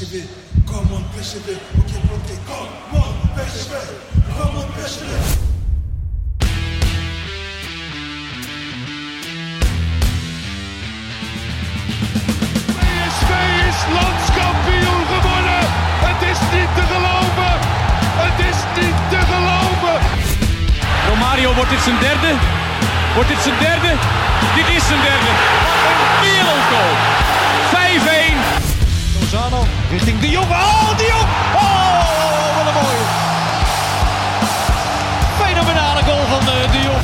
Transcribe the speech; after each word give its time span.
PSV, 0.00 0.24
come 0.64 0.92
on 0.94 1.04
PSV, 1.12 1.48
ok, 1.76 1.92
ok, 2.16 2.30
come 2.48 3.02
on 3.02 3.12
PSV, 3.36 3.72
come 4.32 4.56
on 4.56 4.68
PSV. 4.72 5.02
PSV 12.76 13.30
is 13.68 13.78
landskampioen 13.96 15.04
geworden. 15.12 15.60
Het 16.08 16.20
is 16.30 16.40
niet 16.54 16.70
te 16.76 16.84
geloven. 16.92 17.52
Het 18.24 18.38
is 18.50 18.58
niet 18.80 18.96
te 19.10 19.20
geloven. 19.32 19.96
Romario, 21.08 21.54
wordt 21.54 21.70
dit 21.70 21.80
zijn 21.80 21.98
derde? 21.98 22.32
Wordt 23.14 23.28
dit 23.28 23.38
zijn 23.42 23.58
derde? 23.58 23.92
Dit 24.54 24.68
is 24.76 24.86
zijn 24.86 25.00
derde. 25.00 25.30
Wat 25.84 25.96
een 26.04 26.14
wereldgoal. 26.24 26.94
5-1. 28.16 28.19
Richting 30.10 30.30
De 30.30 30.38
Jong. 30.38 30.50
Oh, 30.50 30.96
De 30.98 31.04
Jong. 31.04 31.28
Oh, 31.54 32.56
wat 32.56 32.66
een 32.66 32.72
mooie. 32.82 33.04
Fenomenale 35.40 36.02
goal 36.02 36.24
van 36.24 36.40
eh, 36.40 36.72
De 36.72 36.78
Jong. 36.82 36.98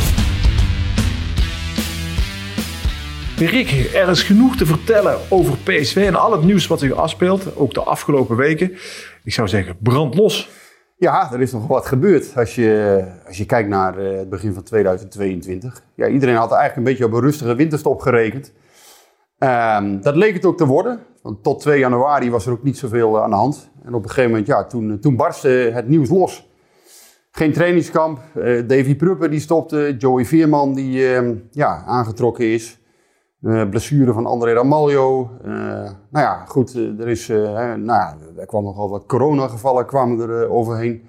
Rick, 3.50 3.94
er 3.94 4.08
is 4.08 4.22
genoeg 4.22 4.56
te 4.56 4.66
vertellen 4.66 5.18
over 5.28 5.56
PSV 5.56 5.96
en 5.96 6.14
al 6.14 6.32
het 6.32 6.42
nieuws 6.42 6.66
wat 6.66 6.80
zich 6.80 6.92
afspeelt, 6.92 7.56
ook 7.56 7.74
de 7.74 7.82
afgelopen 7.82 8.36
weken. 8.36 8.72
Ik 9.24 9.32
zou 9.32 9.48
zeggen, 9.48 9.76
brand 9.78 10.14
los. 10.14 10.48
Ja, 10.96 11.32
er 11.32 11.40
is 11.40 11.52
nog 11.52 11.66
wat 11.66 11.86
gebeurd 11.86 12.36
als 12.36 12.54
je, 12.54 13.04
als 13.26 13.36
je 13.36 13.46
kijkt 13.46 13.68
naar 13.68 13.98
eh, 13.98 14.18
het 14.18 14.28
begin 14.28 14.52
van 14.52 14.62
2022. 14.62 15.82
Ja, 15.94 16.06
iedereen 16.06 16.36
had 16.36 16.52
eigenlijk 16.52 16.76
een 16.76 16.92
beetje 16.92 17.04
op 17.04 17.12
een 17.12 17.20
rustige 17.20 17.54
winterstop 17.54 18.00
gerekend. 18.00 18.52
Ehm, 19.38 20.00
dat 20.00 20.16
leek 20.16 20.34
het 20.34 20.44
ook 20.44 20.56
te 20.56 20.66
worden. 20.66 21.00
Want 21.22 21.42
tot 21.42 21.60
2 21.60 21.78
januari 21.78 22.30
was 22.30 22.46
er 22.46 22.52
ook 22.52 22.62
niet 22.62 22.78
zoveel 22.78 23.22
aan 23.22 23.30
de 23.30 23.36
hand. 23.36 23.70
En 23.84 23.94
op 23.94 24.02
een 24.02 24.08
gegeven 24.08 24.30
moment, 24.30 24.46
ja, 24.46 24.64
toen, 24.64 24.98
toen 25.00 25.16
barstte 25.16 25.48
het 25.48 25.88
nieuws 25.88 26.08
los. 26.08 26.48
Geen 27.30 27.52
trainingskamp. 27.52 28.18
Eh, 28.34 28.68
Davy 28.68 28.96
Pruppen 28.96 29.30
die 29.30 29.40
stopte. 29.40 29.94
Joey 29.98 30.24
Veerman 30.24 30.74
die 30.74 31.14
ehm, 31.14 31.34
ja, 31.50 31.82
aangetrokken 31.86 32.44
is. 32.52 32.78
Eh, 33.42 33.68
blessure 33.68 34.12
van 34.12 34.26
André 34.26 34.52
Ramaljo. 34.52 35.30
Eh, 35.44 35.50
nou 36.10 36.24
ja, 36.24 36.44
goed, 36.44 36.74
eh, 36.74 37.00
er, 37.00 37.08
is, 37.08 37.28
eh, 37.28 37.38
nou 37.54 37.84
ja, 37.84 38.16
er 38.36 38.46
kwam 38.46 38.64
nogal 38.64 38.90
wat 38.90 39.06
coronagevallen 39.06 39.86
kwamen 39.86 40.20
er 40.20 40.42
eh, 40.42 40.52
overheen. 40.52 41.08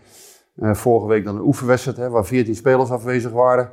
Eh, 0.56 0.74
vorige 0.74 1.08
week 1.08 1.26
dan 1.26 1.36
een 1.36 1.46
oefenwedstrijd 1.46 2.12
waar 2.12 2.26
14 2.26 2.56
spelers 2.56 2.90
afwezig 2.90 3.32
waren. 3.32 3.70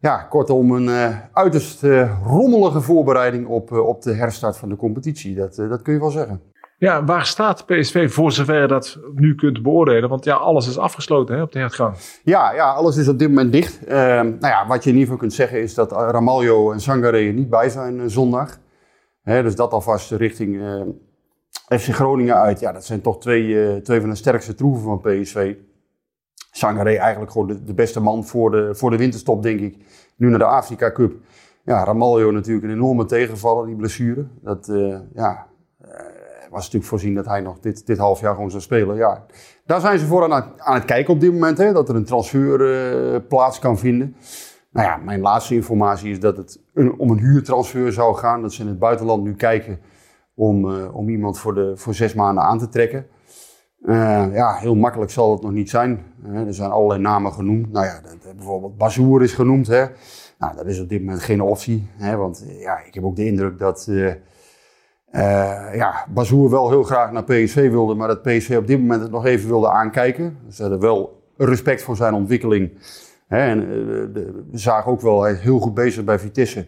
Ja, 0.00 0.22
kortom 0.22 0.72
een 0.72 0.88
eh, 0.88 1.16
uiterst 1.32 1.84
eh, 1.84 2.18
rommelige 2.24 2.80
voorbereiding 2.80 3.46
op, 3.46 3.72
eh, 3.72 3.86
op 3.86 4.02
de 4.02 4.12
herstart 4.12 4.56
van 4.56 4.68
de 4.68 4.76
competitie. 4.76 5.34
Dat, 5.34 5.54
dat 5.54 5.82
kun 5.82 5.92
je 5.92 6.00
wel 6.00 6.10
zeggen. 6.10 6.42
Ja, 6.78 7.04
waar 7.04 7.26
staat 7.26 7.66
PSV 7.66 8.12
voor 8.12 8.32
zover 8.32 8.60
je 8.60 8.66
dat 8.66 8.98
nu 9.14 9.34
kunt 9.34 9.62
beoordelen? 9.62 10.08
Want 10.08 10.24
ja, 10.24 10.34
alles 10.34 10.68
is 10.68 10.78
afgesloten 10.78 11.36
hè, 11.36 11.42
op 11.42 11.52
de 11.52 11.58
hertgang. 11.58 11.96
Ja, 12.24 12.52
ja, 12.52 12.72
alles 12.72 12.96
is 12.96 13.08
op 13.08 13.18
dit 13.18 13.28
moment 13.28 13.52
dicht. 13.52 13.84
Ehm, 13.84 14.26
nou 14.26 14.38
ja, 14.40 14.66
wat 14.66 14.84
je 14.84 14.90
in 14.90 14.96
ieder 14.96 15.02
geval 15.02 15.16
kunt 15.16 15.32
zeggen 15.32 15.62
is 15.62 15.74
dat 15.74 15.92
Ramaljo 15.92 16.72
en 16.72 16.80
Sangare 16.80 17.18
er 17.18 17.32
niet 17.32 17.50
bij 17.50 17.68
zijn 17.68 18.10
zondag. 18.10 18.58
Hè, 19.22 19.42
dus 19.42 19.54
dat 19.54 19.72
alvast 19.72 20.10
richting 20.10 20.62
FC 21.66 21.94
Groningen 21.94 22.36
uit. 22.36 22.60
Ja, 22.60 22.72
dat 22.72 22.84
zijn 22.84 23.00
toch 23.00 23.20
twee, 23.20 23.82
twee 23.82 24.00
van 24.00 24.10
de 24.10 24.16
sterkste 24.16 24.54
troeven 24.54 24.82
van 24.82 25.00
PSV. 25.00 25.54
Sangare 26.50 26.98
eigenlijk 26.98 27.32
gewoon 27.32 27.60
de, 27.64 27.74
beste 27.74 28.00
man 28.00 28.24
voor 28.24 28.50
de, 28.50 28.74
voor 28.74 28.90
de 28.90 28.96
winterstop, 28.96 29.42
denk 29.42 29.60
ik. 29.60 29.76
Nu 30.16 30.28
naar 30.28 30.38
de 30.38 30.44
Afrika 30.44 30.92
Cup. 30.92 31.12
Ja, 31.64 31.84
Ramaljo 31.84 32.30
natuurlijk 32.30 32.66
een 32.66 32.72
enorme 32.72 33.04
tegenvaller, 33.04 33.66
die 33.66 33.76
blessure. 33.76 34.26
Dat 34.42 34.68
eh, 34.68 34.98
ja, 35.14 35.46
eh, 35.80 35.90
was 36.50 36.60
natuurlijk 36.60 36.84
voorzien 36.84 37.14
dat 37.14 37.26
hij 37.26 37.40
nog 37.40 37.58
dit, 37.60 37.86
dit 37.86 37.98
half 37.98 38.20
jaar 38.20 38.34
gewoon 38.34 38.50
zou 38.50 38.62
spelen. 38.62 38.96
Ja, 38.96 39.26
daar 39.66 39.80
zijn 39.80 39.98
ze 39.98 40.06
voor 40.06 40.22
aan, 40.22 40.32
het- 40.32 40.60
aan 40.60 40.74
het 40.74 40.84
kijken 40.84 41.14
op 41.14 41.20
dit 41.20 41.32
moment, 41.32 41.58
hè, 41.58 41.72
dat 41.72 41.88
er 41.88 41.94
een 41.94 42.04
transfer 42.04 42.72
eh, 43.14 43.20
plaats 43.28 43.58
kan 43.58 43.78
vinden. 43.78 44.16
Nou 44.72 44.86
ja, 44.86 44.96
mijn 44.96 45.20
laatste 45.20 45.54
informatie 45.54 46.10
is 46.10 46.20
dat 46.20 46.36
het 46.36 46.60
om 46.98 47.10
een 47.10 47.18
huurtransfer 47.18 47.92
zou 47.92 48.16
gaan. 48.16 48.42
Dat 48.42 48.52
ze 48.52 48.62
in 48.62 48.68
het 48.68 48.78
buitenland 48.78 49.22
nu 49.22 49.34
kijken 49.34 49.80
om, 50.34 50.64
om 50.86 51.08
iemand 51.08 51.38
voor, 51.38 51.54
de, 51.54 51.72
voor 51.76 51.94
zes 51.94 52.14
maanden 52.14 52.42
aan 52.42 52.58
te 52.58 52.68
trekken. 52.68 53.06
Eh, 53.84 54.26
ja, 54.32 54.54
heel 54.54 54.74
makkelijk 54.74 55.10
zal 55.10 55.32
het 55.32 55.42
nog 55.42 55.52
niet 55.52 55.70
zijn. 55.70 56.02
Eh, 56.24 56.46
er 56.46 56.54
zijn 56.54 56.70
allerlei 56.70 57.00
namen 57.00 57.32
genoemd. 57.32 57.72
Nou 57.72 57.86
ja, 57.86 58.00
dat, 58.00 58.36
bijvoorbeeld 58.36 58.76
Bazoer 58.76 59.22
is 59.22 59.32
genoemd. 59.32 59.66
Hè. 59.66 59.84
Nou, 60.38 60.56
dat 60.56 60.66
is 60.66 60.80
op 60.80 60.88
dit 60.88 61.00
moment 61.04 61.22
geen 61.22 61.40
optie. 61.40 61.86
Hè, 61.96 62.16
want 62.16 62.44
eh, 62.48 62.60
ja, 62.60 62.78
ik 62.86 62.94
heb 62.94 63.04
ook 63.04 63.16
de 63.16 63.26
indruk 63.26 63.58
dat 63.58 63.86
eh 63.88 64.12
eh, 65.10 65.74
ja, 65.74 66.06
Bazoer 66.14 66.50
wel 66.50 66.70
heel 66.70 66.82
graag 66.82 67.12
naar 67.12 67.24
PSV 67.24 67.70
wilde. 67.70 67.94
Maar 67.94 68.08
dat 68.08 68.22
PSV 68.22 68.56
op 68.58 68.66
dit 68.66 68.78
moment 68.80 69.02
het 69.02 69.10
nog 69.10 69.24
even 69.26 69.48
wilde 69.48 69.70
aankijken. 69.70 70.36
Ze 70.50 70.62
hadden 70.62 70.80
wel 70.80 71.22
respect 71.36 71.82
voor 71.82 71.96
zijn 71.96 72.14
ontwikkeling. 72.14 72.70
Hè, 73.26 73.38
en, 73.38 73.60
eh, 73.60 73.66
de- 74.14 74.44
zagen 74.52 74.92
ook 74.92 75.00
wel, 75.00 75.22
hij 75.22 75.32
is 75.32 75.40
heel 75.40 75.58
goed 75.58 75.74
bezig 75.74 76.04
bij 76.04 76.18
Vitesse. 76.18 76.66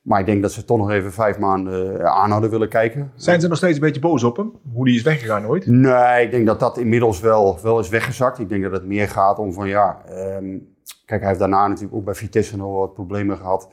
Maar 0.00 0.20
ik 0.20 0.26
denk 0.26 0.42
dat 0.42 0.52
ze 0.52 0.64
toch 0.64 0.78
nog 0.78 0.90
even 0.90 1.12
vijf 1.12 1.38
maanden 1.38 2.00
eh, 2.00 2.04
aan 2.04 2.30
hadden 2.30 2.50
willen 2.50 2.68
kijken. 2.68 3.12
Zijn 3.14 3.40
ze 3.40 3.48
nog 3.48 3.56
steeds 3.56 3.74
een 3.74 3.80
beetje 3.80 4.00
boos 4.00 4.24
op 4.24 4.36
hem? 4.36 4.52
Hoe 4.72 4.84
die 4.84 4.94
is 4.94 5.02
weggegaan 5.02 5.46
ooit? 5.46 5.66
Nee, 5.66 6.24
ik 6.24 6.30
denk 6.30 6.46
dat 6.46 6.60
dat 6.60 6.78
inmiddels 6.78 7.20
wel, 7.20 7.58
wel 7.62 7.78
is 7.78 7.88
weggezakt. 7.88 8.38
Ik 8.38 8.48
denk 8.48 8.62
dat 8.62 8.72
het 8.72 8.86
meer 8.86 9.08
gaat 9.08 9.38
om 9.38 9.52
van 9.52 9.68
ja. 9.68 10.02
ehm, 10.06 10.58
kijk, 11.04 11.20
hij 11.20 11.28
heeft 11.28 11.38
daarna 11.38 11.66
natuurlijk 11.66 11.94
ook 11.94 12.04
bij 12.04 12.14
Vitesse 12.14 12.56
nog 12.56 12.78
wat 12.78 12.94
problemen 12.94 13.36
gehad. 13.36 13.68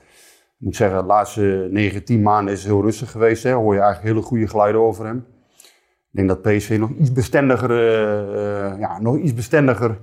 Ik 0.60 0.66
moet 0.66 0.76
zeggen, 0.76 1.00
de 1.00 1.06
laatste 1.06 1.68
9, 1.72 2.04
10 2.04 2.22
maanden 2.22 2.54
is 2.54 2.60
het 2.60 2.72
heel 2.72 2.82
rustig 2.82 3.12
geweest. 3.12 3.44
Hè. 3.44 3.52
Hoor 3.52 3.74
je 3.74 3.80
eigenlijk 3.80 4.14
hele 4.14 4.26
goede 4.26 4.48
geluiden 4.48 4.82
over 4.82 5.06
hem. 5.06 5.26
Ik 6.12 6.28
denk 6.28 6.28
dat 6.28 6.42
PSV 6.42 6.78
nog 6.80 6.90
iets 6.90 7.12
bestendiger, 7.12 7.72
eh, 7.72 8.72
eh, 8.72 8.80
ja, 8.80 9.00
nog 9.00 9.18
iets 9.18 9.34
bestendiger 9.34 9.98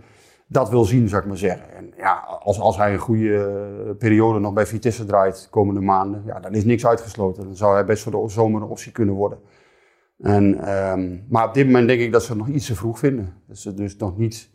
dat 0.46 0.70
wil 0.70 0.84
zien, 0.84 1.08
zou 1.08 1.22
ik 1.22 1.28
maar 1.28 1.36
zeggen. 1.36 1.74
En 1.76 1.92
ja, 1.96 2.33
als, 2.44 2.60
als 2.60 2.76
hij 2.76 2.92
een 2.92 2.98
goede 2.98 3.36
eh, 3.36 3.96
periode 3.98 4.38
nog 4.38 4.52
bij 4.52 4.66
Vitesse 4.66 5.04
draait 5.04 5.42
de 5.42 5.48
komende 5.50 5.80
maanden, 5.80 6.22
ja, 6.26 6.40
dan 6.40 6.54
is 6.54 6.64
niks 6.64 6.86
uitgesloten. 6.86 7.44
Dan 7.44 7.56
zou 7.56 7.74
hij 7.74 7.84
best 7.84 8.02
voor 8.02 8.12
de 8.12 8.28
zomer 8.28 8.62
een 8.62 8.68
optie 8.68 8.92
kunnen 8.92 9.14
worden. 9.14 9.38
En, 10.18 10.58
ehm, 10.60 11.18
maar 11.28 11.48
op 11.48 11.54
dit 11.54 11.66
moment 11.66 11.88
denk 11.88 12.00
ik 12.00 12.12
dat 12.12 12.22
ze 12.22 12.28
het 12.28 12.38
nog 12.38 12.48
iets 12.48 12.66
te 12.66 12.74
vroeg 12.74 12.98
vinden. 12.98 13.34
Dat 13.48 13.58
ze 13.58 13.74
dus 13.74 13.96
nog 13.96 14.16
niet 14.18 14.50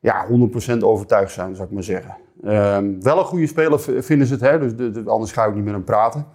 ja, 0.00 0.26
100% 0.26 0.82
overtuigd 0.82 1.32
zijn, 1.32 1.54
zou 1.54 1.68
ik 1.68 1.74
maar 1.74 1.82
zeggen. 1.82 2.16
Ehm, 2.42 3.00
wel 3.00 3.18
een 3.18 3.24
goede 3.24 3.46
speler 3.46 3.80
vinden 3.80 4.26
ze 4.26 4.32
het, 4.32 4.42
hè? 4.42 4.58
Dus 4.58 4.76
de, 4.76 4.90
de- 4.90 5.10
anders 5.10 5.32
ga 5.32 5.44
ik 5.44 5.54
niet 5.54 5.64
met 5.64 5.72
hem 5.72 5.84
praten. 5.84 6.26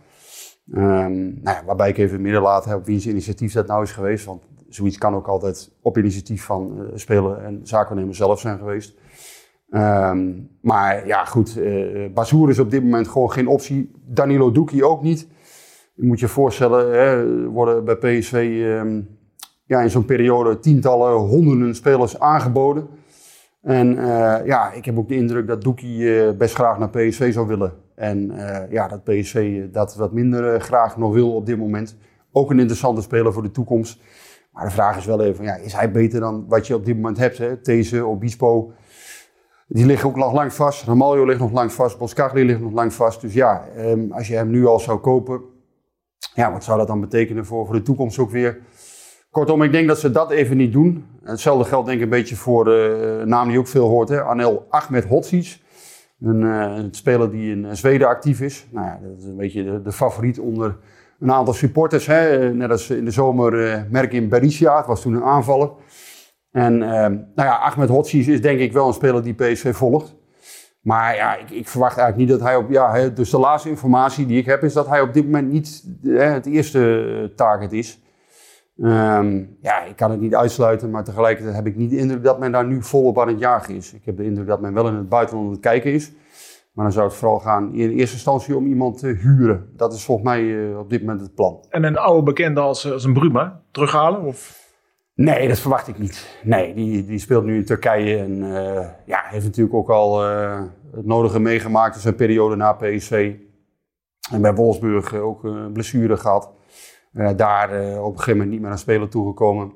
Ehm, 0.73 1.21
nou 1.21 1.57
ja, 1.57 1.63
waarbij 1.65 1.89
ik 1.89 1.97
even 1.97 2.13
het 2.13 2.21
midden 2.21 2.41
laat 2.41 2.65
hè, 2.65 2.75
op 2.75 2.85
wiens 2.85 3.07
initiatief 3.07 3.53
dat 3.53 3.67
nou 3.67 3.83
is 3.83 3.91
geweest. 3.91 4.25
Want 4.25 4.43
zoiets 4.69 4.97
kan 4.97 5.15
ook 5.15 5.27
altijd 5.27 5.71
op 5.81 5.97
initiatief 5.97 6.43
van 6.43 6.89
speler 6.93 7.37
en 7.37 7.59
zaakwaarnemer 7.63 8.15
zelf 8.15 8.39
zijn 8.39 8.57
geweest. 8.57 8.97
Ehm, 9.69 10.31
maar 10.61 11.07
ja, 11.07 11.25
goed, 11.25 11.57
eh 11.57 12.13
Bazoer 12.13 12.50
is 12.50 12.59
op 12.59 12.72
dit 12.72 12.83
moment 12.83 13.07
gewoon 13.07 13.31
geen 13.31 13.47
optie. 13.47 13.91
Danilo 14.05 14.51
Doekie 14.51 14.85
ook 14.85 15.01
niet. 15.01 15.28
Je 15.94 16.05
moet 16.05 16.19
je 16.19 16.28
voorstellen, 16.28 17.00
hè, 17.00 17.45
worden 17.50 17.85
bij 17.85 17.95
PSV 17.95 18.33
ehm, 18.33 19.01
ja, 19.66 19.81
in 19.81 19.89
zo'n 19.89 20.06
periode 20.06 20.59
tientallen, 20.59 21.13
honderden 21.13 21.75
spelers 21.75 22.19
aangeboden. 22.19 22.88
En 23.61 23.97
eh, 23.97 24.45
ja, 24.45 24.72
ik 24.72 24.85
heb 24.85 24.97
ook 24.97 25.07
de 25.07 25.16
indruk 25.16 25.47
dat 25.47 25.61
Doekie 25.61 26.19
eh, 26.19 26.38
best 26.38 26.56
graag 26.56 26.77
naar 26.79 26.89
PSV 26.89 27.33
zou 27.33 27.47
willen. 27.47 27.73
En 27.95 28.31
ja, 28.69 28.88
dat 28.88 29.03
PSV 29.03 29.63
dat 29.72 29.95
wat 29.95 30.13
minder 30.13 30.61
graag 30.61 30.97
nog 30.97 31.13
wil 31.13 31.35
op 31.35 31.45
dit 31.45 31.57
moment. 31.57 31.97
Ook 32.31 32.51
een 32.51 32.59
interessante 32.59 33.01
speler 33.01 33.33
voor 33.33 33.44
de 33.44 33.51
toekomst. 33.51 34.00
Maar 34.57 34.66
de 34.66 34.72
vraag 34.72 34.97
is 34.97 35.06
wel 35.06 35.22
even, 35.22 35.44
ja, 35.44 35.56
is 35.56 35.73
hij 35.73 35.91
beter 35.91 36.19
dan 36.19 36.45
wat 36.47 36.67
je 36.67 36.75
op 36.75 36.85
dit 36.85 36.95
moment 36.95 37.17
hebt? 37.17 37.38
Hè? 37.38 37.57
These, 37.57 38.06
Obispo, 38.06 38.71
die 39.67 39.85
liggen 39.85 40.09
ook 40.09 40.15
nog 40.15 40.33
lang 40.33 40.53
vast. 40.53 40.83
Ramaljo 40.83 41.25
ligt 41.25 41.39
nog 41.39 41.51
lang 41.51 41.73
vast. 41.73 41.97
Boskagli 41.97 42.45
ligt 42.45 42.59
nog 42.59 42.73
lang 42.73 42.93
vast. 42.93 43.21
Dus 43.21 43.33
ja, 43.33 43.67
ehm, 43.75 44.11
als 44.11 44.27
je 44.27 44.35
hem 44.35 44.49
nu 44.49 44.65
al 44.65 44.79
zou 44.79 44.99
kopen, 44.99 45.41
ja, 46.33 46.51
wat 46.51 46.63
zou 46.63 46.77
dat 46.77 46.87
dan 46.87 47.01
betekenen 47.01 47.45
voor, 47.45 47.65
voor 47.65 47.75
de 47.75 47.81
toekomst 47.81 48.19
ook 48.19 48.29
weer? 48.29 48.61
Kortom, 49.31 49.63
ik 49.63 49.71
denk 49.71 49.87
dat 49.87 49.99
ze 49.99 50.11
dat 50.11 50.31
even 50.31 50.57
niet 50.57 50.73
doen. 50.73 51.05
Hetzelfde 51.23 51.65
geldt 51.65 51.85
denk 51.85 51.97
ik 51.97 52.03
een 52.03 52.09
beetje 52.09 52.35
voor 52.35 52.63
de 52.63 53.21
naam 53.25 53.49
die 53.49 53.59
ook 53.59 53.67
veel 53.67 53.87
hoort. 53.87 54.09
Hè? 54.09 54.23
Anel 54.23 54.65
Ahmed 54.69 55.05
Hotsic. 55.05 55.59
Een, 56.19 56.43
eh, 56.43 56.75
een 56.75 56.93
speler 56.93 57.31
die 57.31 57.51
in 57.51 57.65
eh, 57.65 57.73
Zweden 57.73 58.07
actief 58.07 58.41
is. 58.41 58.67
Nou 58.71 58.85
ja, 58.85 58.99
dat 59.01 59.17
is 59.17 59.23
een 59.23 59.35
beetje 59.35 59.81
de, 59.81 59.91
favoriet 59.91 60.39
onder 60.39 60.77
een 61.19 61.31
aantal 61.31 61.53
supporters. 61.53 62.05
Hè? 62.05 62.53
Net 62.53 62.69
als 62.69 62.89
in 62.89 63.05
de 63.05 63.11
zomer 63.11 63.71
eh 63.71 63.81
merk 63.89 64.13
in 64.13 64.29
Berisha. 64.29 64.77
Het 64.77 64.85
was 64.85 65.01
toen 65.01 65.13
een 65.13 65.23
aanvaller. 65.23 65.69
En 66.57 66.81
eh, 66.81 66.89
nou 67.09 67.48
ja, 67.48 67.56
Ahmed 67.56 67.89
Hotsic 67.89 68.27
is 68.27 68.42
denk 68.42 68.59
ik 68.59 68.74
wel 68.74 68.88
een 68.88 68.94
speler 68.94 69.24
die 69.24 69.33
PSV 69.33 69.75
volgt. 69.75 70.15
Maar 70.81 71.15
ja, 71.15 71.36
ik, 71.36 71.50
ik 71.50 71.68
verwacht 71.68 71.98
eigenlijk 71.98 72.30
niet 72.30 72.39
dat 72.39 72.48
hij 72.48 72.57
op... 72.57 72.69
Ja, 72.69 72.94
hè, 72.94 73.13
dus 73.13 73.30
de 73.30 73.39
laatste 73.39 73.69
informatie 73.69 74.25
die 74.25 74.38
ik 74.38 74.45
heb 74.45 74.63
is 74.63 74.74
dat 74.74 74.88
hij 74.88 75.01
op 75.01 75.13
dit 75.13 75.25
moment 75.25 75.51
niet 75.51 75.83
eh, 76.04 76.31
het 76.31 76.45
eerste 76.45 77.06
eh, 77.30 77.36
target 77.36 77.71
is. 77.71 78.00
Ehm, 78.81 79.44
ja, 79.62 79.83
ik 79.83 79.95
kan 79.95 80.12
het 80.12 80.19
niet 80.19 80.36
uitsluiten, 80.36 80.89
maar 80.89 81.04
tegelijkertijd 81.04 81.56
heb 81.56 81.68
ik 81.68 81.75
niet 81.75 81.89
de 81.89 81.98
indruk 81.98 82.24
dat 82.24 82.39
men 82.39 82.51
daar 82.51 82.65
nu 82.65 82.83
volop 82.83 83.19
aan 83.19 83.27
het 83.27 83.39
jagen 83.39 83.75
is. 83.75 83.94
Ik 83.94 84.06
heb 84.06 84.18
de 84.18 84.24
indruk 84.24 84.48
dat 84.48 84.62
men 84.62 84.74
wel 84.74 84.88
in 84.88 84.95
het 84.95 85.10
buitenland 85.10 85.48
aan 85.48 85.53
het 85.53 85.62
kijken 85.62 85.92
is. 85.92 86.12
Maar 86.74 86.86
dan 86.86 86.94
zou 86.94 87.07
het 87.07 87.15
vooral 87.15 87.39
gaan 87.39 87.74
in 87.74 87.89
eerste 87.89 88.15
instantie 88.15 88.56
om 88.56 88.68
iemand 88.68 88.98
te 89.00 89.07
huren. 89.07 89.69
Dat 89.75 89.94
is 89.94 90.03
volgens 90.03 90.27
mij 90.27 90.69
eh, 90.69 90.80
op 90.80 90.89
dit 90.89 91.00
moment 91.00 91.21
het 91.21 91.36
plan. 91.36 91.65
En 91.69 91.83
een 91.83 91.98
oude 91.98 92.24
bekende 92.24 92.60
als, 92.60 92.92
als 92.92 93.03
een 93.03 93.13
Bruma 93.13 93.62
terughalen? 93.71 94.21
Of? 94.21 94.66
Nee, 95.17 95.47
dat 95.47 95.59
verwacht 95.59 95.87
ik 95.87 95.97
niet. 95.97 96.39
Nee, 96.43 96.73
die, 96.73 97.05
die 97.05 97.19
speelt 97.19 97.43
nu 97.43 97.55
in 97.55 97.65
Turkije 97.65 98.17
en 98.17 98.43
uh, 98.43 98.87
ja, 99.05 99.23
heeft 99.23 99.45
natuurlijk 99.45 99.75
ook 99.75 99.89
al 99.89 100.29
uh, 100.29 100.61
het 100.91 101.05
nodige 101.05 101.39
meegemaakt 101.39 101.95
in 101.95 102.01
zijn 102.01 102.15
periode 102.15 102.55
na 102.55 102.73
PSV. 102.73 103.35
En 104.31 104.41
bij 104.41 104.55
Wolfsburg 104.55 105.13
ook 105.13 105.43
een 105.43 105.71
blessure 105.71 106.17
gehad. 106.17 106.51
Daar 107.35 107.69
op 107.99 108.11
een 108.11 108.17
gegeven 108.17 108.31
moment 108.31 108.49
niet 108.49 108.61
meer 108.61 108.69
aan 108.69 108.77
spelen 108.77 109.09
toegekomen. 109.09 109.73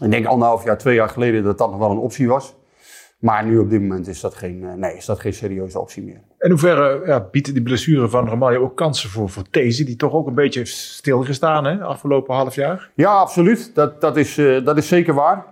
Ik 0.00 0.10
denk 0.10 0.26
anderhalf 0.26 0.64
jaar, 0.64 0.78
twee 0.78 0.94
jaar 0.94 1.08
geleden 1.08 1.42
dat 1.42 1.58
dat 1.58 1.70
nog 1.70 1.78
wel 1.78 1.90
een 1.90 1.98
optie 1.98 2.28
was. 2.28 2.54
Maar 3.24 3.44
nu 3.44 3.58
op 3.58 3.70
dit 3.70 3.80
moment 3.80 4.06
is 4.06 4.20
dat 4.20 4.34
geen, 4.34 4.78
nee, 4.78 4.96
is 4.96 5.04
dat 5.04 5.20
geen 5.20 5.34
serieuze 5.34 5.80
optie 5.80 6.02
meer. 6.02 6.20
In 6.38 6.50
hoeverre 6.50 7.02
ja, 7.06 7.28
biedt 7.30 7.52
die 7.52 7.62
blessure 7.62 8.08
van 8.08 8.28
Romario 8.28 8.62
ook 8.62 8.76
kansen 8.76 9.10
voor, 9.10 9.28
voor 9.28 9.42
These, 9.50 9.84
die 9.84 9.96
toch 9.96 10.12
ook 10.12 10.26
een 10.26 10.34
beetje 10.34 10.58
heeft 10.58 10.72
stilgestaan 10.72 11.64
hè, 11.64 11.82
afgelopen 11.82 12.34
half 12.34 12.54
jaar? 12.54 12.90
Ja, 12.94 13.12
absoluut. 13.12 13.74
Dat, 13.74 14.00
dat, 14.00 14.16
is, 14.16 14.38
uh, 14.38 14.64
dat 14.64 14.76
is 14.76 14.88
zeker 14.88 15.14
waar. 15.14 15.46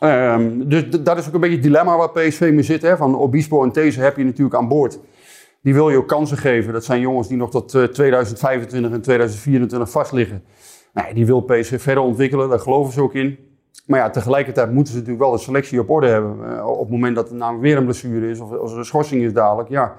Um, 0.00 0.68
dus 0.68 0.90
dat 0.90 1.18
is 1.18 1.26
ook 1.26 1.34
een 1.34 1.40
beetje 1.40 1.56
het 1.56 1.64
dilemma 1.64 1.96
waar 1.96 2.10
PSV 2.10 2.50
mee 2.52 2.62
zit. 2.62 2.82
Hè. 2.82 2.96
Van 2.96 3.16
Obispo 3.16 3.62
en 3.62 3.72
These 3.72 4.00
heb 4.00 4.16
je 4.16 4.24
natuurlijk 4.24 4.56
aan 4.56 4.68
boord. 4.68 4.98
Die 5.62 5.74
wil 5.74 5.90
je 5.90 5.96
ook 5.96 6.08
kansen 6.08 6.36
geven. 6.36 6.72
Dat 6.72 6.84
zijn 6.84 7.00
jongens 7.00 7.28
die 7.28 7.36
nog 7.36 7.50
tot 7.50 7.74
uh, 7.74 7.84
2025 7.84 8.92
en 8.92 9.00
2024 9.00 9.90
vastliggen. 9.90 10.44
Nou, 10.92 11.14
die 11.14 11.26
wil 11.26 11.40
PSV 11.40 11.80
verder 11.80 12.02
ontwikkelen, 12.02 12.48
daar 12.48 12.60
geloven 12.60 12.92
ze 12.92 13.02
ook 13.02 13.14
in. 13.14 13.47
Maar 13.86 13.98
ja, 13.98 14.10
tegelijkertijd 14.10 14.72
moeten 14.72 14.92
ze 14.92 14.98
natuurlijk 14.98 15.24
wel 15.24 15.36
de 15.36 15.42
selectie 15.42 15.80
op 15.80 15.90
orde 15.90 16.06
hebben. 16.06 16.36
Uh, 16.42 16.66
op 16.66 16.80
het 16.80 16.90
moment 16.90 17.16
dat 17.16 17.30
er 17.30 17.36
namelijk 17.36 17.62
weer 17.62 17.76
een 17.76 17.84
blessure 17.84 18.30
is 18.30 18.40
of 18.40 18.52
als 18.52 18.72
er 18.72 18.78
een 18.78 18.84
schorsing 18.84 19.22
is 19.22 19.32
dadelijk, 19.32 19.68
ja, 19.68 19.94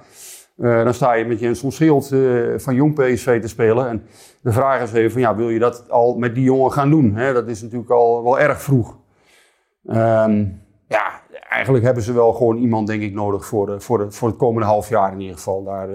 uh, 0.57 0.83
dan 0.83 0.93
sta 0.93 1.13
je 1.13 1.25
met 1.25 1.39
je 1.39 1.47
een 1.47 1.71
Schild 1.71 2.11
uh, 2.11 2.57
van 2.57 2.75
jong 2.75 2.93
PSV 2.93 3.41
te 3.41 3.47
spelen. 3.47 3.87
En 3.87 4.03
de 4.41 4.51
vraag 4.51 4.81
is 4.81 4.93
even, 4.93 5.11
van, 5.11 5.21
ja, 5.21 5.35
wil 5.35 5.49
je 5.49 5.59
dat 5.59 5.89
al 5.89 6.17
met 6.17 6.35
die 6.35 6.43
jongen 6.43 6.71
gaan 6.71 6.89
doen? 6.89 7.15
Hè? 7.15 7.33
Dat 7.33 7.47
is 7.47 7.61
natuurlijk 7.61 7.91
al 7.91 8.23
wel 8.23 8.39
erg 8.39 8.61
vroeg. 8.61 8.97
Um, 9.87 10.61
ja, 10.87 11.21
eigenlijk 11.49 11.85
hebben 11.85 12.03
ze 12.03 12.13
wel 12.13 12.33
gewoon 12.33 12.57
iemand, 12.57 12.87
denk 12.87 13.01
ik, 13.01 13.13
nodig 13.13 13.45
voor, 13.45 13.65
de, 13.65 13.79
voor, 13.79 13.97
de, 13.97 14.11
voor 14.11 14.27
het 14.27 14.37
komende 14.37 14.67
half 14.67 14.89
jaar 14.89 15.11
in 15.11 15.19
ieder 15.19 15.35
geval. 15.35 15.63
Daar, 15.63 15.87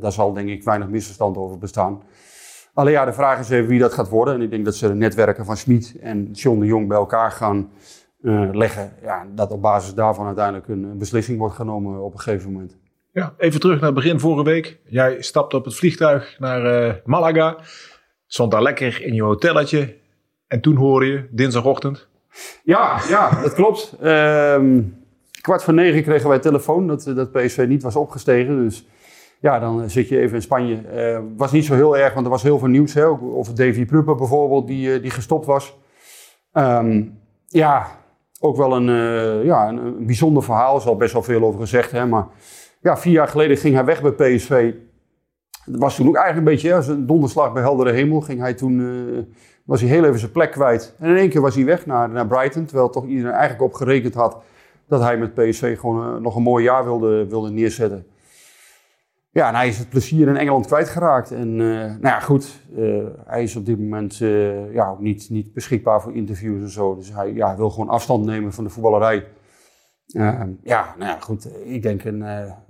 daar 0.00 0.12
zal 0.12 0.32
denk 0.32 0.48
ik 0.48 0.64
weinig 0.64 0.88
misverstand 0.88 1.36
over 1.36 1.58
bestaan. 1.58 2.02
Alleen 2.74 2.92
ja, 2.92 3.04
de 3.04 3.12
vraag 3.12 3.38
is 3.38 3.50
even 3.50 3.68
wie 3.68 3.78
dat 3.78 3.92
gaat 3.92 4.08
worden. 4.08 4.34
En 4.34 4.42
ik 4.42 4.50
denk 4.50 4.64
dat 4.64 4.74
ze 4.74 4.88
de 4.88 4.94
netwerken 4.94 5.44
van 5.44 5.56
Schmid 5.56 5.96
en 6.00 6.30
John 6.32 6.60
de 6.60 6.66
Jong 6.66 6.88
bij 6.88 6.96
elkaar 6.96 7.30
gaan 7.30 7.70
uh, 8.22 8.48
leggen. 8.52 8.92
Ja, 9.02 9.26
dat 9.34 9.50
op 9.50 9.62
basis 9.62 9.94
daarvan 9.94 10.26
uiteindelijk 10.26 10.68
een 10.68 10.98
beslissing 10.98 11.38
wordt 11.38 11.54
genomen 11.54 12.02
op 12.02 12.12
een 12.12 12.20
gegeven 12.20 12.52
moment. 12.52 12.76
Ja, 13.12 13.34
even 13.38 13.60
terug 13.60 13.76
naar 13.76 13.90
het 13.90 13.94
begin 13.94 14.20
vorige 14.20 14.44
week. 14.44 14.78
Jij 14.84 15.22
stapte 15.22 15.56
op 15.56 15.64
het 15.64 15.74
vliegtuig 15.74 16.36
naar 16.38 16.86
uh, 16.86 16.94
Malaga. 17.04 17.56
Stond 18.26 18.50
daar 18.50 18.62
lekker 18.62 19.02
in 19.02 19.14
je 19.14 19.22
hotelletje. 19.22 19.96
En 20.46 20.60
toen 20.60 20.76
hoorde 20.76 21.06
je, 21.06 21.26
dinsdagochtend. 21.30 22.08
Ja, 22.62 23.00
ja 23.08 23.42
dat 23.42 23.54
klopt. 23.54 23.96
Um, 24.02 24.98
kwart 25.40 25.62
voor 25.62 25.74
negen 25.74 26.02
kregen 26.02 26.28
wij 26.28 26.38
telefoon 26.38 26.86
dat, 26.86 27.02
dat 27.14 27.32
PSV 27.32 27.64
niet 27.68 27.82
was 27.82 27.96
opgestegen. 27.96 28.64
Dus 28.64 28.86
ja, 29.40 29.58
dan 29.58 29.90
zit 29.90 30.08
je 30.08 30.18
even 30.18 30.34
in 30.34 30.42
Spanje. 30.42 30.82
Uh, 30.94 31.18
was 31.36 31.52
niet 31.52 31.64
zo 31.64 31.74
heel 31.74 31.96
erg, 31.96 32.14
want 32.14 32.26
er 32.26 32.32
was 32.32 32.42
heel 32.42 32.58
veel 32.58 32.68
nieuws. 32.68 32.94
Hè? 32.94 33.06
Over 33.06 33.54
Davy 33.54 33.84
Prupper 33.84 34.14
bijvoorbeeld, 34.14 34.66
die, 34.66 34.94
uh, 34.94 35.02
die 35.02 35.10
gestopt 35.10 35.46
was. 35.46 35.78
Um, 36.52 37.18
ja, 37.46 37.86
ook 38.40 38.56
wel 38.56 38.76
een, 38.76 38.88
uh, 38.88 39.44
ja, 39.44 39.68
een, 39.68 40.06
bijzonder 40.06 40.42
verhaal. 40.42 40.74
Er 40.74 40.80
is 40.80 40.86
al 40.86 40.96
best 40.96 41.12
wel 41.12 41.22
veel 41.22 41.42
over 41.42 41.60
gezegd. 41.60 41.90
Hè? 41.90 42.06
Maar 42.06 42.26
ja, 42.80 42.96
vier 42.96 43.12
jaar 43.12 43.28
geleden 43.28 43.56
ging 43.56 43.74
hij 43.74 43.84
weg 43.84 44.02
bij 44.02 44.12
PSV. 44.12 44.74
Dat 45.64 45.80
was 45.80 45.96
toen 45.96 46.08
ook 46.08 46.16
eigenlijk 46.16 46.46
een 46.46 46.54
beetje 46.54 46.74
als 46.74 46.88
een 46.88 47.06
donderslag 47.06 47.52
bij 47.52 47.62
heldere 47.62 47.92
hemel. 47.92 48.20
Ging 48.20 48.40
hij 48.40 48.54
toen, 48.54 49.34
was 49.64 49.80
hij 49.80 49.90
heel 49.90 50.04
even 50.04 50.18
zijn 50.18 50.32
plek 50.32 50.50
kwijt. 50.50 50.94
En 50.98 51.10
in 51.10 51.16
één 51.16 51.28
keer 51.28 51.40
was 51.40 51.54
hij 51.54 51.64
weg 51.64 51.86
naar, 51.86 52.08
naar 52.08 52.26
Brighton. 52.26 52.64
Terwijl 52.64 52.90
toch 52.90 53.06
iedereen 53.06 53.32
eigenlijk 53.32 53.62
op 53.62 53.74
gerekend 53.74 54.14
had 54.14 54.42
dat 54.88 55.02
hij 55.02 55.16
met 55.16 55.34
PSV 55.34 55.78
gewoon 55.78 56.22
nog 56.22 56.36
een 56.36 56.42
mooi 56.42 56.64
jaar 56.64 56.84
wilde, 56.84 57.26
wilde 57.26 57.50
neerzetten. 57.50 58.06
Ja, 59.32 59.48
en 59.48 59.54
hij 59.54 59.68
is 59.68 59.78
het 59.78 59.88
plezier 59.88 60.28
in 60.28 60.36
Engeland 60.36 60.66
kwijtgeraakt. 60.66 61.30
En 61.30 61.48
uh, 61.48 61.76
nou 61.78 62.00
ja, 62.00 62.20
goed, 62.20 62.60
uh, 62.76 63.06
hij 63.26 63.42
is 63.42 63.56
op 63.56 63.66
dit 63.66 63.78
moment 63.78 64.20
uh, 64.20 64.74
ja, 64.74 64.96
niet, 64.98 65.30
niet 65.30 65.52
beschikbaar 65.52 66.02
voor 66.02 66.14
interviews 66.14 66.62
en 66.62 66.70
zo. 66.70 66.94
Dus 66.94 67.12
hij 67.12 67.32
ja, 67.32 67.56
wil 67.56 67.70
gewoon 67.70 67.88
afstand 67.88 68.24
nemen 68.24 68.52
van 68.52 68.64
de 68.64 68.70
voetballerij. 68.70 69.26
ja, 70.62 70.94
nou 70.98 71.10
ja, 71.10 71.16
goed. 71.20 71.48
Ik 71.64 71.82
denk 71.82 72.04
een 72.04 72.18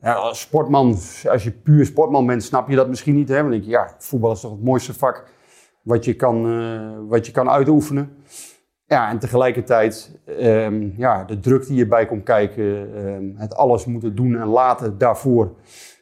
ja, 0.00 0.12
als 0.12 0.40
sportman, 0.40 0.88
als 1.28 1.44
je 1.44 1.50
puur 1.50 1.86
sportman 1.86 2.26
bent, 2.26 2.42
snap 2.42 2.68
je 2.68 2.76
dat 2.76 2.88
misschien 2.88 3.14
niet. 3.14 3.28
Hè? 3.28 3.36
Dan 3.36 3.50
denk 3.50 3.64
je, 3.64 3.70
ja, 3.70 3.94
voetbal 3.98 4.32
is 4.32 4.40
toch 4.40 4.50
het 4.50 4.64
mooiste 4.64 4.94
vak 4.94 5.24
wat 5.82 6.04
je 6.04 6.14
kan, 6.14 7.08
wat 7.08 7.26
je 7.26 7.32
kan 7.32 7.50
uitoefenen. 7.50 8.16
Ja, 8.84 9.10
en 9.10 9.18
tegelijkertijd, 9.18 10.18
um, 10.40 10.92
ja, 10.96 11.24
de 11.24 11.40
druk 11.40 11.66
die 11.66 11.80
erbij 11.80 12.06
komt 12.06 12.22
kijken, 12.22 12.64
um, 13.06 13.34
het 13.36 13.54
alles 13.54 13.84
moeten 13.84 14.14
doen 14.14 14.36
en 14.36 14.46
laten 14.46 14.98
daarvoor 14.98 15.54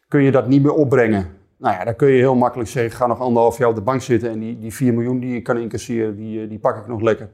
kun 0.08 0.22
je 0.22 0.30
dat 0.30 0.48
niet 0.48 0.62
meer 0.62 0.72
opbrengen. 0.72 1.26
Nou 1.56 1.74
ja, 1.74 1.84
dan 1.84 1.96
kun 1.96 2.08
je 2.08 2.18
heel 2.18 2.34
makkelijk 2.34 2.68
zeggen, 2.68 2.96
ga 2.96 3.06
nog 3.06 3.20
anderhalf 3.20 3.58
jaar 3.58 3.68
op 3.68 3.74
de 3.74 3.80
bank 3.80 4.00
zitten 4.00 4.30
en 4.30 4.38
die, 4.38 4.58
die 4.58 4.74
4 4.74 4.94
miljoen 4.94 5.20
die 5.20 5.32
je 5.32 5.42
kan 5.42 5.56
incasseren, 5.56 6.16
die, 6.16 6.42
eh, 6.42 6.48
die 6.48 6.58
pak 6.58 6.76
ik 6.76 6.86
nog 6.86 7.00
lekker. 7.00 7.30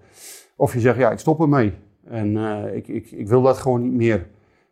Of 0.57 0.73
je 0.73 0.81
zegt, 0.81 0.99
ja, 0.99 1.11
ik 1.11 1.19
stop 1.19 1.41
ermee. 1.41 1.75
En 2.05 2.37
uh, 2.37 2.75
ik, 2.75 2.89
ik, 2.89 3.11
ik 3.11 3.29
wil 3.29 3.43
dat 3.43 3.59
gewoon 3.59 3.83
niet 3.83 3.93
meer. 3.93 4.27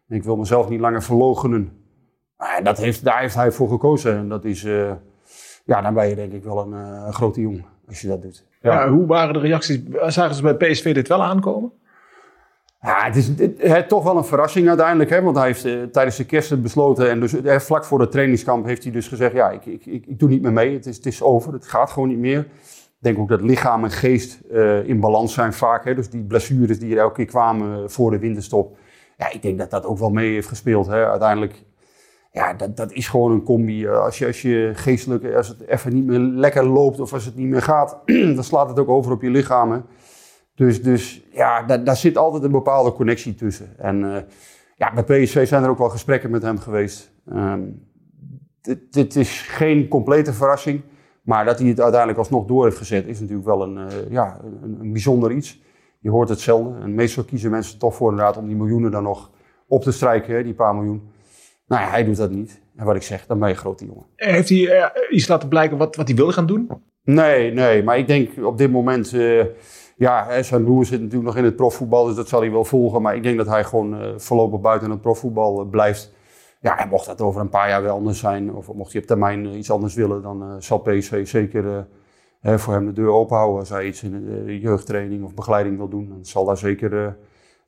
Ik 0.09 0.23
wil 0.23 0.37
mezelf 0.37 0.69
niet 0.69 0.81
langer 0.81 1.03
verlogenen. 1.03 1.73
Maar 2.37 2.61
dat 2.63 2.79
heeft, 2.79 3.05
daar 3.05 3.21
heeft 3.21 3.35
hij 3.35 3.53
voor 3.53 3.69
gekozen. 3.69 4.17
En 4.17 4.29
dat 4.29 4.45
is, 4.45 4.65
uh, 4.65 4.93
ja, 5.65 5.81
dan 5.81 5.95
ben 5.95 6.09
je 6.09 6.15
denk 6.15 6.33
ik 6.33 6.45
wel 6.45 6.73
een, 6.73 7.13
grote 7.13 7.41
jongen 7.41 7.65
als 7.89 8.01
je 8.01 8.09
dat 8.09 8.23
doet. 8.23 8.47
Ja. 8.61 8.89
hoe 8.89 9.07
waren 9.07 9.35
de 9.35 9.41
reacties? 9.41 9.81
Zagen 10.07 10.35
ze 10.35 10.43
bij 10.43 10.55
PSV 10.55 10.95
dit 10.95 11.09
wel 11.09 11.23
aankomen? 11.23 11.73
Het 12.83 13.17
is 13.17 13.31
het, 13.59 13.89
toch 13.89 14.05
wel 14.05 14.17
een 14.17 14.25
verrassing 14.25 14.69
uiteindelijk. 14.69 15.11
Hè? 15.11 15.23
Want 15.23 15.37
hij 15.37 15.47
heeft 15.47 15.65
uh, 15.65 15.83
tijdens 15.83 16.17
de 16.17 16.25
kerst 16.25 16.63
besloten. 16.63 17.11
En 17.11 17.21
dus 17.21 17.35
uh, 17.35 17.59
vlak 17.59 17.85
voor 17.85 17.99
de 17.99 18.09
trainingskamp 18.09 18.67
heeft 18.67 18.83
hij 18.83 18.93
dus 18.93 19.09
gezegd: 19.09 19.33
Ja, 19.33 19.51
ik, 19.51 19.67
ik, 19.67 19.87
ik, 19.87 20.07
ik 20.07 20.19
doe 20.19 20.29
niet 20.29 20.43
meer 20.43 20.53
mee. 20.53 20.75
Het 20.75 20.87
is, 20.87 20.97
het 20.97 21.07
is 21.07 21.23
over. 21.23 21.53
Het 21.53 21.67
gaat 21.67 21.91
gewoon 21.91 22.09
niet 22.09 22.19
meer. 22.19 22.39
Ik 22.39 22.99
denk 22.99 23.19
ook 23.19 23.29
dat 23.29 23.41
lichaam 23.41 23.85
en 23.85 23.91
geest 23.91 24.41
uh, 24.53 24.89
in 24.89 25.01
balans 25.01 25.35
zijn 25.35 25.53
vaak. 25.53 25.85
Hè? 25.85 25.95
Dus 25.95 26.11
die 26.11 26.23
blessures 26.23 26.79
die 26.79 26.93
er 26.93 27.01
elke 27.01 27.15
keer 27.15 27.27
kwamen 27.27 27.91
voor 27.91 28.11
de 28.11 28.19
winterstop. 28.19 28.77
Ja, 29.17 29.31
ik 29.31 29.43
denk 29.43 29.59
dat 29.59 29.71
dat 29.71 29.85
ook 29.85 29.99
wel 29.99 30.11
mee 30.11 30.33
heeft 30.33 30.49
gespeeld. 30.49 30.87
Hè? 30.87 31.07
Uiteindelijk, 31.07 31.65
ja, 32.33 32.55
dat, 32.55 32.77
dat 32.77 32.93
is 32.93 33.09
gewoon 33.09 33.33
een 33.33 33.43
combi. 33.43 33.89
Als 33.89 34.19
je, 34.19 34.27
als 34.27 34.43
je 34.43 34.71
geestelijk, 34.75 35.35
als 35.35 35.49
het 35.49 35.67
even 35.67 35.95
niet 35.95 36.07
meer 36.07 36.19
lekker 36.19 36.67
loopt 36.67 37.01
of 37.01 37.13
als 37.13 37.25
het 37.25 37.37
niet 37.37 37.49
meer 37.49 37.63
gaat, 37.63 37.99
dan 38.37 38.45
slaat 38.45 38.69
het 38.69 38.79
ook 38.79 38.89
over 38.89 39.13
op 39.13 39.23
je 39.23 39.31
lichaam. 39.31 39.85
Dus, 40.55 40.83
dus 40.83 41.23
ja, 41.31 41.63
daar, 41.63 41.85
daar 41.85 41.97
zit 41.97 42.17
altijd 42.17 42.43
een 42.43 42.51
bepaalde 42.51 42.93
connectie 42.93 43.35
tussen. 43.35 43.79
En 43.79 44.03
uh, 44.03 44.17
ja, 44.77 44.93
bij 44.93 45.05
PSV 45.05 45.47
zijn 45.47 45.63
er 45.63 45.71
ook 45.71 45.79
wel 45.79 45.89
gesprekken 45.89 46.31
met 46.31 46.43
hem 46.43 46.59
geweest. 46.59 47.13
Um, 47.33 47.91
dit, 48.61 48.93
dit, 48.93 49.17
is 49.17 49.41
geen 49.41 49.89
complete 49.89 50.33
verrassing. 50.33 50.83
Maar 51.23 51.45
dat 51.45 51.59
hij 51.59 51.69
het 51.69 51.81
uiteindelijk 51.81 52.19
alsnog 52.19 52.47
door 52.47 52.65
heeft 52.65 52.77
gezet, 52.77 53.07
is 53.07 53.21
natuurlijk 53.21 53.47
wel 53.47 53.63
een, 53.63 53.77
uh, 53.77 54.11
ja, 54.11 54.41
een, 54.63 54.77
een, 54.81 54.93
bijzonder 54.93 55.33
iets. 55.33 55.63
Je 55.99 56.11
hoort 56.11 56.29
hetzelfde. 56.29 56.81
En 56.81 56.95
meestal 56.95 57.25
kiezen 57.25 57.51
mensen 57.51 57.79
toch 57.79 57.95
voor 57.95 58.11
inderdaad 58.11 58.37
om 58.37 58.47
die 58.47 58.57
miljoenen 58.57 58.91
dan 58.91 59.03
nog 59.03 59.31
op 59.67 59.83
te 59.83 59.93
strijken, 59.93 60.35
hè, 60.35 60.43
die 60.43 60.55
paar 60.55 60.75
miljoen. 60.75 61.11
Nou 61.67 61.83
ja, 61.83 61.89
hij 61.89 62.05
doet 62.05 62.17
dat 62.17 62.31
niet. 62.31 62.61
En 62.77 62.85
wat 62.85 62.97
ik 62.97 63.03
zeg, 63.03 63.27
dan 63.27 63.39
ben 63.39 63.49
je 63.49 63.55
een 63.55 63.61
grote 63.61 63.87
jongen. 63.87 64.07
Heeft 64.17 64.49
hij 64.49 64.59
uh, 64.59 64.87
iets 65.11 65.29
laten 65.29 65.49
blijken 65.49 65.77
wat, 65.77 65.97
wat 65.97 66.07
hij 66.07 66.17
wilde 66.17 66.33
gaan 66.33 66.47
doen? 66.47 66.71
Nee, 67.05 67.53
nee. 67.53 67.83
Maar 67.83 67.99
ik 67.99 68.07
denk 68.07 68.45
op 68.45 68.59
dit 68.59 68.71
moment 68.71 69.15
ja, 70.03 70.43
zijn 70.43 70.65
broer 70.65 70.85
zit 70.85 71.01
natuurlijk 71.01 71.27
nog 71.27 71.37
in 71.37 71.45
het 71.45 71.57
profvoetbal, 71.57 72.05
dus 72.05 72.17
dat 72.17 72.29
zal 72.29 72.41
hij 72.41 72.51
wel 72.51 72.65
volgen. 72.65 73.03
Maar 73.03 73.17
ik 73.17 73.23
denk 73.23 73.37
dat 73.37 73.47
hij 73.47 73.65
gewoon 73.65 74.03
uh, 74.03 74.09
voorlopig 74.17 74.61
buiten 74.61 74.91
het 74.91 75.01
profvoetbal 75.01 75.63
uh, 75.65 75.71
blijft. 75.71 76.13
Ja, 76.61 76.87
mocht 76.91 77.07
dat 77.07 77.21
over 77.21 77.41
een 77.41 77.49
paar 77.49 77.69
jaar 77.69 77.83
wel 77.83 77.95
anders 77.95 78.19
zijn, 78.19 78.55
of 78.55 78.73
mocht 78.73 78.93
hij 78.93 79.01
op 79.01 79.07
termijn 79.07 79.45
uh, 79.45 79.57
iets 79.57 79.71
anders 79.71 79.95
willen, 79.95 80.23
dan 80.23 80.63
zal 80.63 80.79
PSV 80.79 81.27
zeker 81.27 81.87
voor 82.43 82.73
hem 82.73 82.87
de 82.87 82.93
deur 82.93 83.09
openhouden. 83.09 83.59
Als 83.59 83.69
hij 83.69 83.87
iets 83.87 84.03
in 84.03 84.45
de 84.45 84.61
jeugdtraining 84.61 85.25
of 85.25 85.35
begeleiding 85.35 85.77
wil 85.77 85.89
doen, 85.89 86.09
dan 86.09 86.25
zal 86.25 86.45
daar 86.45 86.59
zeker, 86.59 87.17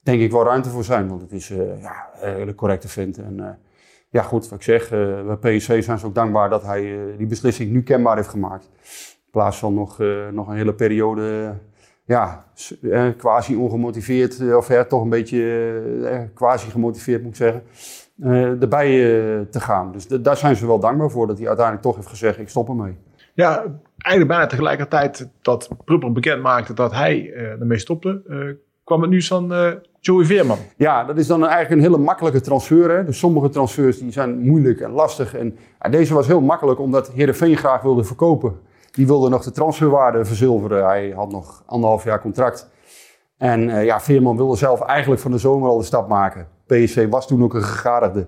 denk 0.03 0.21
ik, 0.21 0.31
wel 0.31 0.45
ruimte 0.45 0.69
voor 0.69 0.85
zijn. 0.85 1.09
Want 1.09 1.21
het 1.21 1.33
is 1.33 1.49
ja, 1.81 2.09
een 2.21 2.35
hele 2.35 2.55
correcte 2.55 2.89
vent. 2.89 3.19
En 3.19 3.59
ja, 4.09 4.23
goed, 4.23 4.49
wat 4.49 4.59
ik 4.59 4.65
zeg, 4.65 4.89
bij 4.91 5.37
PSV 5.37 5.85
zijn 5.85 5.99
ze 5.99 6.07
ook 6.07 6.15
dankbaar 6.15 6.51
dat 6.51 6.63
hij 6.63 6.97
die 7.17 7.27
beslissing 7.27 7.71
nu 7.71 7.83
kenbaar 7.83 8.17
heeft 8.17 8.29
gemaakt. 8.29 8.71
In 9.25 9.31
plaats 9.31 9.59
van 9.59 9.75
nog, 9.75 9.99
nog 10.33 10.49
een 10.49 10.57
hele 10.57 10.75
periode 10.75 11.55
ja, 12.07 12.45
eh, 12.83 13.09
quasi 13.17 13.57
ongemotiveerd, 13.57 14.41
eh, 14.41 14.57
of 14.57 14.69
ja, 14.69 14.85
toch 14.85 15.03
een 15.03 15.09
beetje 15.09 15.43
eh, 16.05 16.21
quasi 16.35 16.71
gemotiveerd 16.71 17.23
moet 17.23 17.31
ik 17.31 17.37
zeggen, 17.37 17.63
erbij 18.61 18.91
te 19.51 19.61
gaan. 19.61 19.93
Dus 19.93 20.07
daar 20.07 20.37
zijn 20.37 20.57
ze 20.57 20.67
wel 20.67 20.79
dankbaar 20.79 21.11
voor 21.11 21.27
dat 21.27 21.39
hij 21.39 21.47
uiteindelijk 21.47 21.87
toch 21.87 21.97
heeft 21.97 22.09
gezegd: 22.09 22.39
ik 22.39 22.49
stop 22.49 22.69
ermee. 22.69 22.97
Ja, 23.35 23.65
eigenlijk 23.97 24.29
bijna 24.29 24.47
tegelijkertijd 24.47 25.31
dat 25.43 25.69
Prupper 25.85 26.13
bekend 26.13 26.43
maakte 26.43 26.75
dat 26.75 26.93
hij 26.93 27.33
ermee 27.33 27.79
stopte, 27.79 28.23
kwam 28.85 29.01
het 29.01 29.11
nieuws 29.11 29.29
van 29.29 29.53
Joey 30.01 30.25
Veerman. 30.25 30.59
Ja, 30.77 31.05
dat 31.05 31.19
is 31.19 31.27
dan 31.27 31.47
eigenlijk 31.47 31.71
een 31.71 31.91
hele 31.91 32.05
makkelijke 32.05 32.41
transfer. 32.41 32.91
Hè? 32.91 33.05
Dus 33.05 33.19
sommige 33.19 33.49
transfers 33.49 33.99
die 33.99 34.13
zijn 34.13 34.39
moeilijk 34.39 34.81
en 34.81 34.91
lastig. 34.91 35.35
En 35.35 35.57
deze 35.91 36.15
was 36.15 36.27
heel 36.27 36.41
makkelijk 36.41 36.81
omdat 36.81 37.13
Heerenveen 37.13 37.57
graag 37.57 37.83
wilde 37.83 38.05
verkopen. 38.05 38.61
Die 38.95 39.07
wilde 39.07 39.29
nog 39.29 39.43
de 39.43 39.51
transferwaarde 39.51 40.25
verzilveren. 40.25 40.85
Hij 40.85 41.13
had 41.17 41.31
nog 41.31 41.63
anderhalf 41.67 42.05
jaar 42.05 42.21
contract. 42.21 42.71
En 43.37 43.71
eh, 43.71 43.85
ja, 43.85 44.01
Veerman 44.01 44.37
wilde 44.37 44.57
zelf 44.57 44.81
eigenlijk 44.81 45.21
van 45.21 45.31
de 45.31 45.39
zomer 45.39 45.69
al 45.69 45.79
de 45.79 45.85
stap 45.85 46.09
maken. 46.09 46.49
PSV 46.67 47.09
was 47.09 47.27
toen 47.27 47.43
ook 47.43 47.55
een 47.55 47.63
gegadigde. 47.63 48.27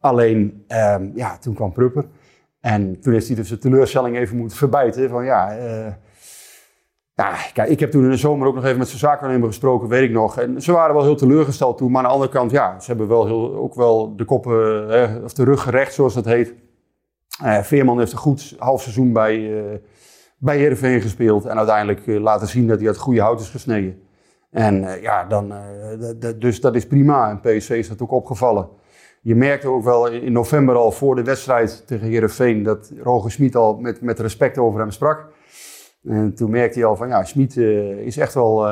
Alleen, 0.00 0.64
ehm, 0.68 1.10
ja, 1.14 1.38
toen 1.38 1.54
kwam 1.54 1.72
Prupper. 1.72 2.04
En 2.60 3.00
toen 3.00 3.12
heeft 3.12 3.26
hij 3.26 3.36
dus 3.36 3.48
de 3.48 3.58
teleurstelling 3.58 4.16
even 4.16 4.36
moeten 4.36 4.56
verbijten. 4.56 5.08
Van 5.08 5.24
ja, 5.24 5.56
eh, 5.56 5.92
ja, 7.14 7.36
kijk, 7.52 7.68
ik 7.68 7.80
heb 7.80 7.90
toen 7.90 8.04
in 8.04 8.10
de 8.10 8.16
zomer 8.16 8.46
ook 8.46 8.54
nog 8.54 8.64
even 8.64 8.78
met 8.78 8.88
zijn 8.88 8.98
zaakwaarnemer 8.98 9.48
gesproken, 9.48 9.88
weet 9.88 10.02
ik 10.02 10.10
nog. 10.10 10.38
En 10.38 10.62
ze 10.62 10.72
waren 10.72 10.94
wel 10.94 11.04
heel 11.04 11.16
teleurgesteld 11.16 11.78
toen. 11.78 11.90
Maar 11.90 12.02
aan 12.02 12.08
de 12.08 12.14
andere 12.14 12.32
kant, 12.32 12.50
ja, 12.50 12.80
ze 12.80 12.86
hebben 12.86 13.08
wel 13.08 13.26
heel, 13.26 13.54
ook 13.54 13.74
wel 13.74 14.16
de 14.16 14.24
koppen, 14.24 15.22
of 15.24 15.32
de 15.32 15.44
rug 15.44 15.62
gerecht, 15.62 15.94
zoals 15.94 16.14
dat 16.14 16.24
heet. 16.24 16.54
Eh, 17.42 17.62
Veerman 17.62 17.98
heeft 17.98 18.12
een 18.12 18.18
goed 18.18 18.54
half 18.58 18.82
seizoen 18.82 19.12
bij, 19.12 19.50
bij 20.44 20.56
Heerenveen 20.56 21.00
gespeeld. 21.00 21.44
En 21.44 21.56
uiteindelijk 21.56 22.06
uh, 22.06 22.20
laten 22.20 22.48
zien 22.48 22.66
dat 22.66 22.78
hij 22.78 22.88
uit 22.88 22.96
goede 22.96 23.20
hout 23.20 23.40
is 23.40 23.48
gesneden. 23.48 24.02
En 24.50 25.00
ja, 25.00 25.24
dan, 25.24 25.52
dus 26.38 26.60
dat 26.60 26.74
is 26.74 26.86
prima. 26.86 27.30
En 27.30 27.40
PSV 27.40 27.70
is 27.70 27.88
dat 27.88 28.02
ook 28.02 28.10
opgevallen. 28.10 28.68
Je 29.20 29.34
merkte 29.34 29.68
ook 29.68 29.84
wel 29.84 30.06
in 30.08 30.32
november 30.32 30.74
al 30.74 30.92
voor 30.92 31.16
de 31.16 31.22
wedstrijd 31.22 31.86
tegen 31.86 32.08
Heerenveen... 32.08 32.62
dat 32.62 32.92
Roger 33.02 33.30
Smit 33.30 33.56
al 33.56 33.76
met, 33.76 34.00
met 34.00 34.20
respect 34.20 34.58
over 34.58 34.80
hem 34.80 34.90
sprak. 34.90 35.26
En 36.04 36.34
toen 36.34 36.50
merkte 36.50 36.78
hij 36.78 36.88
al 36.88 36.96
van, 36.96 37.08
ja, 37.08 37.24
Smit 37.24 37.56
is 37.56 38.16
echt 38.16 38.34
wel... 38.34 38.68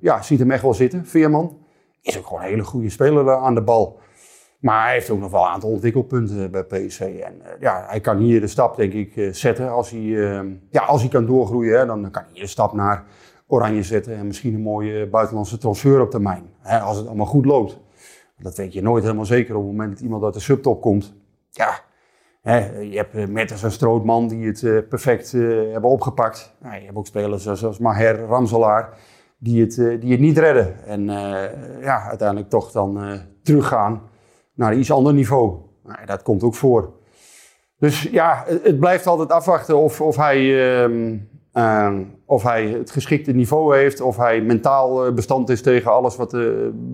ja, 0.00 0.22
ziet 0.22 0.38
hem 0.38 0.50
echt 0.50 0.62
wel 0.62 0.74
zitten, 0.74 1.06
Veerman. 1.06 1.58
Is 2.02 2.18
ook 2.18 2.26
gewoon 2.26 2.42
een 2.42 2.48
hele 2.48 2.64
goede 2.64 2.90
speler 2.90 3.36
aan 3.36 3.54
de 3.54 3.62
bal. 3.62 4.00
Maar 4.60 4.84
hij 4.84 4.92
heeft 4.92 5.10
ook 5.10 5.20
nog 5.20 5.30
wel 5.30 5.42
een 5.42 5.48
aantal 5.48 5.70
ontwikkelpunten 5.70 6.50
bij 6.50 6.64
PSV. 6.64 7.00
En 7.00 7.34
uh, 7.34 7.48
ja, 7.60 7.84
hij 7.88 8.00
kan 8.00 8.16
hier 8.16 8.40
de 8.40 8.46
stap, 8.46 8.76
denk 8.76 8.92
ik, 8.92 9.16
uh, 9.16 9.32
zetten. 9.32 9.70
Als 9.70 9.90
hij, 9.90 10.00
uh, 10.00 10.40
ja, 10.70 10.82
als 10.82 11.00
hij 11.00 11.10
kan 11.10 11.26
doorgroeien, 11.26 11.86
dan 11.86 12.10
kan 12.10 12.22
hij 12.22 12.32
hier 12.32 12.42
de 12.42 12.48
stap 12.48 12.72
naar 12.72 13.04
Oranje 13.46 13.82
zetten. 13.82 14.16
En 14.16 14.26
misschien 14.26 14.54
een 14.54 14.60
mooie 14.60 15.08
buitenlandse 15.08 15.58
transfer 15.58 16.00
op 16.00 16.10
termijn. 16.10 16.50
Hè, 16.60 16.78
als 16.78 16.96
het 16.96 17.06
allemaal 17.06 17.26
goed 17.26 17.44
loopt. 17.44 17.78
Dat 18.38 18.56
weet 18.56 18.72
je 18.72 18.82
nooit 18.82 19.02
helemaal 19.02 19.24
zeker 19.24 19.54
op 19.54 19.62
het 19.62 19.70
moment 19.70 19.92
dat 19.92 20.00
iemand 20.00 20.24
uit 20.24 20.34
de 20.34 20.40
subtop 20.40 20.80
komt. 20.80 21.14
Ja, 21.50 21.78
hè, 22.42 22.78
je 22.78 22.96
hebt 22.96 23.30
Metters 23.30 23.62
en 23.62 23.72
Strootman 23.72 24.28
die 24.28 24.46
het 24.46 24.88
perfect 24.88 25.32
hebben 25.32 25.90
opgepakt. 25.90 26.54
Nou, 26.62 26.74
je 26.74 26.84
hebt 26.84 26.96
ook 26.96 27.06
spelers 27.06 27.42
zoals 27.42 27.78
Maher, 27.78 28.18
Ramselaar. 28.18 28.98
Die 29.38 29.60
het, 29.60 29.74
die 29.74 30.10
het 30.10 30.20
niet 30.20 30.38
redden. 30.38 30.84
En 30.86 31.04
ja, 31.80 32.08
uiteindelijk 32.08 32.48
toch 32.48 32.70
dan 32.70 33.20
teruggaan 33.42 34.02
naar 34.56 34.72
een 34.72 34.78
iets 34.78 34.92
ander 34.92 35.14
niveau. 35.14 35.56
Nou, 35.84 36.06
dat 36.06 36.22
komt 36.22 36.42
ook 36.42 36.54
voor. 36.54 36.92
Dus 37.78 38.02
ja, 38.02 38.44
het, 38.46 38.78
blijft 38.78 39.06
altijd 39.06 39.32
afwachten 39.32 39.76
of, 39.76 40.00
of, 40.00 40.16
hij, 40.16 40.40
uh, 40.88 41.12
uh, 41.52 41.92
of 42.24 42.42
hij 42.42 42.66
het 42.66 42.90
geschikte 42.90 43.32
niveau 43.32 43.76
heeft. 43.76 44.00
Of 44.00 44.16
hij 44.16 44.40
mentaal 44.40 45.06
eh, 45.06 45.12
bestand 45.12 45.48
is 45.48 45.62
tegen 45.62 45.92
alles 45.92 46.16
wat, 46.16 46.34
uh, 46.34 46.50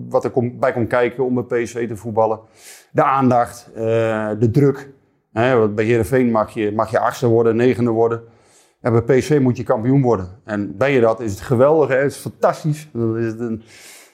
wat 0.09 0.23
er 0.23 0.29
kom, 0.29 0.59
bij 0.59 0.73
komt 0.73 0.87
kijken 0.87 1.25
om 1.25 1.45
bij 1.45 1.63
PSV 1.63 1.87
te 1.87 1.95
voetballen. 1.95 2.39
De 2.91 3.03
aandacht, 3.03 3.69
uh, 3.75 3.81
de 4.39 4.49
druk. 4.51 4.89
Hè, 5.31 5.69
bij 5.69 5.85
Heerenveen 5.85 6.31
mag 6.31 6.53
je, 6.53 6.71
mag 6.71 6.91
je 6.91 6.99
achtste 6.99 7.27
worden, 7.27 7.55
negende 7.55 7.91
worden. 7.91 8.21
En 8.81 8.91
bij 8.91 9.17
PSV 9.17 9.39
moet 9.41 9.57
je 9.57 9.63
kampioen 9.63 10.01
worden. 10.01 10.27
En 10.43 10.77
ben 10.77 10.91
je 10.91 11.01
dat, 11.01 11.19
is 11.19 11.31
het 11.31 11.41
geweldig, 11.41 11.89
hè? 11.89 11.95
het 11.95 12.11
is 12.11 12.17
fantastisch. 12.17 12.89
Is 13.17 13.33
een, 13.39 13.63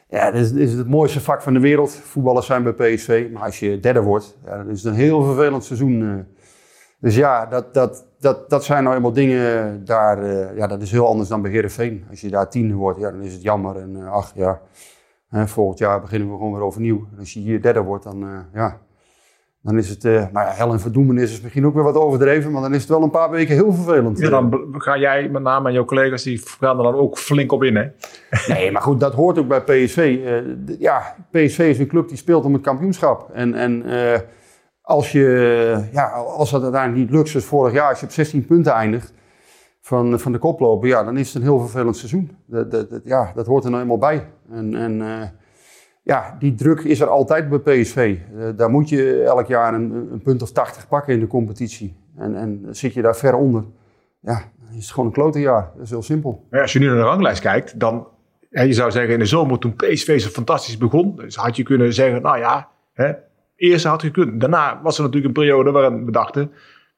ja, 0.09 0.31
dit 0.31 0.41
is, 0.41 0.51
is, 0.51 0.73
het 0.73 0.87
mooiste 0.87 1.21
vak 1.21 1.41
van 1.41 1.53
de 1.53 1.59
wereld. 1.59 1.91
Voetballers 1.91 2.45
zijn 2.45 2.63
bij 2.63 2.73
PSV. 2.73 3.29
Maar 3.33 3.43
als 3.43 3.59
je 3.59 3.79
derde 3.79 4.01
wordt, 4.01 4.37
ja, 4.45 4.57
dan 4.57 4.69
is 4.69 4.83
het 4.83 4.93
een 4.93 4.99
heel 4.99 5.23
vervelend 5.23 5.63
seizoen. 5.63 6.01
Uh. 6.01 6.13
Dus 6.99 7.15
ja, 7.15 7.45
dat, 7.45 7.73
dat, 7.73 8.05
dat, 8.19 8.49
dat 8.49 8.63
zijn 8.63 8.83
nou 8.83 8.95
eenmaal 8.95 9.13
dingen 9.13 9.85
daar. 9.85 10.23
Uh, 10.23 10.57
ja, 10.57 10.67
dat 10.67 10.81
is 10.81 10.91
heel 10.91 11.07
anders 11.07 11.29
dan 11.29 11.41
bij 11.41 11.51
Heerenveen. 11.51 12.05
Als 12.09 12.21
je 12.21 12.29
daar 12.29 12.49
tiende 12.49 12.73
wordt, 12.73 12.99
ja, 12.99 13.11
dan 13.11 13.21
is 13.21 13.33
het 13.33 13.41
jammer. 13.41 13.77
En 13.77 13.95
uh, 13.95 14.11
ach 14.11 14.31
ja, 14.35 14.61
volgend 15.29 15.79
jaar 15.79 16.01
beginnen 16.01 16.29
we 16.29 16.35
gewoon 16.35 16.53
weer 16.53 16.63
overnieuw. 16.63 17.07
En 17.11 17.19
als 17.19 17.33
je 17.33 17.39
hier 17.39 17.61
derde 17.61 17.81
wordt, 17.81 18.03
dan 18.03 18.45
ja, 18.53 18.79
dan 19.61 19.77
is 19.77 19.89
het, 19.89 20.03
uh, 20.03 20.13
nou 20.13 20.47
ja, 20.47 20.51
hel 20.51 20.71
en 20.71 20.79
verdoemenis 20.79 21.31
is 21.31 21.41
misschien 21.41 21.65
ook 21.65 21.73
weer 21.73 21.83
wat 21.83 21.95
overdreven, 21.95 22.51
maar 22.51 22.61
dan 22.61 22.73
is 22.73 22.81
het 22.81 22.89
wel 22.89 23.03
een 23.03 23.09
paar 23.09 23.29
weken 23.29 23.55
heel 23.55 23.73
vervelend. 23.73 24.19
Ja, 24.19 24.29
dan 24.29 24.65
ga 24.71 24.97
jij 24.97 25.29
met 25.29 25.41
name 25.41 25.67
en 25.67 25.73
jouw 25.73 25.85
collega's, 25.85 26.23
die 26.23 26.41
gaan 26.59 26.77
er 26.77 26.83
dan 26.83 26.95
ook 26.95 27.17
flink 27.17 27.51
op 27.51 27.63
in, 27.63 27.75
hè? 27.75 27.87
Nee, 28.53 28.71
maar 28.71 28.81
goed, 28.81 28.99
dat 28.99 29.13
hoort 29.13 29.37
ook 29.37 29.47
bij 29.47 29.61
PSV. 29.61 29.97
Uh, 29.97 30.79
ja, 30.79 31.15
PSV 31.31 31.59
is 31.59 31.79
een 31.79 31.87
club 31.87 32.07
die 32.07 32.17
speelt 32.17 32.45
om 32.45 32.53
het 32.53 32.61
kampioenschap. 32.61 33.29
En, 33.33 33.53
en 33.53 33.83
uh, 33.85 34.17
als, 34.81 35.11
je, 35.11 35.87
ja, 35.91 36.07
als 36.11 36.51
dat 36.51 36.63
uiteindelijk 36.63 37.01
niet 37.01 37.11
lukt, 37.11 37.29
zoals 37.29 37.45
vorig 37.45 37.73
jaar, 37.73 37.89
als 37.89 37.99
je 37.99 38.05
op 38.05 38.11
16 38.11 38.45
punten 38.45 38.73
eindigt 38.73 39.13
van, 39.81 40.19
van 40.19 40.31
de 40.31 40.37
koploper, 40.37 40.87
ja, 40.87 41.03
dan 41.03 41.17
is 41.17 41.27
het 41.27 41.35
een 41.35 41.41
heel 41.41 41.59
vervelend 41.59 41.97
seizoen. 41.97 42.37
Dat, 42.45 42.71
dat, 42.71 42.89
dat 42.89 43.01
ja, 43.03 43.31
dat 43.35 43.45
hoort 43.45 43.63
er 43.63 43.69
nou 43.69 43.81
eenmaal 43.81 43.97
bij. 43.97 44.27
En, 44.51 44.75
en 44.75 45.01
ja, 46.09 46.35
die 46.39 46.55
druk 46.55 46.79
is 46.79 46.99
er 46.99 47.07
altijd 47.07 47.49
bij 47.49 47.59
PSV. 47.59 47.95
Uh, 47.95 48.47
eh, 48.47 48.57
daar 48.57 48.69
moet 48.69 48.89
je 48.89 49.23
elk 49.23 49.47
jaar 49.47 49.73
een, 49.73 49.91
een, 50.11 50.21
punt 50.21 50.41
of 50.41 50.51
80 50.51 50.87
pakken 50.87 51.13
in 51.13 51.19
de 51.19 51.27
competitie. 51.27 51.95
En, 52.17 52.35
en 52.35 52.65
zit 52.69 52.93
je 52.93 53.01
daar 53.01 53.15
ver 53.15 53.35
onder, 53.35 53.63
ja, 54.19 54.43
dan 54.57 54.75
is 54.75 54.83
het 54.83 54.91
gewoon 54.91 55.05
een 55.05 55.13
klote 55.13 55.39
jaar. 55.39 55.71
Dat 55.75 55.83
is 55.83 55.89
heel 55.89 56.01
simpel. 56.01 56.47
Maar 56.49 56.61
als 56.61 56.73
je 56.73 56.79
nu 56.79 56.85
naar 56.85 56.95
de 56.95 57.01
ranglijst 57.01 57.41
kijkt, 57.41 57.79
dan... 57.79 58.07
Ja, 58.49 58.61
je 58.61 58.73
zou 58.73 58.91
zeggen 58.91 59.13
in 59.13 59.19
de 59.19 59.25
zomer 59.25 59.59
toen 59.59 59.75
PSV 59.75 60.19
zo 60.19 60.29
fantastisch 60.29 60.77
begon, 60.77 61.15
dus 61.15 61.35
had 61.35 61.55
je 61.55 61.63
kunnen 61.63 61.93
zeggen, 61.93 62.21
nou 62.21 62.37
ja, 62.37 62.69
hè, 62.93 63.13
eerst 63.55 63.85
had 63.85 64.01
je 64.01 64.11
kunnen. 64.11 64.39
Daarna 64.39 64.79
was 64.83 64.97
er 64.97 65.03
natuurlijk 65.03 65.27
een 65.27 65.41
periode 65.41 65.71
waarin 65.71 66.05
we 66.05 66.11
dachten, 66.11 66.51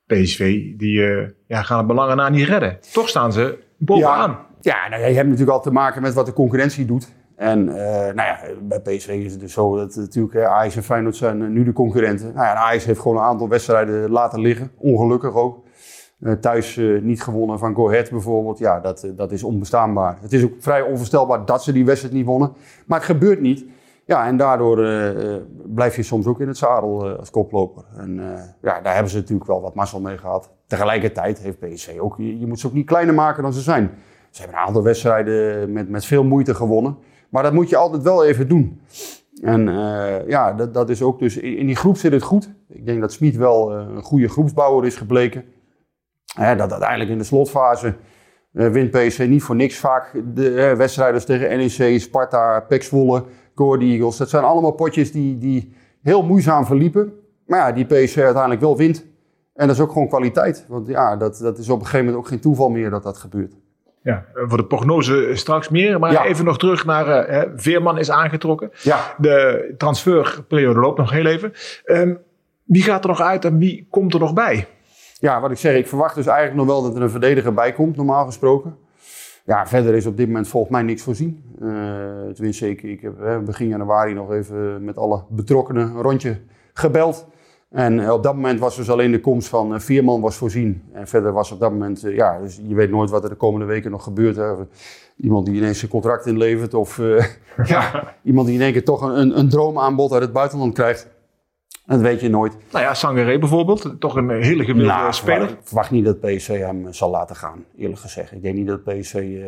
PSV, 0.05 0.39
die 0.77 0.99
uh, 0.99 1.27
ja, 1.47 1.61
gaan 1.61 1.77
het 1.77 1.87
belangen 1.87 2.17
na 2.17 2.29
niet 2.29 2.47
redden. 2.47 2.79
Toch 2.93 3.09
staan 3.09 3.33
ze 3.33 3.57
bovenaan. 3.77 4.29
Ja, 4.61 4.83
ja 4.83 4.89
nou, 4.89 5.01
je 5.01 5.15
hebt 5.15 5.27
natuurlijk 5.27 5.57
al 5.57 5.61
te 5.61 5.71
maken 5.71 6.01
met 6.01 6.13
wat 6.13 6.25
de 6.25 6.33
concurrentie 6.33 6.85
doet. 6.85 7.09
En 7.41 7.67
uh, 7.67 7.75
nou 7.75 8.15
ja, 8.15 8.39
bij 8.61 8.79
PSV 8.79 9.07
is 9.07 9.31
het 9.31 9.39
dus 9.39 9.53
zo 9.53 9.75
dat 9.75 9.95
natuurlijk 9.95 10.33
uh, 10.33 10.45
Ajax 10.45 10.75
en 10.75 10.83
Feyenoord 10.83 11.15
zijn 11.15 11.41
uh, 11.41 11.47
nu 11.47 11.63
de 11.63 11.73
concurrenten. 11.73 12.25
Nou 12.25 12.45
ja, 12.45 12.53
Ajax 12.53 12.85
heeft 12.85 12.99
gewoon 12.99 13.17
een 13.17 13.23
aantal 13.23 13.49
wedstrijden 13.49 14.09
laten 14.09 14.39
liggen, 14.39 14.71
ongelukkig 14.77 15.33
ook. 15.33 15.63
thuis 16.39 16.79
niet 17.01 17.23
gewonnen 17.23 17.59
van 17.59 17.75
Go 17.75 17.87
Ahead 17.89 18.09
bijvoorbeeld, 18.09 18.57
ja, 18.57 18.79
dat, 18.79 19.07
dat 19.15 19.31
is 19.31 19.43
onbestaanbaar. 19.43 20.17
Het 20.21 20.33
is 20.33 20.43
ook 20.43 20.51
vrij 20.59 20.81
onvoorstelbaar 20.81 21.45
dat 21.45 21.63
ze 21.63 21.71
die 21.71 21.85
wedstrijd 21.85 22.13
niet 22.13 22.25
wonnen, 22.25 22.53
maar 22.85 22.97
het 22.97 23.07
gebeurt 23.07 23.41
niet. 23.41 23.65
Ja, 24.05 24.25
en 24.25 24.37
daardoor 24.37 24.75
blijf 25.65 25.95
je 25.95 26.03
soms 26.03 26.25
ook 26.25 26.41
in 26.41 26.47
het 26.47 26.57
zadel 26.57 27.17
als 27.17 27.29
koploper. 27.29 27.83
En 27.97 28.15
ja, 28.61 28.81
daar 28.81 28.93
hebben 28.93 29.11
ze 29.11 29.17
natuurlijk 29.17 29.47
wel 29.47 29.61
wat 29.61 29.75
mazzel 29.75 29.99
mee 29.99 30.17
gehad. 30.17 30.51
Tegelijkertijd 30.67 31.39
heeft 31.39 31.59
PSV 31.59 31.97
ook, 31.99 32.17
je, 32.17 32.39
je 32.39 32.47
moet 32.47 32.59
ze 32.59 32.67
ook 32.67 32.73
niet 32.73 32.85
kleiner 32.85 33.13
maken 33.13 33.43
dan 33.43 33.53
ze 33.53 33.61
zijn. 33.61 33.91
Ze 34.29 34.41
hebben 34.41 34.59
een 34.59 34.65
aantal 34.65 34.83
wedstrijden 34.83 35.71
met, 35.71 35.89
met 35.89 36.05
veel 36.05 36.23
moeite 36.23 36.55
gewonnen. 36.55 36.97
Maar 37.31 37.43
dat 37.43 37.53
moet 37.53 37.69
je 37.69 37.75
altijd 37.75 38.03
wel 38.03 38.25
even 38.25 38.47
doen. 38.47 38.81
En 39.41 39.67
uh, 39.67 40.27
ja, 40.27 40.53
dat, 40.53 40.73
dat 40.73 40.89
is 40.89 41.01
ook 41.01 41.19
dus. 41.19 41.37
In 41.37 41.65
die 41.65 41.75
groep 41.75 41.97
zit 41.97 42.11
het 42.11 42.23
goed. 42.23 42.49
Ik 42.67 42.85
denk 42.85 43.01
dat 43.01 43.11
Smit 43.11 43.35
wel 43.35 43.77
uh, 43.77 43.85
een 43.95 44.03
goede 44.03 44.27
groepsbouwer 44.27 44.85
is 44.85 44.95
gebleken. 44.95 45.43
Uh, 46.39 46.57
dat 46.57 46.71
uiteindelijk 46.71 47.09
in 47.09 47.17
de 47.17 47.23
slotfase 47.23 47.95
wint 48.51 48.91
PSV 48.91 49.25
niet 49.29 49.43
voor 49.43 49.55
niks 49.55 49.77
vaak 49.77 50.21
de 50.33 50.75
wedstrijden 50.77 51.25
tegen 51.25 51.57
NEC, 51.57 51.99
Sparta, 51.99 52.65
Core 53.55 53.83
Eagles. 53.85 54.17
Dat 54.17 54.29
zijn 54.29 54.43
allemaal 54.43 54.71
potjes 54.71 55.11
die, 55.11 55.37
die 55.37 55.73
heel 56.01 56.23
moeizaam 56.23 56.65
verliepen. 56.65 57.13
Maar 57.45 57.59
ja, 57.59 57.71
die 57.71 57.85
PSV 57.85 58.17
uiteindelijk 58.17 58.61
wel 58.61 58.77
wint. 58.77 59.05
En 59.53 59.67
dat 59.67 59.75
is 59.75 59.81
ook 59.81 59.91
gewoon 59.91 60.07
kwaliteit. 60.07 60.65
Want 60.67 60.87
ja, 60.87 61.15
dat, 61.15 61.37
dat 61.37 61.57
is 61.57 61.69
op 61.69 61.79
een 61.79 61.85
gegeven 61.85 62.05
moment 62.05 62.23
ook 62.23 62.29
geen 62.29 62.39
toeval 62.39 62.69
meer 62.69 62.89
dat 62.89 63.03
dat 63.03 63.17
gebeurt. 63.17 63.55
Ja, 64.03 64.25
voor 64.33 64.57
de 64.57 64.65
prognose 64.65 65.29
straks 65.33 65.69
meer. 65.69 65.99
Maar 65.99 66.25
even 66.25 66.45
nog 66.45 66.57
terug 66.57 66.85
naar 66.85 67.29
uh, 67.29 67.41
Veerman 67.55 67.97
is 67.97 68.11
aangetrokken. 68.11 68.71
Ja. 68.81 69.15
De 69.17 69.73
transferperiode 69.77 70.79
loopt 70.79 70.97
nog 70.97 71.11
heel 71.11 71.25
even. 71.25 71.53
Um, 71.85 72.19
wie 72.63 72.83
gaat 72.83 73.03
er 73.03 73.09
nog 73.09 73.21
uit 73.21 73.45
en 73.45 73.57
wie 73.57 73.87
komt 73.89 74.13
er 74.13 74.19
nog 74.19 74.33
bij? 74.33 74.67
Ja, 75.19 75.41
wat 75.41 75.51
ik 75.51 75.57
zeg, 75.57 75.75
ik 75.75 75.87
verwacht 75.87 76.15
dus 76.15 76.25
eigenlijk 76.25 76.57
nog 76.57 76.67
wel 76.67 76.83
dat 76.83 76.95
er 76.95 77.01
een 77.01 77.09
verdediger 77.09 77.53
bij 77.53 77.71
komt, 77.71 77.95
normaal 77.95 78.25
gesproken. 78.25 78.77
Ja, 79.45 79.67
verder 79.67 79.93
is 79.95 80.05
op 80.05 80.17
dit 80.17 80.27
moment 80.27 80.47
volgens 80.47 80.71
mij 80.71 80.81
niks 80.81 81.03
voorzien. 81.03 81.43
Uh, 81.61 81.69
tenminste, 82.33 82.69
ik, 82.69 82.83
ik 82.83 83.01
heb 83.01 83.41
begin 83.45 83.67
januari 83.67 84.13
nog 84.13 84.31
even 84.31 84.83
met 84.83 84.97
alle 84.97 85.23
betrokkenen 85.29 85.95
een 85.95 86.01
rondje 86.01 86.39
gebeld. 86.73 87.27
En 87.71 87.99
eh, 87.99 88.11
op 88.11 88.23
dat 88.23 88.35
moment 88.35 88.59
was 88.59 88.75
dus 88.75 88.89
alleen 88.89 89.11
de 89.11 89.19
komst 89.19 89.47
van 89.47 89.73
uh, 89.73 89.79
Vierman 89.79 90.21
was 90.21 90.35
voorzien. 90.35 90.83
En 90.91 91.07
verder 91.07 91.31
was 91.31 91.51
op 91.51 91.59
dat 91.59 91.71
moment, 91.71 92.05
uh, 92.05 92.15
ja, 92.15 92.39
dus 92.39 92.59
je 92.67 92.75
weet 92.75 92.89
nooit 92.89 93.09
wat 93.09 93.23
er 93.23 93.29
de 93.29 93.35
komende 93.35 93.65
weken 93.65 93.91
nog 93.91 94.03
gebeurt. 94.03 94.35
Hè. 94.35 94.53
Iemand 95.15 95.45
die 95.45 95.55
ineens 95.55 95.79
zijn 95.79 95.91
contract 95.91 96.25
inlevert 96.25 96.73
of 96.73 96.97
uh, 96.97 97.25
ja, 97.63 98.13
iemand 98.23 98.47
die 98.47 98.55
in 98.55 98.61
één 98.61 98.71
keer 98.71 98.83
toch 98.83 99.01
een, 99.01 99.39
een 99.39 99.49
droomaanbod 99.49 100.11
uit 100.11 100.21
het 100.21 100.33
buitenland 100.33 100.73
krijgt. 100.73 101.07
Dat 101.91 102.01
weet 102.01 102.21
je 102.21 102.29
nooit. 102.29 102.57
Nou 102.71 102.85
ja, 102.85 102.93
Sangaré 102.93 103.39
bijvoorbeeld, 103.39 103.95
toch 103.99 104.15
een 104.15 104.29
hele 104.29 104.63
gewilde 104.63 104.91
nou, 104.91 105.13
speler. 105.13 105.49
Ik 105.49 105.57
verwacht 105.63 105.91
niet 105.91 106.05
dat 106.05 106.19
PSV 106.19 106.59
hem 106.59 106.93
zal 106.93 107.09
laten 107.09 107.35
gaan, 107.35 107.65
eerlijk 107.77 107.99
gezegd. 107.99 108.31
Ik 108.31 108.41
denk 108.41 108.55
niet 108.55 108.67
dat 108.67 108.83
PSV, 108.83 109.39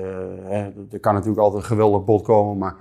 hè, 0.44 0.70
er 0.92 1.00
kan 1.00 1.14
natuurlijk 1.14 1.42
altijd 1.42 1.62
een 1.62 1.68
geweldig 1.68 2.04
bod 2.04 2.24
komen, 2.24 2.58
maar 2.58 2.76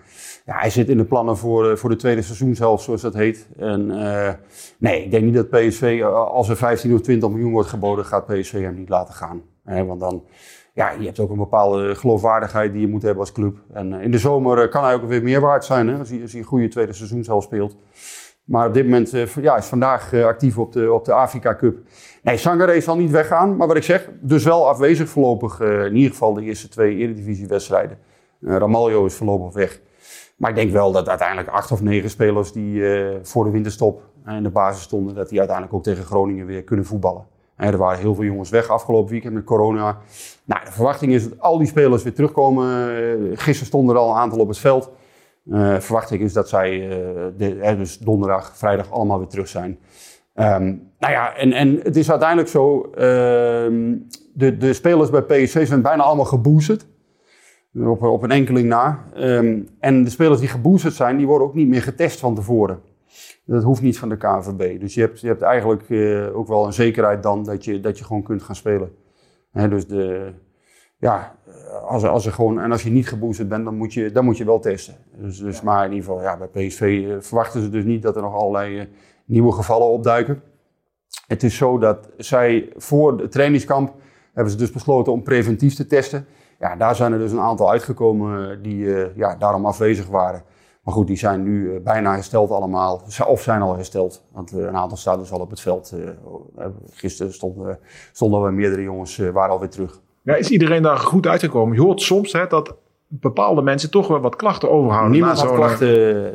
ja, 0.44 0.58
hij 0.58 0.70
zit 0.70 0.88
in 0.88 0.96
de 0.96 1.04
plannen 1.04 1.36
voor, 1.36 1.70
uh, 1.70 1.76
voor 1.76 1.90
de 1.90 1.96
tweede 1.96 2.22
seizoenshelft, 2.22 2.84
zoals 2.84 3.00
dat 3.00 3.14
heet. 3.14 3.48
En 3.58 3.90
uh, 3.90 4.32
nee, 4.78 5.04
ik 5.04 5.10
denk 5.10 5.24
niet 5.24 5.34
dat 5.34 5.50
PSV, 5.50 6.02
als 6.12 6.48
er 6.48 6.56
15 6.56 6.94
of 6.94 7.00
20 7.00 7.28
miljoen 7.28 7.52
wordt 7.52 7.68
geboden, 7.68 8.04
gaat 8.04 8.26
PSV 8.26 8.60
hem 8.60 8.74
niet 8.74 8.88
laten 8.88 9.14
gaan. 9.14 9.42
want 9.64 10.00
dan, 10.00 10.24
ja, 10.74 10.90
je 10.90 11.04
hebt 11.04 11.18
ook 11.18 11.30
een 11.30 11.36
bepaalde 11.36 11.94
geloofwaardigheid 11.94 12.72
die 12.72 12.80
je 12.80 12.88
moet 12.88 13.02
hebben 13.02 13.20
als 13.20 13.32
club. 13.32 13.56
En 13.72 13.92
in 13.92 14.10
de 14.10 14.18
zomer 14.18 14.68
kan 14.68 14.84
hij 14.84 14.94
ook 14.94 15.04
weer 15.04 15.22
meer 15.22 15.40
waard 15.40 15.64
zijn 15.64 15.88
hè, 15.88 15.98
als, 15.98 16.10
hij, 16.10 16.22
als 16.22 16.32
hij 16.32 16.40
een 16.40 16.46
goede 16.46 16.68
tweede 16.68 16.92
seizoen 16.92 17.24
zelf 17.24 17.44
speelt. 17.44 17.76
Maar 18.52 18.66
op 18.66 18.74
dit 18.74 18.84
moment 18.84 19.14
uh, 19.14 19.26
ja, 19.40 19.56
is 19.56 19.66
vandaag 19.66 20.12
uh, 20.12 20.24
actief 20.24 20.58
op 20.58 20.72
de, 20.72 20.92
op 20.92 21.04
de 21.04 21.12
Afrika 21.12 21.54
Cup. 21.54 21.78
Nee, 22.22 22.36
Sangare 22.36 22.80
zal 22.80 22.96
niet 22.96 23.10
weggaan. 23.10 23.56
Maar 23.56 23.66
wat 23.66 23.76
ik 23.76 23.82
zeg, 23.82 24.08
dus 24.20 24.44
wel 24.44 24.68
afwezig 24.68 25.08
voorlopig. 25.08 25.60
Uh, 25.60 25.84
in 25.84 25.96
ieder 25.96 26.10
geval 26.10 26.34
de 26.34 26.42
eerste 26.42 26.68
twee 26.68 26.96
Eredivisie-wedstrijden. 26.96 27.98
Ramaljo 28.40 29.04
is 29.04 29.14
voorlopig 29.14 29.54
weg. 29.54 29.80
Maar 30.36 30.50
ik 30.50 30.56
denk 30.56 30.72
wel 30.72 30.92
dat 30.92 31.08
uiteindelijk 31.08 31.48
acht 31.48 31.72
of 31.72 31.82
negen 31.82 32.10
spelers 32.10 32.52
die 32.52 32.82
voor 33.22 33.44
de 33.44 33.50
winterstop 33.50 34.02
in 34.26 34.42
de 34.42 34.50
basis 34.50 34.82
stonden, 34.82 35.14
dat 35.14 35.28
die 35.28 35.38
uiteindelijk 35.38 35.76
ook 35.76 35.82
tegen 35.82 36.04
Groningen 36.04 36.46
weer 36.46 36.62
kunnen 36.62 36.84
voetballen. 36.84 37.26
En 37.56 37.72
er 37.72 37.78
waren 37.78 37.98
heel 37.98 38.14
veel 38.14 38.24
jongens 38.24 38.50
weg 38.50 38.68
afgelopen 38.68 39.10
weekend 39.10 39.34
met 39.34 39.44
corona. 39.44 39.98
Nou, 40.44 40.64
de 40.64 40.72
verwachting 40.72 41.12
is 41.12 41.28
dat 41.28 41.40
al 41.40 41.58
die 41.58 41.66
spelers 41.66 42.02
weer 42.02 42.14
terugkomen. 42.14 42.66
gisteren 43.36 43.66
stonden 43.66 43.94
er 43.94 44.00
al 44.00 44.10
een 44.10 44.16
aantal 44.16 44.38
op 44.38 44.48
het 44.48 44.58
veld. 44.58 44.90
Uh, 45.44 45.78
verwachting 45.78 46.22
is 46.22 46.32
dat 46.32 46.48
zij 46.48 46.88
de, 47.36 47.74
dus 47.76 47.98
donderdag, 47.98 48.56
vrijdag 48.56 48.90
allemaal 48.90 49.18
weer 49.18 49.28
terug 49.28 49.48
zijn. 49.48 49.78
Um, 50.34 50.90
nou 50.98 51.12
ja, 51.12 51.36
en, 51.36 51.52
en 51.52 51.80
het 51.82 51.96
is 51.96 52.10
uiteindelijk 52.10 52.48
zo, 52.48 52.86
uh, 52.90 52.94
de, 54.34 54.56
de 54.58 54.72
spelers 54.72 55.10
bij 55.10 55.22
PSV 55.22 55.66
zijn 55.66 55.82
bijna 55.82 56.02
allemaal 56.02 56.24
geboosterd. 56.24 56.86
Op, 57.74 58.02
op 58.02 58.22
een 58.22 58.30
enkeling 58.30 58.68
na. 58.68 59.04
Um, 59.16 59.68
en 59.80 60.04
de 60.04 60.10
spelers 60.10 60.40
die 60.40 60.48
geboosterd 60.48 60.94
zijn, 60.94 61.16
die 61.16 61.26
worden 61.26 61.46
ook 61.46 61.54
niet 61.54 61.68
meer 61.68 61.82
getest 61.82 62.20
van 62.20 62.34
tevoren. 62.34 62.80
Dat 63.44 63.62
hoeft 63.62 63.82
niet 63.82 63.98
van 63.98 64.08
de 64.08 64.16
KNVB. 64.16 64.80
Dus 64.80 64.94
je 64.94 65.00
hebt, 65.00 65.20
je 65.20 65.26
hebt 65.26 65.42
eigenlijk 65.42 65.88
uh, 65.88 66.36
ook 66.36 66.48
wel 66.48 66.66
een 66.66 66.72
zekerheid 66.72 67.22
dan 67.22 67.44
dat 67.44 67.64
je, 67.64 67.80
dat 67.80 67.98
je 67.98 68.04
gewoon 68.04 68.22
kunt 68.22 68.42
gaan 68.42 68.56
spelen. 68.56 68.92
Dus 69.52 69.86
de, 69.86 70.32
ja, 71.02 71.34
als, 71.86 72.04
als 72.04 72.26
er 72.26 72.32
gewoon, 72.32 72.60
en 72.60 72.72
als 72.72 72.82
je 72.82 72.90
niet 72.90 73.08
geboosterd 73.08 73.48
bent, 73.48 73.64
dan 73.64 73.76
moet 73.76 73.94
je, 73.94 74.10
dan 74.10 74.24
moet 74.24 74.36
je 74.36 74.44
wel 74.44 74.58
testen. 74.58 74.94
Dus, 75.16 75.38
dus 75.38 75.60
Maar 75.60 75.84
in 75.84 75.92
ieder 75.92 76.04
geval, 76.04 76.22
ja, 76.22 76.36
bij 76.36 76.66
PSV 76.66 76.80
uh, 76.80 77.16
verwachten 77.20 77.62
ze 77.62 77.70
dus 77.70 77.84
niet 77.84 78.02
dat 78.02 78.16
er 78.16 78.22
nog 78.22 78.34
allerlei 78.34 78.78
uh, 78.78 78.84
nieuwe 79.24 79.52
gevallen 79.52 79.86
opduiken. 79.86 80.42
Het 81.26 81.42
is 81.42 81.56
zo 81.56 81.78
dat 81.78 82.08
zij 82.16 82.72
voor 82.76 83.18
het 83.20 83.32
trainingskamp 83.32 83.94
hebben 84.32 84.52
ze 84.52 84.58
dus 84.58 84.70
besloten 84.70 85.12
om 85.12 85.22
preventief 85.22 85.74
te 85.74 85.86
testen. 85.86 86.26
Ja, 86.58 86.76
daar 86.76 86.96
zijn 86.96 87.12
er 87.12 87.18
dus 87.18 87.32
een 87.32 87.40
aantal 87.40 87.70
uitgekomen 87.70 88.62
die 88.62 88.84
uh, 88.84 89.16
ja, 89.16 89.36
daarom 89.36 89.66
afwezig 89.66 90.06
waren. 90.06 90.42
Maar 90.82 90.94
goed, 90.94 91.06
die 91.06 91.16
zijn 91.16 91.42
nu 91.42 91.80
bijna 91.80 92.14
hersteld 92.14 92.50
allemaal. 92.50 93.02
Of 93.26 93.42
zijn 93.42 93.62
al 93.62 93.76
hersteld. 93.76 94.24
Want 94.32 94.52
een 94.52 94.76
aantal 94.76 94.96
staan 94.96 95.18
dus 95.18 95.32
al 95.32 95.40
op 95.40 95.50
het 95.50 95.60
veld. 95.60 95.94
gisteren 96.90 97.32
stonden, 97.32 97.78
stonden 98.12 98.42
er 98.42 98.52
meerdere 98.52 98.82
jongens, 98.82 99.16
waren 99.16 99.52
alweer 99.52 99.68
terug. 99.68 100.00
Ja, 100.22 100.34
is 100.34 100.50
iedereen 100.50 100.82
daar 100.82 100.96
goed 100.96 101.26
uitgekomen? 101.26 101.74
Je 101.74 101.82
hoort 101.82 102.00
soms 102.00 102.32
hè, 102.32 102.46
dat 102.46 102.76
bepaalde 103.20 103.62
mensen 103.62 103.90
toch 103.90 104.08
wel 104.08 104.20
wat 104.20 104.36
klachten 104.36 104.70
overhouden. 104.70 105.12
Niemand 105.12 105.40
had 105.40 105.54
klachten, 105.54 105.88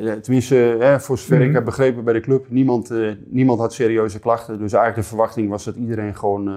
ja, 0.04 0.20
tenminste 0.20 0.56
hè, 0.80 1.00
voor 1.00 1.18
zover 1.18 1.34
mm 1.34 1.40
-hmm. 1.40 1.50
ik 1.50 1.56
heb 1.56 1.66
begrepen 1.66 2.04
bij 2.04 2.14
de 2.14 2.20
club, 2.20 2.46
niemand, 2.50 2.92
uh, 2.92 3.12
niemand 3.26 3.60
had 3.60 3.74
serieuze 3.74 4.20
klachten. 4.20 4.60
Dus 4.60 4.74
eigenlijk 4.74 5.02
de 5.04 5.16
verwachting 5.16 5.50
was 5.50 5.64
dat 5.64 5.76
iedereen 5.76 6.16
gewoon 6.16 6.48
uh, 6.48 6.56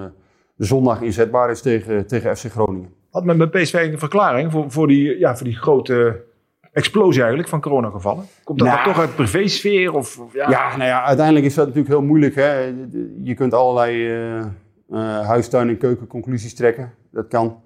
zondag 0.57 1.03
inzetbaar 1.03 1.51
is 1.51 1.61
tegen, 1.61 2.07
tegen 2.07 2.37
FC 2.37 2.51
Groningen. 2.51 2.93
Had 3.11 3.25
men 3.25 3.39
bij 3.39 3.47
PSV 3.47 3.89
een 3.93 3.99
verklaring 3.99 4.53
voor, 4.53 4.71
voor, 4.71 4.87
die, 4.87 5.19
ja, 5.19 5.37
voor 5.37 5.47
die 5.47 5.57
grote 5.57 6.25
explosie 6.73 7.21
eigenlijk 7.21 7.49
van 7.51 7.61
coronagevallen? 7.61 8.25
Komt 8.45 8.59
dat 8.59 8.69
nou, 8.69 8.85
toch 8.85 8.99
uit 8.99 9.15
privésfeer? 9.15 9.95
Of, 9.95 10.19
of, 10.19 10.35
ja? 10.35 10.51
ja, 10.51 10.77
nou 10.77 10.89
ja, 10.89 11.05
uiteindelijk 11.05 11.47
is 11.47 11.55
dat 11.55 11.67
natuurlijk 11.67 11.95
heel 11.95 12.07
moeilijk. 12.07 12.35
Hè? 12.35 12.75
Je 13.23 13.35
kunt 13.35 13.55
allerlei 13.55 14.19
uh, 14.37 14.45
huistuin- 14.99 15.69
en 15.69 15.79
keukenconclusies 15.79 16.55
trekken 16.55 16.95
dat 17.11 17.29
kan. 17.29 17.63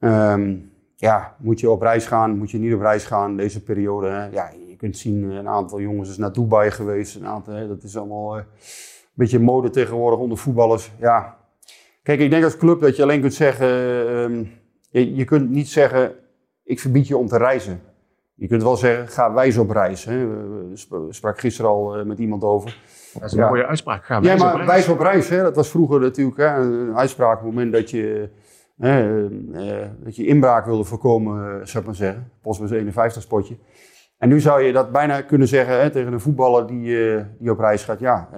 Um, 0.00 0.72
ja, 0.96 1.36
moet 1.38 1.60
je 1.60 1.70
op 1.70 1.82
reis 1.82 2.06
gaan, 2.06 2.38
moet 2.38 2.50
je 2.50 2.58
niet 2.58 2.74
op 2.74 2.80
reis 2.80 3.04
gaan 3.04 3.36
deze 3.36 3.62
periode. 3.62 4.08
Hè? 4.08 4.26
Ja, 4.26 4.50
je 4.68 4.76
kunt 4.76 4.96
zien, 4.96 5.22
een 5.22 5.48
aantal 5.48 5.80
jongens 5.80 6.10
is 6.10 6.16
naar 6.16 6.32
Dubai 6.32 6.70
geweest. 6.70 7.16
Een 7.16 7.26
aantal, 7.26 7.54
hè, 7.54 7.68
dat 7.68 7.82
is 7.82 7.96
allemaal 7.96 8.38
uh, 8.38 8.42
een 8.44 9.14
beetje 9.14 9.38
mode 9.38 9.70
tegenwoordig 9.70 10.18
onder 10.18 10.38
voetballers. 10.38 10.92
Ja. 10.98 11.36
Kijk, 12.02 12.20
ik 12.20 12.30
denk 12.30 12.44
als 12.44 12.56
club 12.56 12.80
dat 12.80 12.96
je 12.96 13.02
alleen 13.02 13.20
kunt 13.20 13.34
zeggen, 13.34 13.68
um, 14.16 14.50
je, 14.90 15.14
je, 15.14 15.24
kunt 15.24 15.50
niet 15.50 15.68
zeggen, 15.68 16.14
ik 16.64 16.80
verbied 16.80 17.06
je 17.06 17.16
om 17.16 17.26
te 17.26 17.38
reizen. 17.38 17.80
Je 18.38 18.46
kunt 18.46 18.62
wel 18.62 18.76
zeggen, 18.76 19.08
ga 19.08 19.32
wijs 19.32 19.56
op 19.56 19.70
reis. 19.70 20.04
Hè? 20.04 20.26
We 20.88 21.06
sprak 21.10 21.40
gisteren 21.40 21.70
al 21.70 21.98
uh, 21.98 22.04
met 22.04 22.18
iemand 22.18 22.42
over. 22.42 22.80
Dat 23.12 23.22
is 23.22 23.32
een 23.32 23.38
ja. 23.38 23.48
mooie 23.48 23.66
uitspraak. 23.66 24.04
Ga 24.04 24.20
wijs 24.20 24.38
ja, 24.38 24.44
maar 24.44 24.52
op 24.52 24.58
reis. 24.60 24.70
wijs 24.70 24.88
op 24.88 25.00
reis. 25.00 25.28
Hè? 25.28 25.42
Dat 25.42 25.56
was 25.56 25.68
vroeger 25.68 26.00
natuurlijk 26.00 26.36
hè, 26.36 26.56
een 26.56 26.96
uitspraak 26.96 27.38
op 27.38 27.44
het 27.44 27.54
moment 27.54 27.72
dat 27.72 27.90
je, 27.90 28.28
hè, 28.76 29.22
uh, 29.28 29.86
dat 30.00 30.16
je 30.16 30.26
inbraak 30.26 30.64
wilde 30.64 30.84
voorkomen, 30.84 31.38
uh, 31.38 31.64
zou 31.64 31.78
ik 31.78 31.84
maar 31.84 31.94
zeggen. 31.94 32.32
Postbus 32.42 32.70
51 32.70 33.22
spotje. 33.22 33.56
En 34.18 34.28
nu 34.28 34.40
zou 34.40 34.62
je 34.62 34.72
dat 34.72 34.92
bijna 34.92 35.20
kunnen 35.20 35.48
zeggen 35.48 35.80
hè, 35.80 35.90
tegen 35.90 36.12
een 36.12 36.20
voetballer 36.20 36.66
die, 36.66 37.24
die 37.38 37.50
op 37.50 37.58
reis 37.58 37.84
gaat. 37.84 38.00
Ja, 38.00 38.28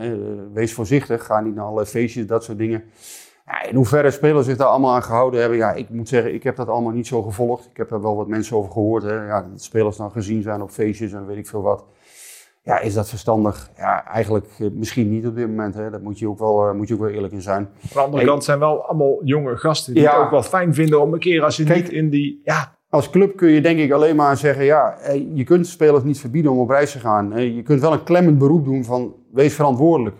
wees 0.52 0.74
voorzichtig, 0.74 1.24
ga 1.24 1.40
niet 1.40 1.54
naar 1.54 1.64
alle 1.64 1.86
feestjes, 1.86 2.26
dat 2.26 2.44
soort 2.44 2.58
dingen. 2.58 2.84
In 3.68 3.76
hoeverre 3.76 4.10
spelers 4.10 4.46
zich 4.46 4.56
daar 4.56 4.66
allemaal 4.66 4.94
aan 4.94 5.02
gehouden 5.02 5.40
hebben, 5.40 5.58
ja, 5.58 5.72
ik 5.72 5.88
moet 5.88 6.08
zeggen, 6.08 6.34
ik 6.34 6.42
heb 6.42 6.56
dat 6.56 6.68
allemaal 6.68 6.92
niet 6.92 7.06
zo 7.06 7.22
gevolgd. 7.22 7.66
Ik 7.70 7.76
heb 7.76 7.88
daar 7.88 8.02
wel 8.02 8.16
wat 8.16 8.28
mensen 8.28 8.56
over 8.56 8.72
gehoord. 8.72 9.02
Hè. 9.02 9.26
Ja, 9.26 9.46
dat 9.50 9.62
spelers 9.62 9.96
dan 9.96 10.10
gezien 10.10 10.42
zijn 10.42 10.62
op 10.62 10.70
feestjes 10.70 11.12
en 11.12 11.26
weet 11.26 11.36
ik 11.36 11.46
veel 11.46 11.62
wat. 11.62 11.84
Ja, 12.62 12.78
is 12.78 12.94
dat 12.94 13.08
verstandig? 13.08 13.70
Ja, 13.76 14.06
eigenlijk 14.06 14.46
eh, 14.58 14.66
misschien 14.72 15.10
niet 15.10 15.26
op 15.26 15.36
dit 15.36 15.46
moment. 15.46 15.74
Hè. 15.74 15.90
Dat 15.90 16.02
moet 16.02 16.18
je 16.18 16.28
ook 16.28 16.38
wel, 16.38 16.68
uh, 16.68 16.74
moet 16.74 16.88
je 16.88 16.94
ook 16.94 17.00
wel 17.00 17.08
eerlijk 17.08 17.32
in 17.32 17.42
zijn. 17.42 17.62
Aan 17.62 17.88
de 17.92 17.98
andere 17.98 18.24
kant 18.24 18.44
zijn 18.44 18.58
wel 18.58 18.84
allemaal 18.86 19.24
jonge 19.24 19.56
gasten 19.56 19.94
die 19.94 20.02
ja, 20.02 20.14
het 20.14 20.24
ook 20.24 20.30
wel 20.30 20.42
fijn 20.42 20.74
vinden 20.74 21.00
om 21.00 21.12
een 21.12 21.18
keer 21.18 21.42
als 21.42 21.56
je 21.56 21.64
kijk, 21.64 21.82
niet 21.82 21.92
in 21.92 22.10
die... 22.10 22.40
Ja. 22.44 22.78
Als 22.88 23.10
club 23.10 23.36
kun 23.36 23.48
je 23.48 23.60
denk 23.60 23.78
ik 23.78 23.92
alleen 23.92 24.16
maar 24.16 24.36
zeggen, 24.36 24.64
ja, 24.64 24.96
je 25.34 25.44
kunt 25.44 25.66
spelers 25.66 26.04
niet 26.04 26.20
verbieden 26.20 26.50
om 26.50 26.58
op 26.58 26.70
reis 26.70 26.92
te 26.92 26.98
gaan. 26.98 27.54
Je 27.54 27.62
kunt 27.62 27.80
wel 27.80 27.92
een 27.92 28.02
klemmend 28.02 28.38
beroep 28.38 28.64
doen 28.64 28.84
van 28.84 29.14
wees 29.32 29.54
verantwoordelijk. 29.54 30.16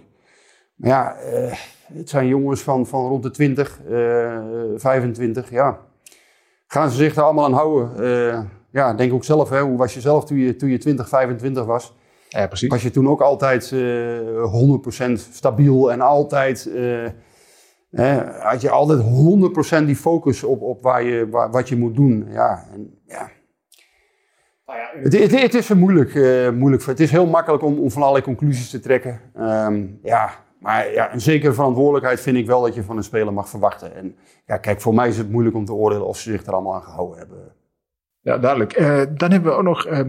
Maar 0.75 0.91
ja, 0.91 1.17
het 1.95 2.09
zijn 2.09 2.27
jongens 2.27 2.63
van, 2.63 2.87
van 2.87 3.09
rond 3.09 3.23
de 3.23 3.31
20, 3.31 3.81
uh, 3.91 4.39
25, 4.77 5.51
ja. 5.51 5.79
Gaan 6.67 6.91
ze 6.91 6.97
zich 6.97 7.15
daar 7.15 7.25
allemaal 7.25 7.45
aan 7.45 7.53
houden? 7.53 8.05
Uh, 8.05 8.41
ja, 8.71 8.95
denk 8.95 9.13
ook 9.13 9.25
zelf, 9.25 9.49
hè, 9.49 9.61
hoe 9.61 9.77
was 9.77 9.95
je 9.95 10.01
zelf 10.01 10.25
toen 10.25 10.39
je, 10.39 10.57
toen 10.57 10.69
je 10.69 10.79
20, 10.79 11.09
25 11.09 11.65
was? 11.65 11.95
Ja, 12.29 12.47
precies. 12.47 12.69
Was 12.69 12.83
je 12.83 12.91
toen 12.91 13.09
ook 13.09 13.21
altijd 13.21 13.71
uh, 13.71 14.19
eh, 14.19 15.09
100% 15.09 15.13
stabiel 15.33 15.93
en 15.93 16.01
altijd... 16.01 16.71
Uh, 16.75 17.09
had 18.39 18.61
je 18.61 18.71
altijd 18.71 19.01
100% 19.83 19.85
die 19.85 19.97
focus 19.97 20.43
op, 20.43 20.63
op 20.63 20.83
waar 20.83 21.03
je, 21.03 21.29
waar, 21.29 21.51
wat 21.51 21.69
je 21.69 21.77
moet 21.77 21.95
doen. 21.95 22.27
Ja, 22.29 22.67
en, 22.73 23.01
ja. 23.07 23.31
Nou 24.67 24.79
ja 24.79 24.91
het, 25.03 25.19
het, 25.19 25.41
het, 25.41 25.55
is 25.55 25.69
moeilijk, 25.69 26.15
uh, 26.15 26.51
moeilijk. 26.51 26.85
Het 26.85 27.01
is 27.01 27.11
heel 27.11 27.27
makkelijk 27.27 27.63
om, 27.63 27.79
om 27.79 27.91
van 27.91 28.03
allerlei 28.03 28.25
conclusies 28.25 28.71
te 28.71 28.81
trekken. 28.81 29.21
Um, 29.39 29.99
ja, 30.03 30.31
maar 30.61 30.93
ja, 30.93 31.13
een 31.13 31.21
zekere 31.21 31.53
verantwoordelijkheid 31.53 32.21
vind 32.21 32.37
ik 32.37 32.47
wel 32.47 32.63
dat 32.63 32.75
je 32.75 32.83
van 32.83 32.97
een 32.97 33.05
speler 33.05 33.33
mag 33.33 33.49
verwachten. 33.49 33.95
En 33.95 34.17
ja, 34.47 34.57
kijk, 34.57 34.81
voor 34.81 34.95
mij 34.95 35.09
is 35.09 35.19
het 35.19 35.31
moeilijk 35.31 35.57
om 35.57 35.65
te 35.65 35.73
oordelen 35.73 36.07
of 36.07 36.19
ze 36.19 36.31
zich 36.31 36.47
er 36.47 36.53
allemaal 36.53 36.75
aan 36.75 36.83
gehouden 36.83 37.19
hebben. 37.19 37.53
Ja, 38.21 38.39
duidelijk. 38.39 38.79
Uh, 38.79 39.03
dan 39.15 39.31
hebben 39.31 39.51
we 39.51 39.57
ook 39.57 39.63
nog 39.63 39.87
uh, 39.87 40.01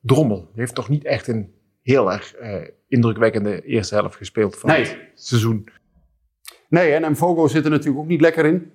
Drommel. 0.00 0.36
Die 0.36 0.60
heeft 0.60 0.74
toch 0.74 0.88
niet 0.88 1.04
echt 1.04 1.28
een 1.28 1.54
heel 1.82 2.12
erg 2.12 2.40
uh, 2.40 2.54
indrukwekkende 2.88 3.62
eerste 3.62 3.94
helft 3.94 4.16
gespeeld 4.16 4.58
van 4.58 4.70
nee. 4.70 4.80
het 4.80 4.98
seizoen. 5.14 5.68
Nee, 6.68 6.92
en 6.92 7.16
Vogel 7.16 7.48
zit 7.48 7.64
er 7.64 7.70
natuurlijk 7.70 7.98
ook 7.98 8.08
niet 8.08 8.20
lekker 8.20 8.44
in. 8.44 8.70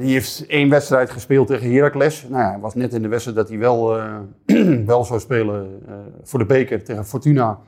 die 0.00 0.12
heeft 0.12 0.46
één 0.46 0.68
wedstrijd 0.68 1.10
gespeeld 1.10 1.46
tegen 1.46 1.72
Heracles. 1.72 2.26
Nou 2.28 2.42
ja, 2.42 2.60
was 2.60 2.74
net 2.74 2.94
in 2.94 3.02
de 3.02 3.08
wedstrijd 3.08 3.36
dat 3.36 3.48
hij 3.48 3.58
wel, 3.58 4.00
wel 4.86 5.04
zou 5.04 5.20
spelen 5.20 5.82
voor 6.22 6.38
de 6.38 6.46
beker 6.46 6.84
tegen 6.84 7.06
Fortuna. 7.06 7.60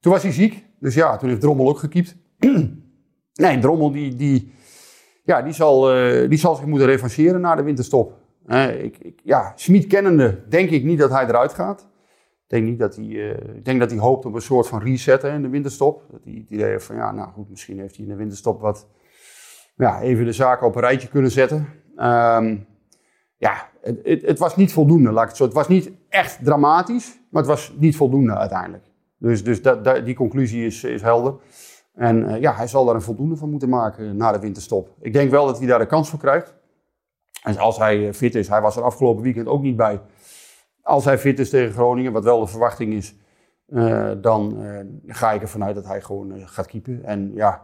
Toen 0.00 0.12
was 0.12 0.22
hij 0.22 0.32
ziek. 0.32 0.64
Dus 0.78 0.94
ja, 0.94 1.16
toen 1.16 1.28
heeft 1.28 1.40
Drommel 1.40 1.68
ook 1.68 1.78
gekiept. 1.78 2.16
nee, 3.42 3.58
Drommel 3.58 3.90
die, 3.92 4.14
die, 4.14 4.52
ja, 5.24 5.42
die, 5.42 5.52
zal, 5.52 5.96
uh, 5.96 6.28
die 6.28 6.38
zal 6.38 6.54
zich 6.54 6.66
moeten 6.66 6.86
revancheren 6.86 7.40
na 7.40 7.54
de 7.54 7.62
winterstop. 7.62 8.18
Uh, 8.46 8.82
ik, 8.82 8.98
ik, 8.98 9.20
ja, 9.24 9.52
Schmid 9.54 9.86
kennende 9.86 10.44
denk 10.48 10.70
ik 10.70 10.84
niet 10.84 10.98
dat 10.98 11.10
hij 11.10 11.26
eruit 11.26 11.54
gaat. 11.54 11.80
Ik 11.80 12.56
denk, 12.56 12.64
niet 12.64 12.78
dat 12.78 12.96
hij, 12.96 13.04
uh, 13.04 13.30
ik 13.30 13.64
denk 13.64 13.80
dat 13.80 13.90
hij 13.90 13.98
hoopt 13.98 14.24
op 14.24 14.34
een 14.34 14.40
soort 14.40 14.66
van 14.66 14.82
reset 14.82 15.24
in 15.24 15.42
de 15.42 15.48
winterstop. 15.48 16.04
Dat 16.10 16.20
hij 16.24 16.32
het 16.32 16.50
idee 16.50 16.66
heeft 16.66 16.84
van, 16.84 16.96
ja, 16.96 17.12
nou 17.12 17.30
goed, 17.30 17.50
misschien 17.50 17.78
heeft 17.78 17.96
hij 17.96 18.04
in 18.04 18.10
de 18.10 18.16
winterstop 18.16 18.60
wat, 18.60 18.88
ja, 19.76 20.00
even 20.00 20.24
de 20.24 20.32
zaken 20.32 20.66
op 20.66 20.74
een 20.74 20.80
rijtje 20.80 21.08
kunnen 21.08 21.30
zetten. 21.30 21.68
Um, 21.96 22.66
ja, 23.36 23.68
het, 23.80 24.00
het, 24.02 24.22
het, 24.22 24.38
was 24.38 24.56
niet 24.56 24.72
voldoende, 24.72 25.10
laat 25.10 25.22
ik 25.22 25.28
het 25.28 25.36
zo. 25.36 25.44
Het 25.44 25.52
was 25.52 25.68
niet 25.68 25.90
echt 26.08 26.44
dramatisch, 26.44 27.18
maar 27.30 27.42
het 27.42 27.50
was 27.50 27.74
niet 27.78 27.96
voldoende 27.96 28.36
uiteindelijk. 28.36 28.89
Dus, 29.20 29.44
dus 29.44 29.60
die 30.04 30.14
conclusie 30.14 30.66
is, 30.66 30.84
is 30.84 31.02
helder. 31.02 31.34
En 31.94 32.16
uh, 32.16 32.40
ja, 32.40 32.54
hij 32.54 32.66
zal 32.66 32.84
daar 32.84 32.94
een 32.94 33.02
voldoende 33.02 33.36
van 33.36 33.50
moeten 33.50 33.68
maken 33.68 34.16
na 34.16 34.32
de 34.32 34.38
winterstop. 34.38 34.94
Ik 35.00 35.12
denk 35.12 35.30
wel 35.30 35.46
dat 35.46 35.58
hij 35.58 35.66
daar 35.66 35.78
de 35.78 35.86
kans 35.86 36.08
voor 36.08 36.18
krijgt. 36.18 36.54
En 37.42 37.56
als 37.56 37.78
hij 37.78 38.08
eh, 38.08 38.14
fit 38.14 38.34
is, 38.34 38.48
hij 38.48 38.60
was 38.60 38.76
er 38.76 38.82
afgelopen 38.82 39.22
weekend 39.22 39.46
ook 39.46 39.62
niet 39.62 39.76
bij. 39.76 40.00
Als 40.82 41.04
hij 41.04 41.18
fit 41.18 41.38
is 41.38 41.50
tegen 41.50 41.72
Groningen, 41.72 42.12
wat 42.12 42.24
wel 42.24 42.40
de 42.40 42.46
verwachting 42.46 42.92
is, 42.92 43.14
eh, 43.70 44.10
dan 44.20 44.64
eh, 44.64 44.80
ga 45.06 45.32
ik 45.32 45.42
ervan 45.42 45.64
uit 45.64 45.74
dat 45.74 45.86
hij 45.86 46.00
gewoon 46.00 46.32
eh, 46.32 46.42
gaat 46.44 46.66
keepen. 46.66 47.04
En 47.04 47.30
ja, 47.34 47.62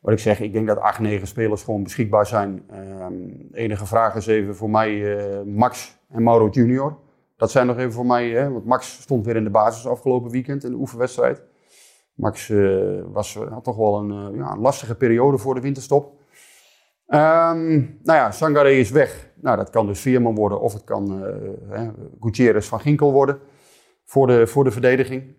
wat 0.00 0.12
ik 0.12 0.18
zeg, 0.18 0.40
ik 0.40 0.52
denk 0.52 0.66
dat 0.66 0.78
acht, 0.78 0.98
negen 0.98 1.26
spelers 1.26 1.62
gewoon 1.62 1.82
beschikbaar 1.82 2.26
zijn. 2.26 2.62
Ehm, 2.70 3.14
enige 3.52 3.86
vraag 3.86 4.14
is 4.14 4.26
even 4.26 4.56
voor 4.56 4.70
mij 4.70 5.18
eh, 5.18 5.42
Max 5.42 5.98
en 6.08 6.22
Mauro 6.22 6.48
Junior. 6.48 6.98
Dat 7.38 7.50
zijn 7.50 7.66
nog 7.66 7.78
even 7.78 7.92
voor 7.92 8.06
mij, 8.06 8.30
hè, 8.30 8.50
want 8.50 8.64
Max 8.64 9.00
stond 9.00 9.26
weer 9.26 9.36
in 9.36 9.44
de 9.44 9.50
basis 9.50 9.86
afgelopen 9.86 10.30
weekend 10.30 10.64
in 10.64 10.70
de 10.70 10.76
oefenwedstrijd. 10.76 11.42
Max 12.14 12.50
eh, 12.50 13.00
was, 13.12 13.34
had 13.34 13.64
toch 13.64 13.76
wel 13.76 13.98
een, 13.98 14.10
eh, 14.10 14.38
ja, 14.38 14.52
een 14.52 14.60
lastige 14.60 14.94
periode 14.94 15.38
voor 15.38 15.54
de 15.54 15.60
winterstop. 15.60 16.12
Ehm, 17.06 17.76
nou 17.78 18.18
ja, 18.18 18.30
Sangare 18.30 18.78
is 18.78 18.90
weg. 18.90 19.30
Nou, 19.40 19.56
dat 19.56 19.70
kan 19.70 19.86
dus 19.86 20.00
Veerman 20.00 20.34
worden 20.34 20.60
of 20.60 20.72
het 20.72 20.84
kan 20.84 21.24
eh 21.24 21.34
hè, 21.68 21.90
Gutierrez 22.20 22.68
van 22.68 22.80
Ginkel 22.80 23.12
worden 23.12 23.38
voor 24.04 24.26
de, 24.26 24.46
voor 24.46 24.64
de 24.64 24.70
verdediging. 24.70 25.36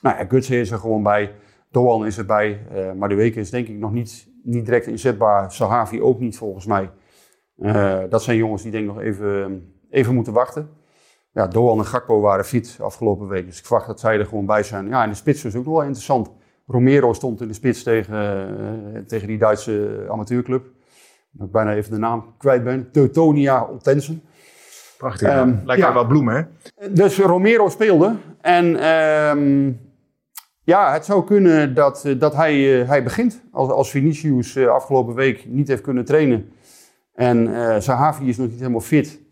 Nou 0.00 0.18
ja, 0.18 0.24
Gutsen 0.28 0.56
is 0.56 0.70
er 0.70 0.78
gewoon 0.78 1.02
bij. 1.02 1.34
Doan 1.70 2.06
is 2.06 2.18
erbij. 2.18 2.66
eh 2.70 2.92
maar 2.92 3.08
de 3.08 3.14
weken 3.14 3.40
is 3.40 3.50
denk 3.50 3.68
ik 3.68 3.78
nog 3.78 3.92
niet, 3.92 4.28
niet 4.42 4.64
direct 4.64 4.86
inzetbaar. 4.86 5.52
Sahavi 5.52 6.02
ook 6.02 6.20
niet 6.20 6.38
volgens 6.38 6.66
mij. 6.66 6.90
Eh, 7.56 8.02
dat 8.08 8.22
zijn 8.22 8.36
jongens 8.36 8.62
die 8.62 8.70
denk 8.70 8.88
ik 8.88 8.94
nog 8.94 9.02
even, 9.02 9.64
even 9.90 10.14
moeten 10.14 10.32
wachten. 10.32 10.77
Ja, 11.38 11.46
Doan 11.46 11.78
en 11.78 11.86
Gakpo 11.86 12.20
waren 12.20 12.44
fit 12.44 12.78
afgelopen 12.80 13.28
week. 13.28 13.46
Dus 13.46 13.58
ik 13.58 13.66
verwacht 13.66 13.86
dat 13.86 14.00
zij 14.00 14.18
er 14.18 14.26
gewoon 14.26 14.46
bij 14.46 14.62
zijn. 14.62 14.88
Ja, 14.88 15.02
en 15.02 15.08
de 15.08 15.14
spits 15.14 15.44
is 15.44 15.54
ook 15.54 15.64
wel 15.64 15.82
interessant. 15.82 16.30
Romero 16.66 17.12
stond 17.12 17.40
in 17.40 17.48
de 17.48 17.54
spits 17.54 17.82
tegen, 17.82 18.14
eh, 18.94 19.00
tegen 19.06 19.26
die 19.26 19.38
Duitse 19.38 20.06
amateurclub. 20.10 20.66
Dat 21.30 21.46
ik 21.46 21.52
bijna 21.52 21.74
even 21.74 21.90
de 21.90 21.98
naam 21.98 22.34
kwijt 22.38 22.64
ben. 22.64 22.90
Teutonia 22.92 23.64
Oltensen. 23.64 24.22
Prachtig. 24.96 25.28
Ehm, 25.28 25.54
Lijkt 25.64 25.82
ja. 25.82 25.92
wel 25.92 26.06
bloemen, 26.06 26.34
hè? 26.34 26.92
Dus 26.92 27.18
Romero 27.18 27.68
speelde. 27.68 28.14
En 28.40 28.76
ehm, 28.76 29.72
ja, 30.62 30.92
het 30.92 31.04
zou 31.04 31.24
kunnen 31.24 31.74
dat, 31.74 32.04
eh, 32.04 32.20
dat 32.20 32.34
hij, 32.34 32.80
eh, 32.80 32.88
hij 32.88 33.02
begint. 33.02 33.42
Als, 33.52 33.70
als 33.70 33.90
Vinicius 33.90 34.56
afgelopen 34.56 35.14
week 35.14 35.46
niet 35.46 35.68
heeft 35.68 35.82
kunnen 35.82 36.04
trainen. 36.04 36.52
En 37.14 37.54
eh 37.54 37.80
Zahavi 37.80 38.28
is 38.28 38.36
nog 38.36 38.48
niet 38.48 38.58
helemaal 38.58 38.80
fit. 38.80 39.26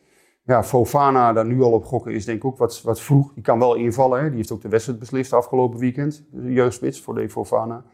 Ja, 0.46 0.64
Fofana 0.64 1.32
daar 1.32 1.46
nu 1.46 1.62
al 1.62 1.72
op 1.72 1.84
gokken 1.84 2.12
is 2.12 2.24
denk 2.24 2.38
ik 2.38 2.44
ook 2.44 2.58
wat, 2.58 2.82
wat 2.82 3.00
vroeg. 3.00 3.32
Die 3.34 3.42
kan 3.42 3.58
wel 3.58 3.74
invallen. 3.74 4.20
Hè. 4.20 4.28
Die 4.28 4.36
heeft 4.36 4.52
ook 4.52 4.62
de 4.62 4.68
wedstrijd 4.68 4.98
beslist 4.98 5.32
afgelopen 5.32 5.78
weekend. 5.78 6.24
De 6.30 6.52
jeugdspits 6.52 7.00
voor 7.00 7.14
de 7.14 7.30
Fofana. 7.30 7.84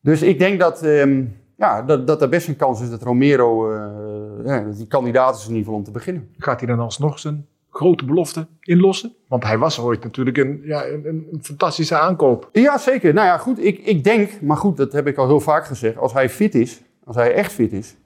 Dus 0.00 0.22
ik 0.22 0.38
denk 0.38 0.60
dat, 0.60 0.82
ehm, 0.82 1.24
ja, 1.56 1.82
dat, 1.82 2.06
dat 2.06 2.22
er 2.22 2.28
best 2.28 2.48
een 2.48 2.56
kans 2.56 2.80
is 2.80 2.90
dat 2.90 3.02
Romero 3.02 3.72
eh, 3.72 4.46
ja, 4.46 4.60
dat 4.60 4.76
die 4.76 4.86
kandidaat 4.86 5.36
is 5.36 5.42
in 5.42 5.48
ieder 5.48 5.62
geval 5.62 5.78
om 5.78 5.84
te 5.84 5.90
beginnen. 5.90 6.28
Gaat 6.38 6.60
hij 6.60 6.68
dan 6.68 6.78
alsnog 6.78 7.18
zijn 7.18 7.46
grote 7.70 8.04
belofte 8.04 8.46
inlossen? 8.60 9.14
Want 9.28 9.44
hij 9.44 9.58
was 9.58 9.80
ooit 9.80 10.02
natuurlijk 10.02 10.36
een, 10.36 10.60
ja, 10.64 10.86
een, 10.86 11.06
een, 11.06 11.38
fantastische 11.42 11.98
aankoop. 11.98 12.48
Ja, 12.52 12.78
zeker. 12.78 13.14
Nou 13.14 13.26
ja, 13.26 13.38
goed. 13.38 13.64
Ik, 13.64 13.78
ik 13.78 14.04
denk, 14.04 14.40
maar 14.40 14.56
goed, 14.56 14.76
dat 14.76 14.92
heb 14.92 15.06
ik 15.06 15.16
al 15.16 15.26
heel 15.26 15.40
vaak 15.40 15.64
gezegd. 15.64 15.96
Als 15.96 16.12
hij 16.12 16.28
fit 16.30 16.54
is, 16.54 16.82
als 17.04 17.16
hij 17.16 17.34
echt 17.34 17.52
fit 17.52 17.72
is. 17.72 17.96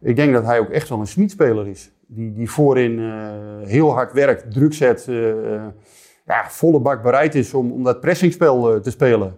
Ik 0.00 0.16
denk 0.16 0.32
dat 0.32 0.44
hij 0.44 0.58
ook 0.58 0.70
echt 0.70 0.88
wel 0.88 1.00
een 1.00 1.06
Smit-speler 1.06 1.68
is. 1.68 1.90
Die, 2.12 2.32
die 2.32 2.50
voorin 2.50 2.98
eh, 2.98 3.68
heel 3.68 3.92
hard 3.92 4.12
werkt, 4.12 4.52
druk 4.52 4.72
zet. 4.74 5.08
eh, 5.08 5.54
eh, 5.54 5.62
ja, 6.24 6.44
volle 6.48 6.80
bak 6.80 7.02
bereid 7.02 7.34
is 7.34 7.54
om, 7.54 7.72
om 7.72 7.82
dat 7.82 8.00
pressingspel 8.00 8.80
te 8.80 8.90
spelen. 8.90 9.36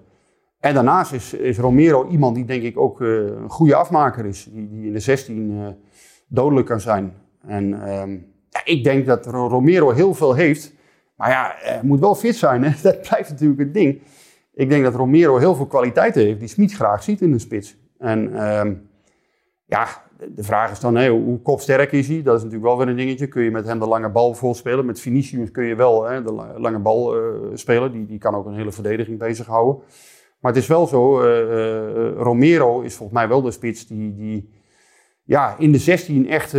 En 0.61 0.74
daarnaast 0.74 1.12
is, 1.12 1.35
is 1.35 1.58
Romero 1.58 2.08
iemand 2.08 2.35
die 2.35 2.44
denk 2.44 2.62
ik 2.62 2.78
ook 2.78 3.00
een 3.00 3.48
goede 3.50 3.74
afmaker 3.74 4.26
is. 4.26 4.48
Die, 4.52 4.68
die 4.68 4.87
in 4.87 4.92
de 4.92 4.98
16 5.00 5.50
eh, 5.58 5.66
dodelijk 6.28 6.66
kan 6.66 6.80
zijn. 6.80 7.14
En 7.46 7.82
ehm, 7.87 8.11
ja, 8.48 8.61
ik 8.64 8.85
denk 8.85 9.06
dat 9.06 9.26
Ro- 9.26 9.48
Romero 9.48 9.90
heel 9.90 10.14
veel 10.14 10.35
heeft. 10.35 10.74
Maar 11.16 11.30
ja, 11.30 11.54
hij 11.58 11.80
moet 11.82 12.00
wel 12.00 12.14
fit 12.14 12.37
zijn. 12.37 12.62
Hè? 12.64 12.70
Dat 12.82 13.00
blijft 13.08 13.30
natuurlijk 13.30 13.61
het 13.61 13.74
ding. 13.74 14.00
Ik 14.54 14.68
denk 14.68 14.85
dat 14.85 14.94
Romero 14.94 15.37
heel 15.38 15.54
veel 15.54 15.66
kwaliteiten 15.66 16.22
heeft 16.22 16.38
die 16.38 16.48
Smit 16.48 16.72
graag 16.72 17.02
ziet 17.02 17.20
in 17.20 17.32
een 17.32 17.40
spits. 17.40 17.76
En 17.98 18.35
ehm, 18.35 18.74
ja, 19.64 19.87
de- 20.35 20.42
vraag 20.42 20.70
is 20.70 20.80
dan, 20.80 21.06
hoe 21.06 21.40
kopsterk 21.40 21.92
is 21.92 22.08
hij? 22.08 22.22
Dat 22.22 22.37
is 22.37 22.42
natuurlijk 22.42 22.68
wel 22.68 22.78
weer 22.78 22.88
een 22.88 22.96
dingetje. 22.96 23.26
Kun 23.26 23.42
je 23.42 23.50
met 23.50 23.66
hem 23.66 23.78
de 23.78 23.87
lange 23.87 24.11
bal 24.11 24.26
bijvoorbeeld 24.30 24.61
spelen? 24.61 24.87
Met 24.87 25.00
Vinicius 25.00 25.50
kun 25.50 25.64
je 25.64 25.74
wel 25.74 26.04
hè, 26.04 26.22
de 26.22 26.32
la- 26.32 26.54
lange 26.58 26.78
bal 26.78 27.16
eh, 27.16 27.22
spelen. 27.54 27.92
Die, 27.92 28.06
die 28.06 28.18
kan 28.18 28.35
ook 28.35 28.46
een 28.46 28.54
hele 28.54 28.72
verdediging 28.72 29.18
bezighouden. 29.18 29.82
Maar 30.40 30.52
het 30.52 30.61
is 30.62 30.68
wel 30.68 30.87
zo, 30.87 31.20
eh, 31.22 31.40
eh, 31.40 32.12
Romero 32.16 32.80
is 32.80 32.94
volgens 32.94 33.18
mij 33.18 33.28
wel 33.28 33.42
de 33.42 33.50
spits 33.50 33.87
die, 33.87 34.14
die 34.14 34.50
ja, 35.24 35.54
in 35.58 35.72
de 35.72 35.78
16 35.78 36.28
echt 36.28 36.52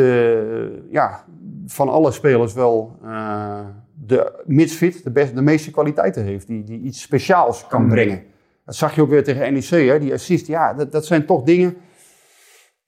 ja, 0.89 1.25
van 1.65 1.89
alle 1.89 2.11
spelers 2.11 2.53
wel 2.53 2.97
de 3.93 4.43
mits 4.45 4.75
fit 4.75 5.03
de, 5.03 5.11
best, 5.11 5.35
de 5.35 5.41
meeste 5.41 5.71
kwaliteiten 5.71 6.23
heeft. 6.23 6.47
Die, 6.47 6.63
die 6.63 6.81
iets 6.81 7.01
speciaals 7.01 7.67
kan 7.67 7.87
brengen. 7.87 8.23
Dat 8.65 8.75
zag 8.75 8.95
je 8.95 9.01
ook 9.01 9.09
weer 9.09 9.23
tegen 9.23 9.53
NEC, 9.53 9.63
hè? 9.87 9.99
die 9.99 10.13
assist. 10.13 10.47
Ja, 10.47 10.73
dat, 10.73 10.91
dat 10.91 11.05
zijn 11.05 11.25
toch 11.25 11.43
dingen, 11.43 11.75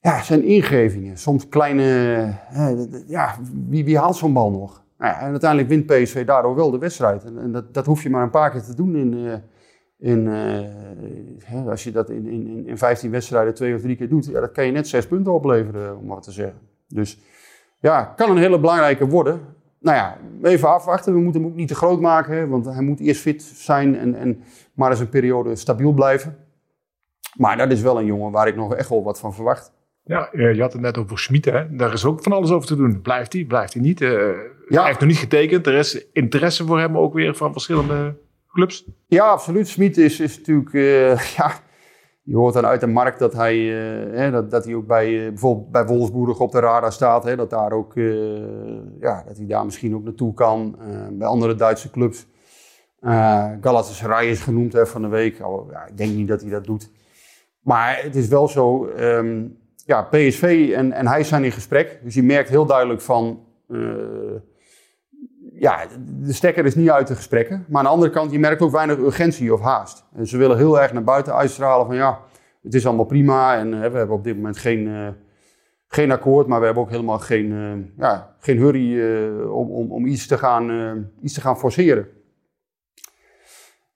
ja, 0.06 0.22
zijn 0.22 0.44
ingevingen. 0.44 1.18
Soms 1.18 1.48
kleine, 1.48 1.84
ja, 3.06 3.34
wie, 3.68 3.84
wie 3.84 3.98
haalt 3.98 4.16
zo'n 4.16 4.32
bal 4.32 4.50
nog? 4.50 4.84
Nou 4.98 5.14
en 5.14 5.30
uiteindelijk 5.30 5.68
wint 5.68 5.86
PSV 5.86 6.24
daardoor 6.24 6.54
wel 6.54 6.70
de 6.70 6.78
wedstrijd. 6.78 7.24
En, 7.24 7.38
en 7.38 7.52
dat, 7.52 7.74
dat 7.74 7.86
hoef 7.86 8.02
je 8.02 8.10
maar 8.10 8.22
een 8.22 8.30
paar 8.30 8.50
keer 8.50 8.62
te 8.62 8.74
doen 8.74 8.96
in... 8.96 9.26
eh, 9.26 9.34
in, 9.98 10.28
eh, 10.28 11.66
als 11.66 11.84
je 11.84 11.92
dat 11.92 12.10
in, 12.10 12.26
in, 12.26 12.66
in 12.66 12.78
15 12.78 13.10
wedstrijden 13.10 13.54
twee 13.54 13.74
of 13.74 13.80
drie 13.80 13.96
keer 13.96 14.08
doet, 14.08 14.26
ja, 14.26 14.40
dat 14.40 14.52
kan 14.52 14.66
je 14.66 14.72
net 14.72 14.88
zes 14.88 15.06
punten 15.06 15.32
opleveren, 15.32 15.98
om 15.98 16.06
maar 16.06 16.20
te 16.20 16.32
zeggen. 16.32 16.58
Dus 16.88 17.18
ja, 17.80 18.04
kan 18.16 18.30
een 18.30 18.36
hele 18.36 18.60
belangrijke 18.60 19.06
worden. 19.06 19.40
Nou 19.80 19.96
ja, 19.96 20.16
even 20.42 20.68
afwachten. 20.68 21.14
We 21.14 21.20
moeten 21.20 21.40
hem 21.40 21.50
ook 21.50 21.56
niet 21.56 21.68
te 21.68 21.74
groot 21.74 22.00
maken, 22.00 22.48
want 22.48 22.64
hij 22.64 22.82
moet 22.82 23.00
eerst 23.00 23.20
fit 23.20 23.42
zijn 23.42 23.98
en, 23.98 24.14
en 24.14 24.42
maar 24.74 24.90
eens 24.90 25.00
een 25.00 25.08
periode 25.08 25.56
stabiel 25.56 25.92
blijven. 25.92 26.36
Maar 27.36 27.56
dat 27.56 27.70
is 27.70 27.80
wel 27.80 27.98
een 27.98 28.06
jongen 28.06 28.30
waar 28.30 28.48
ik 28.48 28.56
nog 28.56 28.74
echt 28.74 28.88
wel 28.88 29.02
wat 29.02 29.18
van 29.18 29.34
verwacht. 29.34 29.74
Ja, 30.06 30.32
eh, 30.32 30.54
je 30.54 30.60
had 30.60 30.72
het 30.72 30.82
net 30.82 30.98
over 30.98 31.18
Schmid, 31.18 31.44
hè? 31.44 31.76
Daar 31.76 31.92
is 31.92 32.04
ook 32.04 32.22
van 32.22 32.32
alles 32.32 32.50
over 32.50 32.66
te 32.68 32.76
doen. 32.76 33.00
Blijft 33.02 33.32
hij, 33.32 33.44
blijft 33.44 33.72
hij 33.72 33.82
niet? 33.82 34.00
Eh, 34.00 34.10
Ja. 34.68 34.78
Hij 34.78 34.86
heeft 34.86 35.00
nog 35.00 35.08
niet 35.08 35.18
getekend. 35.18 35.66
Er 35.66 35.74
is 35.74 36.06
interesse 36.12 36.66
voor 36.66 36.78
hem 36.78 36.98
ook 36.98 37.14
weer 37.14 37.34
van 37.34 37.52
verschillende 37.52 38.16
clubs. 38.52 38.84
Ja, 39.06 39.24
absoluut. 39.26 39.68
Smit 39.68 39.96
is, 39.96 40.20
is 40.20 40.36
natuurlijk, 40.38 40.72
eh, 40.74 41.16
ja, 41.36 41.52
je 42.22 42.36
hoort 42.36 42.54
dan 42.54 42.66
uit 42.66 42.80
de 42.80 42.86
markt 42.86 43.18
dat 43.18 43.32
hij, 43.32 43.56
hè, 44.12 44.30
dat, 44.30 44.50
dat 44.50 44.64
hij 44.64 44.74
ook 44.74 44.86
bij, 44.86 45.10
bijvoorbeeld 45.28 45.70
bij 45.70 45.86
Wolfsburg 45.86 46.38
op 46.40 46.52
de 46.52 46.58
radar 46.58 46.92
staat. 46.92 47.24
Hè, 47.24 47.36
dat, 47.36 47.50
daar 47.50 47.72
ook, 47.72 47.94
ja, 49.00 49.22
dat 49.26 49.36
hij 49.36 49.46
daar 49.46 49.64
misschien 49.64 49.94
ook 49.94 50.04
naartoe 50.04 50.34
kan. 50.34 50.78
bij 51.12 51.26
andere 51.26 51.54
Duitse 51.54 51.90
clubs. 51.90 52.26
Galatasaray 53.60 54.26
is 54.26 54.40
genoemd 54.40 54.72
hè, 54.72 54.86
van 54.86 55.02
de 55.02 55.08
week. 55.08 55.40
Al, 55.40 55.68
ja, 55.70 55.86
ik 55.86 55.96
denk 55.96 56.14
niet 56.14 56.28
dat 56.28 56.40
hij 56.40 56.50
dat 56.50 56.64
doet. 56.64 56.90
Maar 57.60 57.98
het 58.02 58.16
is 58.16 58.28
wel 58.28 58.48
zo, 58.48 58.86
ehm, 58.86 59.44
ja, 59.86 60.02
PSV 60.02 60.72
en, 60.74 60.92
en 60.92 61.06
hij 61.06 61.24
zijn 61.24 61.44
in 61.44 61.52
gesprek. 61.52 62.00
Dus 62.02 62.14
je 62.14 62.22
merkt 62.22 62.48
heel 62.48 62.66
duidelijk 62.66 63.00
van, 63.00 63.44
eh, 63.68 63.78
ja, 65.52 65.86
de 66.20 66.32
stekker 66.32 66.64
is 66.64 66.74
niet 66.74 66.90
uit 66.90 67.06
de 67.06 67.14
gesprekken. 67.14 67.64
Maar 67.68 67.78
aan 67.78 67.84
de 67.84 67.90
andere 67.90 68.10
kant, 68.10 68.32
je 68.32 68.38
merkt 68.38 68.62
ook 68.62 68.70
weinig 68.70 68.98
urgentie 68.98 69.52
of 69.52 69.60
haast. 69.60 70.04
En 70.14 70.26
ze 70.26 70.36
willen 70.36 70.56
heel 70.56 70.80
erg 70.80 70.92
naar 70.92 71.04
buiten 71.04 71.34
uitstralen 71.34 71.86
van 71.86 71.96
ja, 71.96 72.20
het 72.62 72.74
is 72.74 72.86
allemaal 72.86 73.04
prima. 73.04 73.56
En 73.56 73.70
we 73.70 73.76
hebben 73.76 74.16
op 74.16 74.24
dit 74.24 74.36
moment 74.36 74.58
geen, 74.58 74.86
eh, 74.88 75.08
geen 75.86 76.10
akkoord, 76.10 76.46
maar 76.46 76.58
we 76.58 76.64
hebben 76.64 76.82
ook 76.82 76.90
helemaal 76.90 77.18
geen, 77.18 77.52
eh, 77.52 78.04
ja, 78.04 78.34
geen 78.38 78.58
hurry 78.58 79.00
om, 79.48 79.70
om, 79.70 79.92
om 79.92 80.06
iets, 80.06 80.26
te 80.26 80.38
gaan, 80.38 81.06
iets 81.20 81.34
te 81.34 81.40
gaan 81.40 81.58
forceren. 81.58 82.08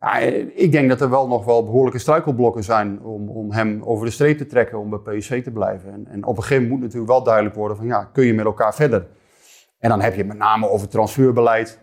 Eh, 0.01 0.47
ik 0.55 0.73
denk 0.73 0.89
dat 0.89 1.01
er 1.01 1.11
wel 1.11 1.29
nog 1.29 1.45
wel 1.45 1.65
behoorlijke 1.65 1.99
struikelblokken 1.99 2.65
zijn 2.65 3.03
om, 3.03 3.29
om 3.29 3.53
hem 3.53 3.83
over 3.85 4.07
de 4.07 4.13
streep 4.13 4.39
te 4.39 4.47
trekken 4.47 4.79
om 4.79 4.91
bij 4.91 5.17
PSV 5.17 5.43
te 5.43 5.51
blijven. 5.51 5.93
En, 5.93 6.07
en 6.07 6.25
op 6.25 6.37
een 6.37 6.43
gegeven 6.43 6.63
moment 6.63 6.71
moet 6.71 6.81
natuurlijk 6.81 7.13
wel 7.13 7.23
duidelijk 7.23 7.55
worden 7.55 7.77
van 7.77 7.87
ja, 7.87 8.05
kun 8.05 8.25
je 8.25 8.35
met 8.35 8.45
elkaar 8.45 8.75
verder? 8.75 9.07
En 9.79 9.89
dan 9.89 10.01
heb 10.01 10.13
je 10.13 10.19
het 10.19 10.29
met 10.29 10.37
name 10.37 10.69
over 10.69 10.89
transferbeleid. 10.89 11.79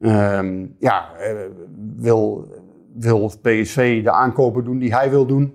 Ehm, 0.00 0.66
ja, 0.78 1.16
eh, 1.18 1.34
wil, 1.96 2.48
wil 2.94 3.32
PSV 3.42 4.02
de 4.02 4.10
aankopen 4.10 4.64
doen 4.64 4.78
die 4.78 4.94
hij 4.94 5.10
wil 5.10 5.26
doen? 5.26 5.54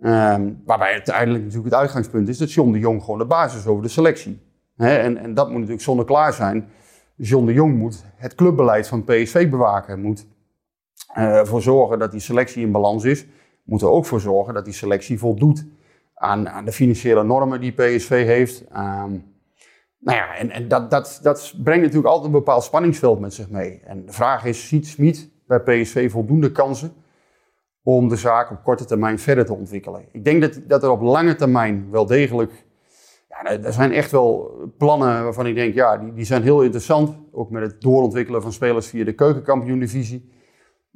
Ehm, 0.00 0.52
waarbij 0.64 0.92
uiteindelijk 0.92 1.44
natuurlijk 1.44 1.70
het 1.70 1.80
uitgangspunt 1.80 2.28
is 2.28 2.38
dat 2.38 2.52
John 2.52 2.72
de 2.72 2.78
Jong 2.78 3.02
gewoon 3.02 3.18
de 3.18 3.26
basis 3.26 3.60
is 3.60 3.66
over 3.66 3.82
de 3.82 3.88
selectie. 3.88 4.40
En, 4.76 5.16
en 5.16 5.34
dat 5.34 5.46
moet 5.46 5.54
natuurlijk 5.54 5.82
zonder 5.82 6.04
klaar 6.04 6.32
zijn. 6.32 6.68
John 7.16 7.46
de 7.46 7.52
Jong 7.52 7.76
moet 7.76 8.04
het 8.16 8.34
clubbeleid 8.34 8.88
van 8.88 9.04
PSV 9.04 9.50
bewaken. 9.50 10.00
Moet 10.00 10.26
eh, 11.14 11.36
ervoor 11.38 11.62
zorgen 11.62 11.98
dat 11.98 12.10
die 12.10 12.20
selectie 12.20 12.62
in 12.62 12.72
balans 12.72 13.04
is. 13.04 13.26
Moet 13.64 13.82
er 13.82 13.88
ook 13.90 14.06
voor 14.06 14.20
zorgen 14.20 14.54
dat 14.54 14.64
die 14.64 14.74
selectie 14.74 15.18
voldoet 15.18 15.66
aan, 16.14 16.48
aan 16.48 16.64
de 16.64 16.72
financiële 16.72 17.24
normen 17.24 17.60
die 17.60 17.72
PSV 17.72 18.24
heeft. 18.24 18.64
Ehm, 18.68 19.10
nou 19.98 20.18
ja, 20.18 20.36
en, 20.36 20.50
en 20.50 20.68
dat, 20.68 20.90
dat, 20.90 21.20
dat 21.22 21.54
brengt 21.62 21.82
natuurlijk 21.82 22.08
altijd 22.08 22.26
een 22.26 22.38
bepaald 22.38 22.64
spanningsveld 22.64 23.20
met 23.20 23.34
zich 23.34 23.50
mee. 23.50 23.80
En 23.84 24.06
de 24.06 24.12
vraag 24.12 24.44
is, 24.44 24.68
ziet 24.68 24.86
Smit 24.86 25.30
bij 25.46 25.60
PSV 25.60 26.10
voldoende 26.10 26.52
kansen 26.52 26.92
om 27.82 28.08
de 28.08 28.16
zaak 28.16 28.50
op 28.50 28.62
korte 28.64 28.84
termijn 28.84 29.18
verder 29.18 29.44
te 29.44 29.54
ontwikkelen? 29.54 30.04
Ik 30.12 30.24
denk 30.24 30.40
dat, 30.40 30.60
dat 30.66 30.82
er 30.82 30.90
op 30.90 31.00
lange 31.00 31.34
termijn 31.34 31.90
wel 31.90 32.06
degelijk... 32.06 32.52
Ja, 33.28 33.50
er- 33.50 33.64
er 33.64 33.72
zijn 33.72 33.92
echt 33.92 34.10
wel 34.10 34.50
plannen 34.78 35.22
waarvan 35.24 35.46
ik 35.46 35.54
denk, 35.54 35.74
ja, 35.74 35.96
die, 35.98 36.12
die 36.12 36.24
zijn 36.24 36.42
heel 36.42 36.62
interessant. 36.62 37.16
Ook 37.32 37.50
met 37.50 37.62
het 37.62 37.80
doorontwikkelen 37.80 38.42
van 38.42 38.52
spelers 38.52 38.86
via 38.86 39.04
de 39.04 39.12
keukenkampioen-divisie. 39.14 40.32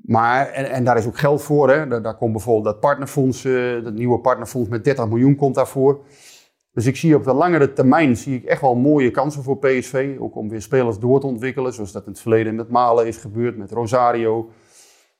Maar, 0.04 0.48
en, 0.48 0.70
en 0.70 0.84
daar 0.84 0.96
is 0.96 1.06
ook 1.06 1.18
geld 1.18 1.42
voor. 1.42 1.70
Hè. 1.70 2.00
Daar, 2.00 2.16
komt 2.16 2.32
bijvoorbeeld 2.32 2.64
dat 2.64 2.80
partnerfonds, 2.80 3.44
eh, 3.44 3.84
dat 3.84 3.92
nieuwe 3.92 4.18
partnerfonds 4.18 4.68
met 4.68 4.84
30 4.84 5.08
miljoen 5.08 5.36
komt 5.36 5.54
daarvoor. 5.54 6.00
Dus 6.72 6.86
ik 6.86 6.96
zie 6.96 7.14
op 7.14 7.24
de 7.24 7.32
langere 7.32 7.72
termijn 7.72 8.16
zie 8.16 8.36
ik 8.36 8.44
echt 8.44 8.60
wel 8.60 8.74
mooie 8.74 9.10
kansen 9.10 9.42
voor 9.42 9.58
PSV. 9.58 10.16
Ook 10.18 10.36
om 10.36 10.48
weer 10.48 10.62
spelers 10.62 10.98
door 10.98 11.20
te 11.20 11.26
ontwikkelen. 11.26 11.72
Zoals 11.72 11.92
dat 11.92 12.06
in 12.06 12.12
het 12.12 12.20
verleden 12.20 12.54
met 12.54 12.68
Malen 12.68 13.06
is 13.06 13.16
gebeurd, 13.16 13.56
met 13.56 13.70
Rosario, 13.70 14.50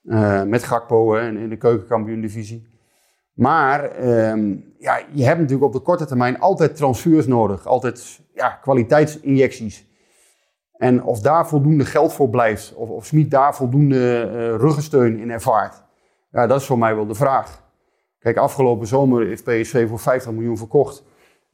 eh, 0.03 0.43
met 0.43 0.63
Gakpo 0.63 1.13
hè, 1.13 1.27
in 1.27 1.49
de 1.49 1.57
keukenkampioen-divisie. 1.57 2.67
Maar 3.33 3.83
ehm, 3.83 4.55
ja, 4.77 5.01
je 5.11 5.23
hebt 5.23 5.39
natuurlijk 5.39 5.65
op 5.65 5.73
de 5.73 5.79
korte 5.79 6.05
termijn 6.05 6.39
altijd 6.39 6.75
transfers 6.75 7.27
nodig. 7.27 7.65
Altijd 7.67 8.19
ja, 8.33 8.49
kwaliteitsinjecties. 8.49 9.88
En 10.79 11.03
of 11.03 11.19
daar 11.19 11.47
voldoende 11.47 11.85
geld 11.85 12.13
voor 12.13 12.29
blijft, 12.29 12.73
of, 12.73 12.89
of 12.89 13.05
Smit 13.05 13.31
daar 13.31 13.55
voldoende 13.55 14.29
uh, 14.31 14.31
ruggensteun 14.55 15.17
in 15.17 15.31
ervaart, 15.31 15.83
ja, 16.31 16.47
dat 16.47 16.59
is 16.59 16.65
voor 16.65 16.77
mij 16.77 16.95
wel 16.95 17.05
de 17.05 17.15
vraag. 17.15 17.63
Kijk, 18.19 18.37
afgelopen 18.37 18.87
zomer 18.87 19.25
heeft 19.25 19.43
PSV 19.43 19.87
voor 19.87 19.99
50 19.99 20.31
miljoen 20.31 20.57
verkocht. 20.57 21.03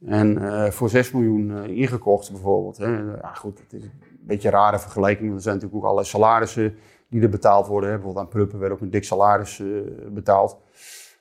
En 0.04 0.38
uh, 0.38 0.64
voor 0.64 0.88
6 0.88 1.10
miljoen 1.10 1.50
uh, 1.50 1.76
ingekocht 1.76 2.30
bijvoorbeeld. 2.30 2.76
Hè. 2.76 2.86
Ja, 2.96 3.34
goed, 3.34 3.58
het 3.58 3.72
is 3.72 3.82
een 3.82 3.90
beetje 4.20 4.48
een 4.48 4.54
rare 4.54 4.78
vergelijking. 4.78 5.26
Want 5.26 5.36
er 5.36 5.42
zijn 5.42 5.54
natuurlijk 5.54 5.82
ook 5.82 5.90
allerlei 5.90 6.08
salarissen 6.08 6.74
die 7.08 7.22
er 7.22 7.28
betaald 7.28 7.66
worden. 7.66 7.90
Hè. 7.90 7.94
Bijvoorbeeld 7.96 8.24
aan 8.24 8.32
Pruppen 8.32 8.58
werd 8.58 8.72
ook 8.72 8.80
een 8.80 8.90
dik 8.90 9.04
salaris 9.04 9.62
betaald. 10.08 10.58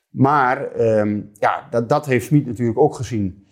Maar 0.09 0.79
um, 0.79 1.31
ja, 1.33 1.67
dat, 1.69 1.89
dat 1.89 2.05
heeft 2.05 2.25
Smit 2.25 2.45
natuurlijk 2.45 2.79
ook 2.79 2.95
gezien. 2.95 3.44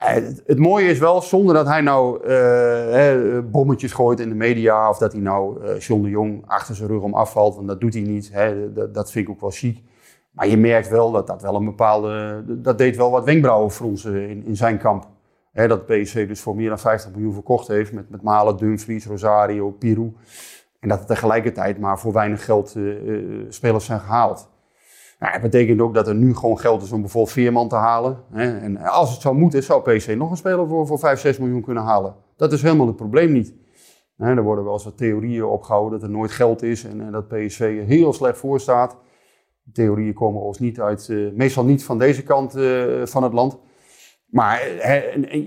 Het, 0.00 0.42
het, 0.46 0.58
mooie 0.58 0.88
is 0.88 0.98
wel, 0.98 1.22
zonder 1.22 1.54
dat 1.54 1.66
hij 1.66 1.80
nou 1.80 2.28
hè, 2.28 3.42
bommetjes 3.42 3.92
gooit 3.92 4.20
in 4.20 4.28
de 4.28 4.34
media... 4.34 4.88
of 4.88 4.98
dat 4.98 5.12
hij 5.12 5.20
nou 5.20 5.76
John 5.78 6.02
de 6.02 6.08
Jong 6.08 6.42
achter 6.46 6.74
zijn 6.74 6.88
rug 6.88 7.02
om 7.02 7.14
afvalt, 7.14 7.54
want 7.54 7.68
dat 7.68 7.80
doet 7.80 7.94
hij 7.94 8.02
niet. 8.02 8.30
Hè. 8.32 8.72
Dat, 8.72 8.94
dat 8.94 9.10
vind 9.10 9.26
ik 9.26 9.30
ook 9.30 9.40
wel 9.40 9.50
chic. 9.50 9.82
Maar 10.30 10.48
je 10.48 10.56
merkt 10.56 10.88
wel 10.88 11.10
dat 11.10 11.26
dat 11.26 11.42
wel 11.42 11.54
een 11.54 11.64
bepaalde. 11.64 12.42
Dat 12.46 12.78
deed 12.78 12.96
wel 12.96 13.10
wat 13.10 13.24
wenkbrauwen 13.24 13.70
fronsen 13.70 14.28
in, 14.28 14.44
in 14.46 14.56
zijn 14.56 14.78
kamp. 14.78 15.08
He, 15.52 15.68
dat 15.68 15.86
PSV 15.86 16.28
dus 16.28 16.40
voor 16.40 16.56
meer 16.56 16.68
dan 16.68 16.78
50 16.78 17.10
miljoen 17.10 17.32
verkocht 17.32 17.68
heeft. 17.68 17.92
Met, 17.92 18.10
met 18.10 18.22
Malen, 18.22 18.56
Dumfries, 18.56 19.06
Rosario, 19.06 19.70
Pirou. 19.70 20.12
En 20.80 20.88
dat 20.88 21.00
er 21.00 21.06
tegelijkertijd 21.06 21.78
maar 21.78 21.98
voor 21.98 22.12
weinig 22.12 22.44
geld 22.44 22.74
uh, 22.76 23.44
spelers 23.48 23.84
zijn 23.84 24.00
gehaald. 24.00 24.48
Nou, 25.20 25.32
dat 25.32 25.42
betekent 25.42 25.80
ook 25.80 25.94
dat 25.94 26.08
er 26.08 26.14
nu 26.14 26.34
gewoon 26.34 26.58
geld 26.58 26.82
is 26.82 26.92
om 26.92 27.00
bijvoorbeeld 27.00 27.32
Veerman 27.32 27.68
te 27.68 27.74
halen. 27.74 28.18
Hè. 28.32 28.58
En 28.58 28.76
als 28.76 29.12
het 29.12 29.20
zou 29.20 29.36
moeten, 29.36 29.62
zou 29.62 29.82
PSV 29.82 30.14
nog 30.18 30.30
een 30.30 30.36
speler 30.36 30.68
voor, 30.68 30.86
voor 30.86 30.98
5, 30.98 31.20
6 31.20 31.38
miljoen 31.38 31.62
kunnen 31.62 31.82
halen. 31.82 32.14
Dat 32.36 32.52
is 32.52 32.62
helemaal 32.62 32.86
het 32.86 32.96
probleem 32.96 33.32
niet. 33.32 33.54
Er 34.16 34.42
worden 34.42 34.64
wel 34.64 34.72
eens 34.72 34.84
wat 34.84 34.96
theorieën 34.96 35.44
opgehouden 35.44 36.00
dat 36.00 36.08
er 36.08 36.14
nooit 36.14 36.30
geld 36.30 36.62
is 36.62 36.84
en, 36.84 37.00
en 37.00 37.12
dat 37.12 37.28
PSV 37.28 37.86
heel 37.86 38.12
slecht 38.12 38.38
voor 38.38 38.60
staat 38.60 38.96
theorieën 39.72 40.12
komen 40.12 40.42
ons 40.42 40.58
niet 40.58 40.80
uit, 40.80 41.08
uh, 41.10 41.32
meestal 41.32 41.64
niet 41.64 41.84
van 41.84 41.98
deze 41.98 42.22
kant 42.22 42.56
uh, 42.56 43.06
van 43.06 43.22
het 43.22 43.32
land. 43.32 43.58
Maar 44.26 44.66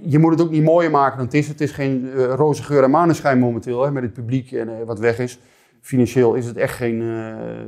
je 0.03 0.19
moet 0.19 0.31
het 0.31 0.41
ook 0.41 0.49
niet 0.49 0.63
mooier 0.63 0.91
maken 0.91 1.17
dan 1.17 1.25
het 1.25 1.35
is. 1.35 1.47
Het 1.47 1.61
is 1.61 1.71
geen 1.71 2.13
roze 2.13 2.63
geur 2.63 2.83
en 2.83 2.89
maneschijn 2.89 3.39
momenteel 3.39 3.83
hè, 3.83 3.91
met 3.91 4.03
het 4.03 4.13
publiek 4.13 4.51
en 4.51 4.85
wat 4.85 4.99
weg 4.99 5.19
is. 5.19 5.39
Financieel 5.81 6.33
is 6.33 6.45
het 6.45 6.57
echt 6.57 6.75
geen, 6.75 7.01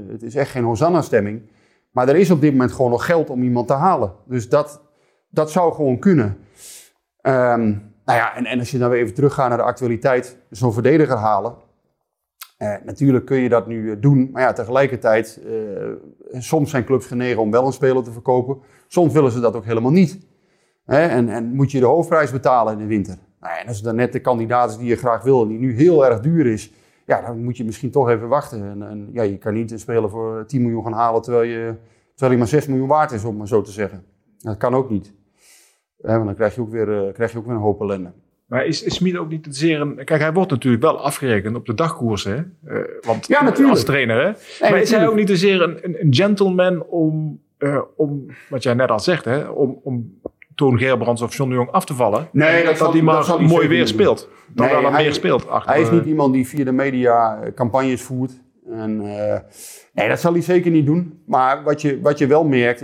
het 0.08 0.24
is 0.24 0.36
echt 0.36 0.52
geen 0.52 0.64
Hosanna-stemming. 0.64 1.42
Maar 1.96 2.10
er 2.10 2.16
is 2.16 2.32
op 2.32 2.42
dit 2.42 2.52
moment 2.52 2.72
gewoon 2.72 2.92
nog 2.92 3.06
geld 3.06 3.30
om 3.30 3.44
iemand 3.44 3.68
te 3.68 3.74
halen. 3.74 4.14
Dus 4.26 4.50
dat, 4.50 4.82
dat 5.30 5.52
zou 5.52 5.74
gewoon 5.74 6.00
kunnen. 6.00 6.38
Um, 7.22 7.94
nou 8.06 8.20
ja, 8.20 8.36
en, 8.36 8.46
en 8.46 8.60
als 8.60 8.72
je 8.72 8.78
dan 8.78 8.90
weer 8.90 9.00
even 9.00 9.14
teruggaat 9.14 9.50
naar 9.50 9.58
de 9.58 9.64
actualiteit, 9.64 10.38
zo'n 10.50 10.74
verdediger 10.74 11.18
halen. 11.18 11.56
Uh, 12.60 12.76
natuurlijk 12.86 13.26
kun 13.26 13.38
je 13.38 13.50
dat 13.50 13.68
nu 13.68 13.92
eh, 13.92 13.98
doen, 14.00 14.30
maar 14.32 14.42
ja, 14.42 14.54
tegelijkertijd, 14.54 15.42
uh, 15.46 16.42
soms 16.42 16.70
zijn 16.70 16.86
clubs 16.86 17.06
genegen 17.06 17.42
om 17.42 17.52
wel 17.52 17.66
een 17.66 17.74
speler 17.74 18.04
te 18.04 18.12
verkopen. 18.12 18.58
Soms 18.88 19.14
willen 19.14 19.32
ze 19.32 19.40
dat 19.40 19.56
ook 19.56 19.66
helemaal 19.66 19.92
niet. 19.92 20.28
Hè? 20.86 21.08
En, 21.08 21.30
en, 21.30 21.54
moet 21.54 21.72
je 21.72 21.80
de 21.80 21.86
hoofdprijs 21.86 22.32
betalen 22.32 22.74
in 22.74 22.80
de 22.80 22.86
winter. 22.86 23.18
Nou, 23.40 23.58
en 23.60 23.68
als 23.68 23.82
dan 23.82 23.96
net 23.96 24.14
de 24.14 24.20
kandidaat 24.20 24.78
die 24.80 24.88
je 24.88 24.96
graag 24.96 25.24
wil 25.24 25.42
en 25.42 25.48
die 25.48 25.60
nu 25.60 25.76
heel 25.76 26.06
erg 26.06 26.20
duur 26.20 26.46
is, 26.46 26.72
ja, 27.06 27.22
dan 27.22 27.44
moet 27.44 27.58
je 27.58 27.64
misschien 27.64 27.92
toch 27.92 28.10
even 28.10 28.28
wachten. 28.28 28.64
En, 28.64 28.90
en 28.90 29.10
ja, 29.12 29.24
je 29.24 29.38
kan 29.38 29.54
niet 29.54 29.72
een 29.72 29.80
speler 29.80 30.10
voor 30.10 30.46
10 30.46 30.62
miljoen 30.62 30.84
gaan 30.84 30.94
halen 30.94 31.22
terwijl 31.22 31.44
je, 31.44 31.76
terwijl 32.10 32.32
hij 32.32 32.38
maar 32.38 32.48
6 32.48 32.68
miljoen 32.68 32.88
waard 32.88 33.12
is, 33.12 33.24
om 33.24 33.38
maar 33.38 33.48
zo 33.48 33.62
te 33.62 33.72
zeggen. 33.72 34.04
Dat 34.38 34.58
kan 34.58 34.74
ook 34.74 34.90
niet. 34.90 35.14
want 35.98 36.26
dan 36.26 36.36
krijg 36.36 36.56
je 36.56 36.62
ook 36.62 36.72
weer, 36.72 37.12
krijg 37.14 37.32
je 37.32 37.38
ook 37.38 37.46
weer 37.46 37.56
een 37.56 37.62
hoop 37.62 37.82
ellende. 37.82 38.12
Maar 38.46 38.66
is, 38.66 38.84
is 38.84 39.18
ook 39.18 39.30
niet 39.30 39.44
te 39.44 39.54
zeer 39.54 39.82
een... 39.82 39.96
Kijk, 39.96 40.22
hij 40.22 40.34
wordt 40.34 40.52
natuurlijk 40.52 40.84
wel 40.84 41.00
afgerekend 41.00 41.56
op 41.56 41.66
de 41.66 41.74
dagkoers, 41.74 42.24
hè? 42.24 42.36
Uh, 42.36 42.80
want 43.02 43.28
ja, 43.28 43.44
natuurlijk. 43.44 43.70
als 43.70 43.84
trainer, 43.84 44.16
hè? 44.16 44.24
Nee, 44.24 44.34
maar 44.34 44.60
natuurlijk. 44.60 44.82
is 44.82 44.92
hij 44.92 45.08
ook 45.08 45.16
niet 45.16 45.28
te 45.28 45.38
zeer 45.38 45.62
een, 45.62 45.86
een, 45.86 46.02
een 46.02 46.14
gentleman 46.14 46.84
om, 46.84 47.42
uh, 47.60 47.82
om, 47.96 48.26
wat 48.50 48.64
jij 48.64 48.74
net 48.74 48.90
al 48.90 49.00
zegt, 49.00 49.26
hè? 49.26 49.48
Om, 49.48 49.80
om 49.84 50.20
Toon 50.56 50.78
Gerbrands 50.78 51.22
of 51.22 51.36
John 51.36 51.50
de 51.50 51.56
Jong 51.56 51.72
af 51.72 51.86
te 51.86 51.94
vallen? 51.94 52.28
Nee, 52.32 52.64
dat, 52.64 52.78
dat, 52.78 52.94
hij 52.94 53.02
maar 53.02 53.26
dat 53.26 53.42
mooi 53.42 53.68
weer 53.68 53.88
speelt. 53.88 54.30
Dat 54.48 54.72
nee, 54.72 54.92
hij, 54.92 55.04
meer 55.04 55.14
speelt. 55.14 55.48
Achter, 55.50 55.72
hij 55.72 55.82
is 55.82 55.92
niet 55.92 56.06
iemand 56.06 56.34
die 56.34 56.48
via 56.48 56.64
de 56.64 56.72
media 56.72 57.40
campagnes 57.56 58.02
voert. 58.02 58.32
En, 58.70 59.02
uh, 59.02 59.38
nee, 59.94 60.10
dat 60.10 60.20
zal 60.20 60.32
hij 60.32 60.42
zeker 60.42 60.72
niet 60.72 60.86
doen. 60.86 61.22
Maar 61.26 61.64
wat 61.64 61.82
je, 61.82 62.02
wat 62.02 62.18
je 62.18 62.28
wel 62.28 62.44
merkt, 62.44 62.80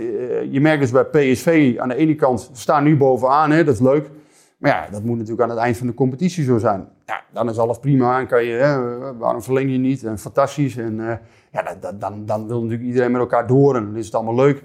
je 0.50 0.60
merkt 0.60 0.80
dus 0.80 0.90
bij 0.90 1.04
PSV 1.04 1.76
aan 1.78 1.88
de 1.88 1.94
ene 1.94 2.14
kant 2.14 2.50
staan 2.52 2.84
nu 2.84 2.96
bovenaan, 2.96 3.50
hè? 3.50 3.64
Dat 3.64 3.74
is 3.74 3.80
leuk. 3.80 4.10
Maar 4.58 4.70
ja, 4.70 4.88
dat 4.90 5.02
moet 5.02 5.16
natuurlijk 5.16 5.42
aan 5.42 5.56
het 5.56 5.64
eind 5.64 5.76
van 5.76 5.86
de 5.86 5.94
competitie 5.94 6.44
zo 6.44 6.58
zijn. 6.58 6.88
Ja, 7.06 7.22
dan 7.32 7.48
is 7.48 7.58
alles 7.58 7.78
prima 7.78 8.18
en 8.20 8.26
kan 8.26 8.44
je, 8.44 8.52
hè, 8.52 8.76
waarom 9.16 9.42
verleng 9.42 9.70
je 9.70 9.78
niet? 9.78 10.04
En 10.04 10.18
fantastisch. 10.18 10.76
En 10.76 10.98
uh, 10.98 11.12
ja, 11.52 11.76
dan, 11.80 11.98
dan, 11.98 12.26
dan 12.26 12.46
wil 12.46 12.62
natuurlijk 12.62 12.88
iedereen 12.88 13.10
met 13.10 13.20
elkaar 13.20 13.46
door 13.46 13.76
en 13.76 13.84
dan 13.84 13.96
is 13.96 14.06
het 14.06 14.14
allemaal 14.14 14.34
leuk. 14.34 14.62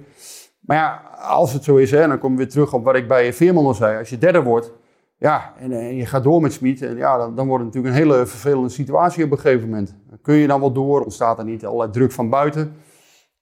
Maar 0.68 0.76
ja, 0.76 1.02
als 1.18 1.52
het 1.52 1.64
zo 1.64 1.76
is, 1.76 1.90
hè, 1.90 2.06
dan 2.08 2.18
kom 2.18 2.30
je 2.30 2.36
weer 2.36 2.48
terug 2.48 2.72
op 2.72 2.84
wat 2.84 2.96
ik 2.96 3.08
bij 3.08 3.32
Veerman 3.32 3.66
al 3.66 3.74
zei. 3.74 3.98
Als 3.98 4.08
je 4.08 4.18
derde 4.18 4.42
wordt, 4.42 4.72
ja, 5.16 5.54
en, 5.58 5.72
en 5.72 5.96
je 5.96 6.06
gaat 6.06 6.22
door 6.22 6.40
met 6.40 6.52
Smit, 6.52 6.82
en 6.82 6.96
ja, 6.96 7.30
dan, 7.30 7.46
wordt 7.46 7.64
het 7.64 7.74
natuurlijk 7.74 7.94
een 7.94 8.10
hele 8.10 8.26
vervelende 8.26 8.68
situatie 8.68 9.24
op 9.24 9.30
een 9.30 9.38
gegeven 9.38 9.68
moment. 9.68 9.96
Kun 10.22 10.34
je 10.34 10.46
dan 10.46 10.60
wel 10.60 10.72
door? 10.72 11.04
Ontstaat 11.04 11.38
er 11.38 11.44
niet 11.44 11.66
allerlei 11.66 11.90
druk 11.90 12.12
van 12.12 12.28
buiten? 12.28 12.72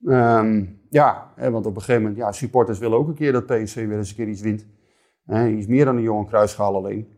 Um, 0.05 0.81
ja, 0.91 1.33
hè, 1.37 1.51
want 1.51 1.67
op 1.67 1.75
een 1.75 1.81
gegeven 1.81 2.03
moment, 2.03 2.21
ja, 2.21 2.33
supporters 2.33 2.79
willen 2.79 2.99
ook 2.99 3.09
een 3.09 3.15
keer 3.15 3.33
dat 3.33 3.47
PSV 3.47 3.87
weer 3.87 3.99
eens 3.99 4.11
een 4.11 4.17
keer 4.17 4.29
iets 4.29 4.41
wint. 4.41 4.67
Is 5.59 5.67
meer 5.67 5.85
dan 5.85 5.97
een 5.97 6.03
jonge 6.03 6.27
kruisschaal 6.27 6.77
alleen. 6.77 7.09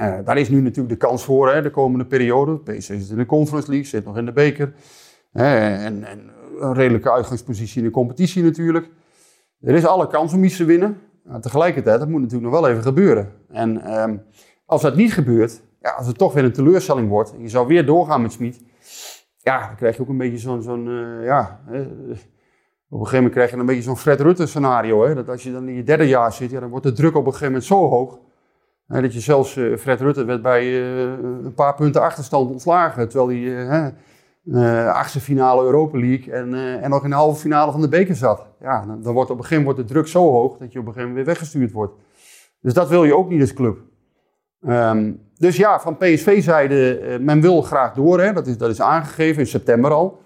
Uh, 0.00 0.18
daar 0.24 0.38
is 0.38 0.48
nu 0.48 0.60
natuurlijk 0.60 1.00
de 1.00 1.06
kans 1.06 1.24
voor 1.24 1.52
hè, 1.52 1.62
de 1.62 1.70
komende 1.70 2.06
periode. 2.06 2.58
PSV 2.58 3.00
zit 3.00 3.10
in 3.10 3.16
de 3.16 3.26
Conference 3.26 3.70
League, 3.70 3.88
zit 3.88 4.04
nog 4.04 4.16
in 4.16 4.24
de 4.24 4.32
beker. 4.32 4.74
en, 5.32 6.04
en, 6.04 6.30
een 6.60 6.74
redelijke 6.74 7.12
uitgangspositie 7.12 7.78
in 7.78 7.86
de 7.86 7.92
competitie 7.92 8.42
natuurlijk. 8.42 8.90
Er 9.60 9.74
is 9.74 9.86
alle 9.86 10.06
kans 10.06 10.32
om 10.32 10.44
iets 10.44 10.56
te 10.56 10.64
winnen. 10.64 11.00
Maar 11.24 11.40
tegelijkertijd, 11.40 11.98
dat 11.98 12.08
moet 12.08 12.20
natuurlijk 12.20 12.50
nog 12.50 12.60
wel 12.60 12.70
even 12.70 12.82
gebeuren. 12.82 13.32
En 13.48 14.00
um, 14.02 14.22
als 14.66 14.82
dat 14.82 14.96
niet 14.96 15.12
gebeurt, 15.12 15.62
ja, 15.80 15.90
als 15.90 16.06
het 16.06 16.18
toch 16.18 16.32
weer 16.32 16.44
een 16.44 16.52
teleurstelling 16.52 17.08
wordt... 17.08 17.32
en 17.32 17.42
je 17.42 17.48
zou 17.48 17.66
weer 17.66 17.86
doorgaan 17.86 18.22
met 18.22 18.32
Smit... 18.32 18.64
ja, 19.36 19.66
dan 19.66 19.76
krijg 19.76 19.96
je 19.96 20.02
ook 20.02 20.08
een 20.08 20.18
beetje 20.18 20.38
zo'n... 20.38 20.62
zo'n 20.62 20.86
uh, 20.86 21.24
ja, 21.24 21.60
op 22.88 23.00
een 23.00 23.06
gegeven 23.06 23.16
moment 23.16 23.32
krijg 23.32 23.50
je 23.50 23.56
een 23.56 23.66
beetje 23.66 23.82
zo'n 23.82 23.96
Fred 23.96 24.20
Rutte 24.20 24.46
scenario. 24.46 25.04
Hè? 25.04 25.14
Dat 25.14 25.28
als 25.28 25.42
je 25.42 25.52
dan 25.52 25.68
in 25.68 25.74
je 25.74 25.82
derde 25.82 26.08
jaar 26.08 26.32
zit, 26.32 26.50
ja, 26.50 26.60
dan 26.60 26.70
wordt 26.70 26.86
de 26.86 26.92
druk 26.92 27.14
op 27.14 27.26
een 27.26 27.32
gegeven 27.32 27.46
moment 27.46 27.64
zo 27.64 27.88
hoog. 27.88 28.18
Hè, 28.86 29.00
dat 29.00 29.12
je 29.12 29.20
zelfs, 29.20 29.56
uh, 29.56 29.76
Fred 29.76 30.00
Rutte 30.00 30.24
werd 30.24 30.42
bij 30.42 30.82
een 30.82 31.54
paar 31.54 31.74
punten 31.74 32.02
achterstand 32.02 32.50
ontslagen. 32.50 33.08
Terwijl 33.08 33.28
hij 33.28 33.94
uh, 34.44 34.92
achtste 34.92 35.20
finale 35.20 35.64
Europa 35.64 35.98
League 35.98 36.32
en, 36.32 36.54
en 36.82 36.90
nog 36.90 37.04
in 37.04 37.10
de 37.10 37.16
halve 37.16 37.40
finale 37.40 37.72
van 37.72 37.80
de 37.80 37.88
beker 37.88 38.16
zat. 38.16 38.46
Ja, 38.60 38.86
dan, 39.02 39.12
wordt 39.12 39.30
op 39.30 39.36
een 39.36 39.42
gegeven 39.42 39.64
moment 39.64 39.88
de 39.88 39.92
druk 39.94 40.06
zo 40.06 40.30
hoog 40.30 40.56
dat 40.58 40.72
je 40.72 40.78
op 40.78 40.86
een 40.86 40.92
gegeven 40.92 41.08
moment 41.08 41.14
weer 41.14 41.24
weggestuurd 41.24 41.72
wordt. 41.72 41.94
Dus 42.60 42.72
dat 42.72 42.88
wil 42.88 43.04
je 43.04 43.16
ook 43.16 43.30
niet 43.30 43.40
als 43.40 43.52
club. 43.52 43.78
Um, 44.66 45.20
dus 45.36 45.56
ja, 45.56 45.80
van 45.80 45.96
PSV-zijde, 45.96 47.18
men 47.20 47.40
wil 47.40 47.62
graag 47.62 47.94
door. 47.94 48.20
Hè? 48.20 48.32
Dat, 48.32 48.46
is, 48.46 48.58
dat 48.58 48.70
is 48.70 48.80
aangegeven 48.80 49.40
in 49.40 49.46
september 49.46 49.90
al. 49.90 50.20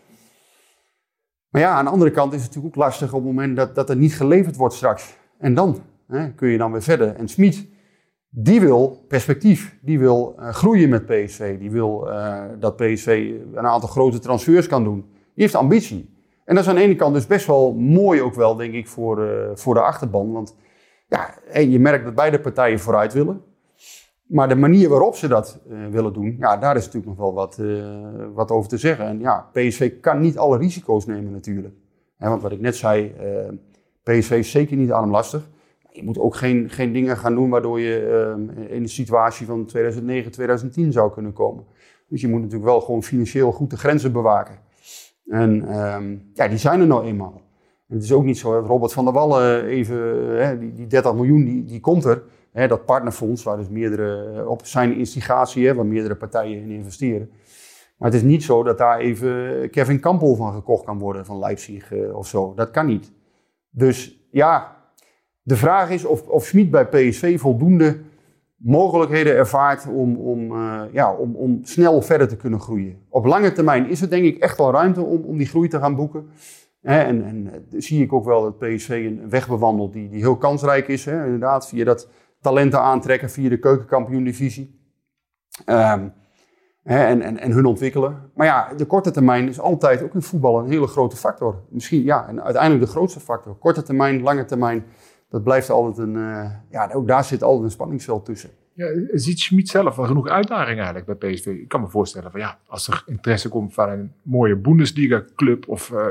Maar 1.49 1.63
ja, 1.63 1.75
aan 1.75 1.85
de 1.85 1.91
andere 1.91 2.11
kant 2.11 2.33
is 2.33 2.43
het 2.43 2.49
natuurlijk 2.49 2.77
ook 2.77 2.83
lastig 2.83 3.13
op 3.13 3.25
het 3.25 3.35
moment 3.35 3.57
dat, 3.57 3.75
dat 3.75 3.91
er 3.91 3.97
niet 3.97 4.15
geleverd 4.15 4.57
wordt 4.57 4.75
straks. 4.75 5.17
En 5.39 5.55
dan 5.55 5.83
hè, 6.07 6.31
kun 6.33 6.49
je 6.49 6.59
dan 6.59 6.73
weer 6.73 6.83
verder. 6.83 7.15
En 7.15 7.29
Smit, 7.29 7.67
die 8.37 8.61
wil 8.61 9.05
perspectief. 9.09 9.79
Die 9.81 9.99
wil 9.99 10.35
uh, 10.39 10.49
groeien 10.49 10.89
met 10.89 11.07
PSV. 11.07 11.59
Die 11.59 11.71
wil 11.71 12.09
uh, 12.09 12.43
dat 12.59 12.77
PSV 12.77 13.35
een 13.55 13.67
aantal 13.67 13.89
grote 13.89 14.19
transfers 14.19 14.67
kan 14.67 14.85
doen. 14.85 15.01
Die 15.11 15.43
heeft 15.43 15.55
ambitie. 15.55 16.13
En 16.45 16.55
dat 16.55 16.65
is 16.65 16.71
aan 16.71 16.77
de 16.77 16.83
ene 16.83 16.97
kant 16.97 17.15
dus 17.15 17.27
best 17.27 17.47
wel 17.47 17.75
mooi 17.75 18.23
ook 18.23 18.35
wel, 18.35 18.57
denk 18.57 18.75
ik, 18.75 18.89
voor, 18.89 19.25
uh, 19.25 19.51
voor 19.55 19.75
de 19.75 19.81
achterban. 19.81 20.33
Want 20.33 20.57
ja, 21.09 21.35
je 21.61 21.79
merkt 21.79 22.05
dat 22.05 22.15
beide 22.15 22.41
partijen 22.41 22.81
vooruit 22.81 23.13
willen. 23.13 23.43
Maar 24.25 24.49
de 24.49 24.55
manier 24.55 24.89
waarop 24.89 25.17
ze 25.17 25.29
dat 25.29 25.61
willen 25.91 26.13
doen, 26.13 26.37
ja, 26.39 26.57
daar 26.57 26.77
is 26.77 26.85
natuurlijk 26.85 27.19
nog 27.19 27.27
wel 27.27 27.35
wat, 27.35 27.61
wat 28.35 28.51
over 28.51 28.69
te 28.69 28.79
zeggen. 28.79 29.07
En 29.07 29.21
ja, 29.21 29.51
PSV 29.53 30.01
kan 30.01 30.21
niet 30.21 30.39
alle 30.39 30.59
risico's 30.59 31.07
nemen 31.07 31.33
natuurlijk. 31.33 31.75
He, 32.17 32.29
want 32.29 32.43
wat 32.43 32.53
ik 32.53 32.61
net 32.61 32.77
zei, 32.77 33.15
PSV 34.03 34.31
is 34.31 34.51
zeker 34.51 34.77
niet 34.77 34.93
armlastig. 34.93 35.49
Je 35.97 36.05
moet 36.05 36.19
ook 36.19 36.37
geen, 36.37 36.71
geen 36.71 36.93
dingen 36.93 37.17
gaan 37.17 37.35
doen 37.35 37.51
waardoor 37.51 37.81
je 37.81 38.67
in 38.69 38.83
de 38.83 38.89
situatie 38.89 39.47
van 39.47 39.67
2009, 39.67 40.33
2010 40.33 40.93
zou 40.93 41.13
kunnen 41.13 41.33
komen. 41.33 41.65
Dus 42.09 42.21
je 42.21 42.29
moet 42.29 42.41
natuurlijk 42.41 42.71
wel 42.71 42.81
gewoon 42.81 43.03
financieel 43.03 43.53
goed 43.53 43.71
de 43.71 43.77
grenzen 43.77 44.13
bewaken. 44.13 44.59
En 45.27 45.69
ehm, 45.69 46.17
ja, 46.33 46.49
die 46.49 46.59
zijn 46.59 46.81
er 46.81 46.87
nou 46.87 47.05
eenmaal. 47.05 47.43
En 47.89 47.95
het 47.95 48.05
is 48.05 48.13
ook 48.13 48.25
niet 48.25 48.39
zo 48.39 48.53
dat 48.53 48.67
Robert 48.67 48.93
van 48.93 49.05
der 49.05 49.15
Wallen 49.15 49.65
even, 49.65 49.97
hè, 50.47 50.59
die, 50.59 50.73
die 50.73 50.87
30 50.87 51.15
miljoen, 51.15 51.45
die, 51.45 51.65
die 51.65 51.81
komt 51.81 52.05
er. 52.05 52.23
Hè, 52.53 52.69
dat 52.69 52.85
partnerfonds, 52.85 53.43
waar 53.43 53.57
dus 53.57 53.69
meerdere, 53.69 54.49
op 54.49 54.67
zijn 54.67 54.97
instigatie, 54.97 55.67
hè, 55.67 55.75
waar 55.75 55.87
meerdere 55.87 56.17
partijen 56.17 56.63
in 56.63 56.71
investeren. 56.71 57.31
Maar 57.99 58.11
het 58.11 58.21
is 58.21 58.27
niet 58.27 58.43
zo 58.43 58.63
dat 58.63 58.79
daar 58.79 58.99
even 58.99 59.71
Kevin 59.71 60.01
Campbell 60.01 60.35
van 60.35 60.53
gekocht 60.53 60.85
kan 60.85 60.99
worden 60.99 61.25
van 61.25 61.39
Leipzig 61.39 61.93
eh, 61.93 62.17
of 62.17 62.27
zo. 62.27 62.55
Dat 62.55 62.71
kan 62.71 62.87
niet. 62.87 63.13
Dus 63.71 64.27
ja, 64.31 64.74
de 65.45 65.57
vraag 65.57 65.91
is 65.91 66.05
of, 66.05 66.29
of 66.29 66.45
Schmid 66.45 66.71
bij 66.71 66.87
PSV 66.87 67.41
voldoende 67.41 68.01
mogelijkheden 68.57 69.37
ervaart 69.37 69.87
om, 69.87 70.17
om, 70.17 70.53
eh, 70.53 70.83
ja, 70.93 71.13
om, 71.13 71.37
om 71.37 71.59
snel 71.63 72.03
verder 72.03 72.29
te 72.29 72.37
kunnen 72.37 72.61
groeien. 72.61 72.99
Op 73.09 73.25
lange 73.25 73.53
termijn 73.53 73.89
is 73.89 74.03
er 74.03 74.11
denk 74.11 74.25
ik 74.25 74.39
echt 74.39 74.59
wel 74.59 74.73
ruimte 74.73 75.03
om, 75.03 75.23
om 75.23 75.37
die 75.37 75.47
groei 75.47 75.69
te 75.69 75.79
gaan 75.79 75.95
boeken. 75.95 76.29
Hè, 76.81 76.99
en, 76.99 77.25
en 77.25 77.53
eh, 77.53 77.61
zie 77.81 78.03
ik 78.03 78.13
ook 78.13 78.25
wel 78.25 78.43
dat 78.43 78.59
PSV 78.59 78.89
een 78.89 79.31
weg 79.31 79.49
bewandelt 79.49 79.93
die, 79.93 80.09
die 80.09 80.21
heel 80.21 80.37
kansrijk 80.37 80.89
is. 80.89 81.05
Hè, 81.05 81.25
inderdaad, 81.25 81.69
via 81.69 81.85
dat 81.85 82.09
talenten 82.41 82.81
aantrekken, 82.81 83.31
via 83.31 83.49
de 83.49 83.59
keukenkampioen-divisie. 83.59 84.83
Um, 85.67 86.13
en, 86.85 87.23
en, 87.23 87.39
en 87.39 87.53
hun 87.53 87.67
ontwikkelen. 87.67 88.31
Maar 88.35 88.47
ja, 88.47 88.75
de 88.77 88.85
korte 88.85 89.11
termijn 89.11 89.49
is 89.49 89.61
altijd 89.61 90.03
ook 90.03 90.15
in 90.15 90.23
voetbal 90.23 90.59
een 90.59 90.69
hele 90.69 90.87
grote 90.87 91.17
factor. 91.17 91.63
Misschien, 91.69 92.03
ja, 92.03 92.29
en 92.29 92.43
uiteindelijk 92.43 92.85
de 92.85 92.91
grootste 92.91 93.21
factor. 93.21 93.57
Korte 93.59 93.83
termijn, 93.83 94.23
lange 94.23 94.45
termijn, 94.45 94.85
dat 95.35 95.43
blijft 95.43 95.71
altijd 95.71 96.09
een, 96.09 96.15
uh, 96.15 96.51
ja, 96.71 96.91
ook 96.93 97.09
daar 97.09 97.25
zit 97.25 97.43
altijd 97.43 97.65
een 97.65 97.71
spanningsveld 97.71 98.25
tussen. 98.25 98.51
Ja, 98.73 98.87
ziet 99.13 99.39
Schmid 99.41 99.69
zelf 99.69 99.97
wel 99.97 100.07
genoeg 100.07 100.29
uitdaging 100.29 100.77
eigenlijk 100.81 101.19
bij 101.19 101.33
PSV? 101.33 101.47
Ik 101.47 101.69
kan 101.69 101.81
me 101.81 101.89
voorstellen 101.89 102.31
van 102.31 102.41
ja, 102.41 102.59
als 102.67 102.89
er 102.89 103.03
interesse 103.07 103.49
komt 103.49 103.75
van 103.75 103.89
een 103.89 104.13
mooie 104.23 104.57
Bundesliga-club 104.57 105.69
of 105.69 105.91
uh, 105.91 106.07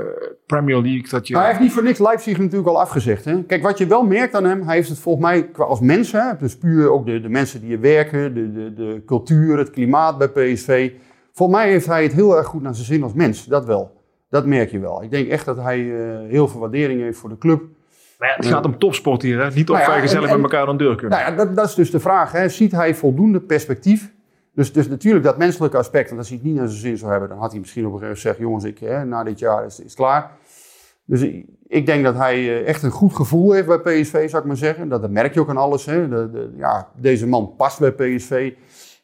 Premier 0.46 0.82
League. 0.82 1.10
Dat 1.10 1.28
je... 1.28 1.38
hij 1.38 1.48
heeft 1.48 1.60
niet 1.60 1.72
voor 1.72 1.84
niks 1.84 2.00
Leipzig 2.00 2.38
natuurlijk 2.38 2.68
al 2.68 2.80
afgezegd. 2.80 3.26
Hè? 3.26 3.44
Kijk, 3.44 3.62
wat 3.64 3.78
je 3.78 3.88
wel 3.88 4.04
merkt 4.04 4.34
aan 4.34 4.44
hem, 4.44 4.62
hij 4.62 4.76
heeft 4.76 4.90
het 4.90 5.00
volgens 5.00 5.26
mij 5.26 5.50
als 5.54 5.80
mens, 5.80 6.12
hè, 6.12 6.38
dus 6.38 6.58
puur 6.58 6.92
ook 6.92 7.06
de, 7.06 7.22
de 7.22 7.30
mensen 7.30 7.62
die 7.62 7.74
er 7.74 7.82
werken, 7.82 8.34
de, 8.34 8.52
de, 8.52 8.74
de 8.74 9.02
cultuur, 9.06 9.58
het 9.58 9.70
klimaat 9.70 10.18
bij 10.18 10.30
PSV. 10.30 10.92
Volgens 11.32 11.58
mij 11.58 11.70
heeft 11.70 11.86
hij 11.86 12.04
het 12.04 12.14
heel 12.14 12.38
erg 12.38 12.48
goed 12.48 12.62
naar 12.62 12.76
zijn 12.76 12.88
zin 12.88 13.04
als 13.04 13.14
mens, 13.14 13.46
dat 13.46 13.66
wel. 13.66 14.02
Dat 14.30 14.46
merk 14.46 14.72
je 14.72 14.80
wel. 14.80 15.04
Ik 15.04 15.12
denk 15.12 15.28
echt 15.28 15.46
dat 15.46 15.58
hij 15.58 15.80
uh, 15.80 16.30
heel 16.30 16.48
veel 16.48 16.60
waardering 16.60 17.02
heeft 17.02 17.18
voor 17.18 17.30
de 17.30 17.38
club. 17.38 17.64
Maar 18.24 18.32
ja, 18.32 18.38
het 18.38 18.54
gaat 18.54 18.66
om 18.66 18.78
topsport 18.78 19.22
hier, 19.22 19.40
hè? 19.40 19.50
niet 19.50 19.70
of 19.70 19.78
nou 19.78 19.90
ja, 19.90 19.94
wij 19.94 20.02
gezellig 20.02 20.30
en, 20.30 20.42
met 20.42 20.52
elkaar 20.52 20.68
aan 20.68 20.78
de 20.78 20.84
deur 20.84 20.96
kunnen. 20.96 21.20
Nou 21.20 21.32
ja, 21.32 21.38
dat, 21.38 21.56
dat, 21.56 21.68
is 21.68 21.76
dus 21.76 21.92
de 21.92 22.00
vraag. 22.00 22.32
Hè? 22.32 22.50
Ziet 22.50 22.72
hij 22.72 22.96
voldoende 22.96 23.40
perspectief? 23.40 24.14
Dus, 24.54 24.74
dus 24.74 24.88
natuurlijk 24.88 25.26
dat 25.26 25.38
menselijke 25.38 25.78
aspect, 25.78 26.12
en 26.12 26.18
als 26.18 26.28
hij 26.28 26.38
het 26.38 26.46
niet 26.46 26.56
naar 26.56 26.68
zijn 26.68 26.80
zin 26.80 26.98
zou 26.98 27.12
hebben, 27.12 27.30
dan 27.30 27.38
had 27.38 27.52
hij 27.52 27.60
misschien 27.60 27.86
op 27.86 27.94
een 27.94 28.00
gegeven 28.00 28.26
moment 28.26 28.38
gezegd: 28.38 28.38
jongens, 28.40 28.64
ik, 28.64 29.00
hè, 29.00 29.06
na 29.06 29.24
dit 29.24 29.40
jaar 29.40 29.66
is 29.66 29.78
het 29.78 29.94
klaar. 29.94 30.32
Dus 31.06 31.22
ik, 31.22 31.46
ik, 31.68 31.86
denk 31.86 32.04
dat 32.04 32.16
hij 32.16 32.36
eh, 32.36 32.68
echt 32.68 32.84
een 32.84 32.92
goed 32.92 33.16
gevoel 33.16 33.52
heeft 33.52 33.68
bij 33.68 34.02
PSV, 34.02 34.30
zou 34.30 34.42
ik 34.42 34.48
maar 34.48 34.58
zeggen. 34.58 34.90
Dat, 34.90 35.02
dat 35.02 35.12
merk 35.12 35.34
je 35.34 35.40
ook 35.40 35.50
aan 35.50 35.58
alles. 35.58 35.86
Hè? 35.86 36.10
De, 36.10 36.30
de, 36.32 36.54
ja, 36.58 36.90
deze 36.96 37.28
man 37.28 37.54
past 37.58 37.80
bij 37.80 37.92
PSV. 37.92 38.54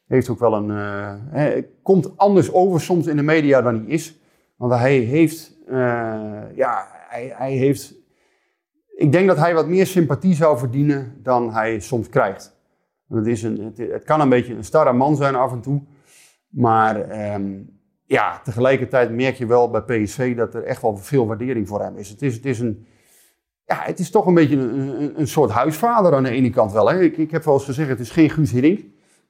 Heeft 0.07 0.29
ook 0.29 0.39
wel 0.39 0.53
een. 0.53 0.69
Uh, 0.69 1.13
hè, 1.29 1.61
komt 1.83 2.17
anders 2.17 2.53
over 2.53 2.81
soms 2.81 3.07
in 3.07 3.15
de 3.15 3.21
media 3.21 3.61
dan 3.61 3.75
hij 3.75 3.85
is. 3.85 4.19
Want 4.55 4.73
hij 4.73 4.97
heeft. 4.97 5.57
Uh, 5.67 5.75
ja, 6.55 6.87
hij, 6.91 7.33
hij 7.35 7.51
heeft 7.51 7.98
ik 8.99 9.11
denk 9.11 9.27
dat 9.27 9.37
hij 9.37 9.53
wat 9.53 9.67
meer 9.67 9.85
sympathie 9.85 10.35
zou 10.35 10.57
verdienen 10.57 11.19
dan 11.23 11.53
hij 11.53 11.79
soms 11.79 12.09
krijgt. 12.09 12.57
Het, 13.07 13.27
is 13.27 13.43
een, 13.43 13.73
het, 13.75 14.03
kan 14.03 14.21
een 14.21 14.29
beetje 14.29 14.55
een 14.55 14.63
starre 14.63 14.93
man 14.93 15.15
zijn 15.15 15.35
af 15.35 15.51
en 15.51 15.61
toe. 15.61 15.81
Maar 16.49 17.33
um, 17.33 17.79
ja, 18.05 18.39
tegelijkertijd 18.43 19.11
merk 19.11 19.35
je 19.35 19.45
wel 19.45 19.69
bij 19.69 19.81
PSV 19.81 20.35
dat 20.35 20.53
er 20.53 20.63
echt 20.63 20.81
wel 20.81 20.97
veel 20.97 21.27
waardering 21.27 21.67
voor 21.67 21.81
hem 21.81 21.97
is. 21.97 22.09
Het 22.09 22.21
is, 22.21 22.35
het 22.35 22.45
is, 22.45 22.59
een, 22.59 22.87
ja, 23.65 23.81
het 23.81 23.99
is 23.99 24.11
toch 24.11 24.25
een 24.25 24.33
beetje 24.33 24.57
een, 24.57 25.19
een, 25.19 25.27
soort 25.27 25.51
huisvader 25.51 26.13
aan 26.13 26.23
de 26.23 26.29
ene 26.29 26.49
kant 26.49 26.71
wel. 26.71 26.89
Hè. 26.89 27.01
Ik, 27.01 27.17
ik 27.17 27.31
heb 27.31 27.43
wel 27.43 27.53
eens 27.53 27.65
gezegd, 27.65 27.89
het 27.89 27.99
is 27.99 28.11
geen 28.11 28.29
Guus 28.29 28.51
die, 28.51 28.81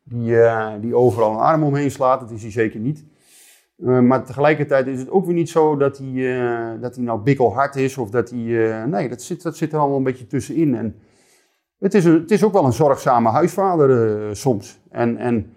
uh, 0.03 0.73
die 0.81 0.95
overal 0.95 1.31
een 1.31 1.39
arm 1.39 1.63
omheen 1.63 1.91
slaat. 1.91 2.19
Dat 2.19 2.31
is 2.31 2.41
hij 2.41 2.51
zeker 2.51 2.79
niet. 2.79 3.05
Uh, 3.83 3.99
maar 3.99 4.25
tegelijkertijd 4.25 4.87
is 4.87 4.99
het 4.99 5.09
ook 5.09 5.25
weer 5.25 5.35
niet 5.35 5.49
zo 5.49 5.77
dat 5.77 5.97
hij, 5.97 6.07
uh, 6.07 6.81
dat 6.81 6.95
hij 6.95 7.03
nou 7.03 7.19
bikkelhard 7.19 7.75
is 7.75 7.97
of 7.97 8.09
dat 8.09 8.29
hij. 8.29 8.39
Uh, 8.39 8.83
nee, 8.83 9.09
dat 9.09 9.21
zit, 9.21 9.41
dat 9.41 9.57
zit 9.57 9.73
er 9.73 9.79
allemaal 9.79 9.97
een 9.97 10.03
beetje 10.03 10.27
tussenin. 10.27 10.75
En 10.75 10.95
het, 11.77 11.93
is 11.93 12.05
het 12.05 12.31
is 12.31 12.43
ook 12.43 12.53
wel 12.53 12.65
een 12.65 12.73
zorgzame 12.73 13.29
huisvader 13.29 14.35
soms. 14.35 14.79
En, 14.89 15.17
en 15.17 15.53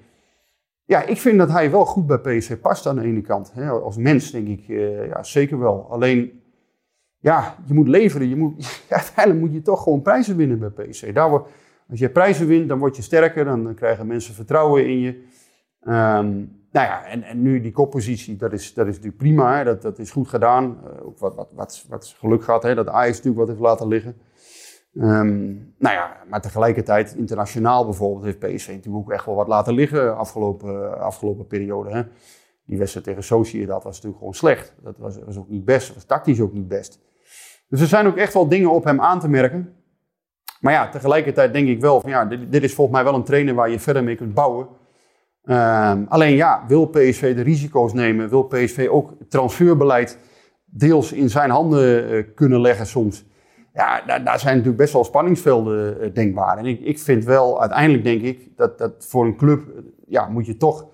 ja, 0.84 1.02
ik 1.02 1.16
vind 1.16 1.38
dat 1.38 1.50
hij 1.50 1.70
wel 1.70 1.84
goed 1.84 2.06
bij 2.06 2.18
PSV 2.18 2.58
past 2.58 2.86
aan 2.86 2.96
de 2.96 3.02
ene 3.02 3.20
kant. 3.20 3.52
Hè. 3.54 3.70
Als 3.70 3.96
mens 3.96 4.30
denk 4.30 4.48
ik, 4.48 4.64
ja, 5.06 5.22
zeker 5.22 5.58
wel. 5.58 5.86
Alleen, 5.90 6.42
ja, 7.18 7.56
je 7.66 7.74
moet 7.74 7.88
leveren. 7.88 8.28
Je 8.28 8.36
moet, 8.36 8.64
ja, 8.88 8.96
uiteindelijk 8.96 9.44
moet 9.44 9.54
je 9.54 9.62
toch 9.62 9.82
gewoon 9.82 10.02
prijzen 10.02 10.36
winnen 10.36 10.58
bij 10.58 10.86
PSV. 10.86 11.12
Daar 11.12 11.30
als 11.90 12.00
je 12.00 12.10
prijzen 12.10 12.46
wint, 12.46 12.68
dan 12.68 12.78
word 12.78 12.96
je 12.96 13.02
sterker. 13.02 13.44
Dan, 13.44 13.64
dan 13.64 13.74
krijgen 13.74 14.06
mensen 14.06 14.34
vertrouwen 14.34 14.86
in 14.86 14.98
je. 14.98 15.22
Um, 15.88 16.61
nou 16.72 16.86
ja, 16.86 17.04
en, 17.04 17.22
en 17.22 17.42
nu 17.42 17.60
die 17.60 17.72
koppositie, 17.72 18.36
dat 18.36 18.52
is, 18.52 18.74
dat 18.74 18.86
is 18.86 18.94
natuurlijk 18.94 19.22
prima. 19.22 19.64
Dat, 19.64 19.82
dat 19.82 19.98
is 19.98 20.10
goed 20.10 20.28
gedaan. 20.28 20.78
Uh, 20.84 21.06
ook 21.06 21.18
wat, 21.18 21.34
wat, 21.34 21.52
wat, 21.54 21.84
wat 21.88 22.14
geluk 22.18 22.44
gehad, 22.44 22.62
hè, 22.62 22.74
dat 22.74 22.88
Ajax 22.88 23.16
natuurlijk 23.16 23.38
wat 23.38 23.48
heeft 23.48 23.60
laten 23.60 23.88
liggen. 23.88 24.16
Um, 24.94 25.74
nou 25.78 25.94
ja, 25.94 26.16
maar 26.28 26.40
tegelijkertijd, 26.40 27.14
internationaal 27.14 27.84
bijvoorbeeld, 27.84 28.24
heeft 28.24 28.38
PSV 28.38 28.68
natuurlijk 28.68 29.04
ook 29.04 29.12
echt 29.12 29.26
wel 29.26 29.34
wat 29.34 29.48
laten 29.48 29.74
liggen 29.74 30.16
afgelopen, 30.16 31.00
afgelopen 31.00 31.46
periode. 31.46 31.90
Hè. 31.90 32.02
Die 32.66 32.78
wedstrijd 32.78 33.06
tegen 33.06 33.22
Sociedad 33.22 33.82
was 33.82 33.94
natuurlijk 33.94 34.18
gewoon 34.18 34.34
slecht. 34.34 34.74
Dat 34.82 34.98
was, 34.98 35.18
was 35.24 35.36
ook 35.36 35.48
niet 35.48 35.64
best, 35.64 35.94
was 35.94 36.04
tactisch 36.04 36.40
ook 36.40 36.52
niet 36.52 36.68
best. 36.68 37.00
Dus 37.68 37.80
er 37.80 37.86
zijn 37.86 38.06
ook 38.06 38.16
echt 38.16 38.34
wel 38.34 38.48
dingen 38.48 38.70
op 38.70 38.84
hem 38.84 39.00
aan 39.00 39.20
te 39.20 39.28
merken. 39.28 39.74
Maar 40.60 40.72
ja, 40.72 40.88
tegelijkertijd 40.88 41.52
denk 41.52 41.68
ik 41.68 41.80
wel 41.80 42.00
van 42.00 42.10
ja, 42.10 42.24
dit 42.24 42.62
is 42.62 42.74
volgens 42.74 42.96
mij 42.96 43.04
wel 43.04 43.14
een 43.14 43.24
trainer 43.24 43.54
waar 43.54 43.70
je 43.70 43.78
verder 43.78 44.04
mee 44.04 44.16
kunt 44.16 44.34
bouwen. 44.34 44.68
Um, 45.44 46.06
alleen 46.08 46.34
ja, 46.34 46.64
wil 46.68 46.86
PSV 46.86 47.34
de 47.34 47.42
risico's 47.42 47.92
nemen? 47.92 48.28
Wil 48.28 48.42
PSV 48.42 48.88
ook 48.90 49.12
transferbeleid 49.28 50.18
deels 50.64 51.12
in 51.12 51.30
zijn 51.30 51.50
handen 51.50 52.12
uh, 52.12 52.24
kunnen 52.34 52.60
leggen 52.60 52.86
soms? 52.86 53.24
Ja, 53.74 54.02
daar, 54.06 54.24
daar, 54.24 54.38
zijn 54.38 54.52
natuurlijk 54.52 54.82
best 54.82 54.92
wel 54.92 55.04
spanningsvelden 55.04 56.04
uh, 56.04 56.14
denkbaar. 56.14 56.58
En 56.58 56.66
ik, 56.66 56.80
ik 56.80 56.98
vind 56.98 57.24
wel, 57.24 57.60
uiteindelijk 57.60 58.04
denk 58.04 58.22
ik, 58.22 58.56
dat, 58.56 58.78
dat 58.78 58.92
voor 58.98 59.24
een 59.24 59.36
club, 59.36 59.68
uh, 59.68 59.82
ja, 60.06 60.28
moet 60.28 60.46
je 60.46 60.56
toch... 60.56 60.90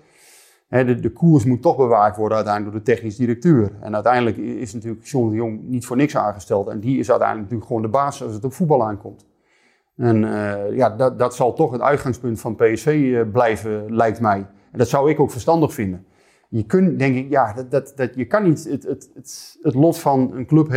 De 0.69 1.11
koers 1.13 1.45
moet 1.45 1.61
toch 1.61 1.77
bewaakt 1.77 2.17
worden 2.17 2.37
uiteindelijk 2.37 2.75
door 2.75 2.85
de 2.85 2.91
technisch 2.91 3.15
directeur. 3.15 3.71
En 3.81 3.93
uiteindelijk 3.93 4.37
is 4.37 4.73
natuurlijk 4.73 5.05
John 5.05 5.29
de 5.29 5.35
Jong 5.35 5.61
niet 5.63 5.85
voor 5.85 5.97
niks 5.97 6.17
aangesteld. 6.17 6.67
En 6.67 6.79
die 6.79 6.99
is 6.99 7.09
uiteindelijk 7.09 7.49
natuurlijk 7.49 7.67
gewoon 7.67 7.81
de 7.81 7.97
baas 7.97 8.23
als 8.23 8.33
het 8.33 8.43
op 8.43 8.53
voetbal 8.53 8.83
aankomt. 8.83 9.28
En 9.99 10.23
uh, 10.23 10.75
ja, 10.75 10.89
dat, 10.89 11.19
dat 11.19 11.35
zal 11.35 11.53
toch 11.53 11.71
het 11.71 11.81
uitgangspunt 11.81 12.39
van 12.39 12.55
PSV 12.55 13.13
eh, 13.15 13.31
blijven, 13.31 13.95
lijkt 13.95 14.19
mij. 14.19 14.37
En 14.71 14.77
dat 14.77 14.89
zou 14.89 15.09
ik 15.09 15.19
ook 15.19 15.31
verstandig 15.31 15.73
vinden. 15.73 16.05
Je 16.49 16.63
kunt, 16.63 16.99
denk 16.99 17.15
ik, 17.15 17.29
ja, 17.29 17.53
dat, 17.53 17.71
dat, 17.71 17.93
dat, 17.95 18.15
je 18.15 18.25
kan 18.25 18.43
niet 18.43 18.63
het, 18.63 18.83
het, 18.83 19.09
het, 19.61 19.73
lot 19.73 19.99
van 19.99 20.31
een 20.33 20.45
club... 20.45 20.73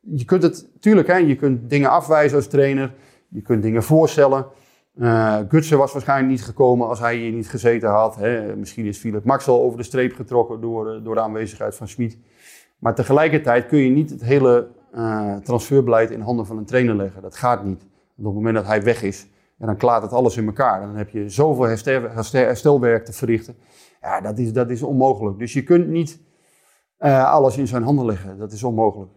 Je 0.00 0.24
kunt 0.24 0.42
het, 0.42 0.68
tuurlijk, 0.80 1.08
hè, 1.08 1.16
je 1.16 1.36
kunt 1.36 1.70
dingen 1.70 1.90
afwijzen 1.90 2.36
als 2.36 2.46
trainer. 2.46 2.94
Je 3.28 3.42
kunt 3.42 3.62
dingen 3.62 3.82
voorstellen. 3.82 4.46
Uh, 4.96 5.38
Gutsen 5.48 5.78
was 5.78 5.92
waarschijnlijk 5.92 6.30
niet 6.30 6.44
gekomen 6.44 6.88
als 6.88 6.98
hij 6.98 7.16
hier 7.16 7.32
niet 7.32 7.48
gezeten 7.48 7.88
had. 7.88 8.18
Misschien 8.56 8.86
is 8.86 8.98
Philip 8.98 9.24
Maxwell 9.24 9.54
over 9.54 9.78
de 9.78 9.84
streep 9.84 10.14
getrokken 10.14 10.60
door, 10.60 11.00
door 11.02 11.14
de 11.14 11.20
aanwezigheid 11.20 11.74
van 11.74 11.88
Schmid. 11.88 12.18
Maar 12.78 12.94
tegelijkertijd 12.94 13.66
kun 13.66 13.78
je 13.78 13.90
niet 13.90 14.10
het 14.10 14.24
hele 14.24 14.68
transferbeleid 15.42 16.10
in 16.10 16.20
handen 16.20 16.46
van 16.46 16.58
een 16.58 16.64
trainer 16.64 16.94
leggen. 16.94 17.22
Dat 17.22 17.36
gaat 17.36 17.64
niet 17.64 17.88
op 18.26 18.34
het 18.34 18.34
moment 18.34 18.54
dat 18.54 18.66
hij 18.66 18.82
weg 18.82 19.02
is, 19.02 19.26
en 19.60 19.66
dan 19.66 19.76
klaart 19.76 20.02
het 20.02 20.12
alles 20.12 20.36
in 20.36 20.46
elkaar. 20.46 20.80
Dan 20.80 20.96
heb 20.96 21.10
je 21.10 21.28
zoveel 21.28 21.64
herstel, 21.64 22.02
herstelwerk 22.32 23.04
te 23.04 23.12
verrichten. 23.12 23.56
Ja, 24.00 24.20
dat 24.20 24.38
is, 24.38 24.52
dat 24.52 24.70
is 24.70 24.82
onmogelijk. 24.82 25.38
Dus 25.38 25.52
je 25.52 25.62
kunt 25.62 25.88
niet 25.88 26.20
uh, 26.98 27.32
alles 27.32 27.56
in 27.56 27.66
zijn 27.66 27.82
handen 27.82 28.06
leggen. 28.06 28.38
Dat 28.38 28.52
is 28.52 28.62
onmogelijk. 28.62 29.10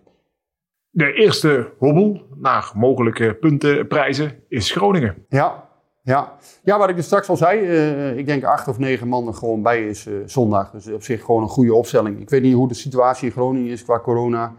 De 0.90 1.14
eerste 1.14 1.74
hobbel 1.80 2.22
naar 2.36 2.72
mogelijke 2.76 3.36
puntenprijzen 3.36 4.44
is 4.48 4.72
Groningen. 4.72 5.26
Ja, 5.30 5.70
ja. 6.02 6.38
ja 6.64 6.78
wat 6.78 6.90
ik 6.90 6.96
dus 6.96 7.06
straks 7.06 7.30
al 7.30 7.38
zei. 7.38 7.60
Uh, 7.60 8.18
ik 8.18 8.26
denk 8.26 8.44
acht 8.44 8.68
of 8.68 8.78
negen 8.78 9.08
mannen 9.08 9.36
gewoon 9.36 9.62
bij 9.62 9.88
is 9.88 10.06
uh, 10.06 10.22
zondag. 10.26 10.72
Dus 10.72 10.88
op 10.88 11.04
zich 11.04 11.24
gewoon 11.24 11.42
een 11.42 11.50
goede 11.50 11.74
opstelling. 11.74 12.20
Ik 12.20 12.30
weet 12.30 12.42
niet 12.42 12.54
hoe 12.54 12.68
de 12.68 12.74
situatie 12.74 13.26
in 13.26 13.32
Groningen 13.32 13.72
is 13.72 13.84
qua 13.84 14.00
corona. 14.00 14.54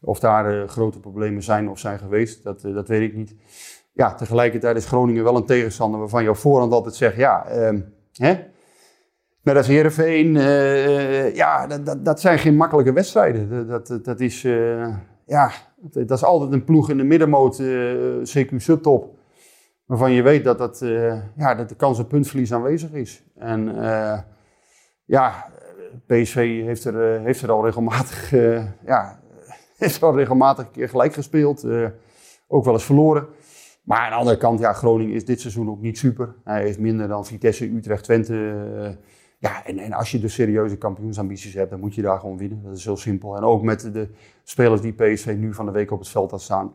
Of 0.00 0.18
daar 0.18 0.68
grote 0.68 1.00
problemen 1.00 1.42
zijn 1.42 1.68
of 1.68 1.78
zijn 1.78 1.98
geweest. 1.98 2.44
Dat, 2.44 2.60
dat 2.60 2.88
weet 2.88 3.10
ik 3.10 3.16
niet 3.16 3.34
ja, 3.96 4.14
tegelijkertijd 4.14 4.76
is 4.76 4.86
Groningen 4.86 5.24
wel 5.24 5.36
een 5.36 5.46
tegenstander 5.46 6.00
waarvan 6.00 6.22
je 6.22 6.34
voorhand 6.34 6.72
altijd 6.72 6.94
zegt, 6.94 7.16
ja, 7.16 7.46
uh, 7.50 7.80
hè? 8.12 8.34
Net 9.42 9.56
als 9.56 9.66
Heerenveen, 9.66 10.34
uh, 10.34 11.34
ja, 11.34 11.66
dat, 11.66 11.86
dat, 11.86 12.04
dat, 12.04 12.20
zijn 12.20 12.38
geen 12.38 12.56
makkelijke 12.56 12.92
wedstrijden. 12.92 13.66
Dat, 13.68 13.86
dat, 13.86 14.04
dat 14.04 14.20
is, 14.20 14.44
uh, 14.44 14.96
ja, 15.26 15.50
dat 15.90 16.10
is 16.10 16.24
altijd 16.24 16.52
een 16.52 16.64
ploeg 16.64 16.90
in 16.90 16.96
de 16.96 17.04
middenmoot, 17.04 17.62
CQ 18.22 18.56
subtop. 18.56 19.14
Waarvan 19.84 20.12
je 20.12 20.22
weet 20.22 20.44
dat, 20.44 20.58
dat, 20.58 20.78
ja, 21.36 21.54
dat 21.54 21.68
de 21.68 21.74
kans 21.74 21.98
op 21.98 22.08
puntverlies 22.08 22.52
aanwezig 22.52 22.92
is. 22.92 23.22
En 23.34 23.74
ja, 25.04 25.46
PSV 26.06 26.62
heeft 26.64 26.84
er, 26.84 27.14
eh, 27.14 27.22
heeft 27.24 27.42
er 27.42 27.50
al 27.50 27.64
regelmatig, 27.64 28.32
eh, 28.32 28.64
ja, 28.84 29.20
heeft 29.78 29.96
er 29.96 30.06
al 30.06 30.16
regelmatig 30.16 30.66
gelijk 30.72 31.14
gespeeld. 31.14 31.64
eh, 31.64 31.86
ook 32.48 32.64
wel 32.64 32.74
eens 32.74 32.84
verloren. 32.84 33.26
Maar 33.86 33.98
aan 33.98 34.10
de 34.10 34.16
andere 34.16 34.36
kant, 34.36 34.60
ja, 34.60 34.72
Groningen 34.72 35.14
is 35.14 35.24
dit 35.24 35.40
seizoen 35.40 35.70
ook 35.70 35.80
niet 35.80 35.98
super. 35.98 36.34
Hij 36.44 36.62
heeft 36.62 36.78
minder 36.78 37.08
dan 37.08 37.26
Vitesse, 37.26 37.74
Utrecht, 37.74 38.04
Twente. 38.04 38.66
eh, 38.80 39.04
ja, 39.38 39.64
en, 39.64 39.78
en 39.78 39.92
als 39.92 40.10
je 40.10 40.20
dus 40.20 40.34
serieuze 40.34 40.76
kampioensambities 40.76 41.54
hebt, 41.54 41.70
dan 41.70 41.80
moet 41.80 41.94
je 41.94 42.02
daar 42.02 42.18
gewoon 42.20 42.38
winnen. 42.38 42.62
Dat 42.62 42.76
is 42.76 42.84
heel 42.84 42.96
simpel. 42.96 43.36
En 43.36 43.42
ook 43.42 43.62
met 43.62 43.92
de 43.92 44.08
spelers 44.42 44.80
die 44.80 44.92
PSV 44.92 45.34
nu 45.38 45.54
van 45.54 45.66
de 45.66 45.72
week 45.72 45.90
op 45.90 45.98
het 45.98 46.08
veld 46.08 46.30
had 46.30 46.42
staan, 46.42 46.74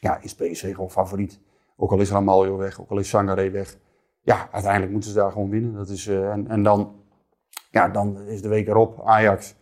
ja, 0.00 0.18
is 0.22 0.34
PSV 0.34 0.74
gewoon 0.74 0.90
favoriet. 0.90 1.40
Ook 1.76 1.90
al 1.92 2.00
is 2.00 2.10
Ramaljo 2.10 2.56
weg, 2.56 2.80
ook 2.80 2.90
al 2.90 2.98
is 2.98 3.08
Sangaré 3.08 3.50
weg. 3.50 3.78
Ja, 4.20 4.48
uiteindelijk 4.52 4.92
moeten 4.92 5.10
ze 5.10 5.16
daar 5.16 5.32
gewoon 5.32 5.50
winnen. 5.50 5.74
Dat 5.74 5.88
is, 5.88 6.06
eh, 6.06 6.30
en, 6.30 6.48
en 6.48 6.62
dan, 6.62 6.92
ja, 7.70 7.88
dan 7.88 8.20
is 8.20 8.42
de 8.42 8.48
week 8.48 8.68
erop 8.68 9.02
Ajax. 9.04 9.54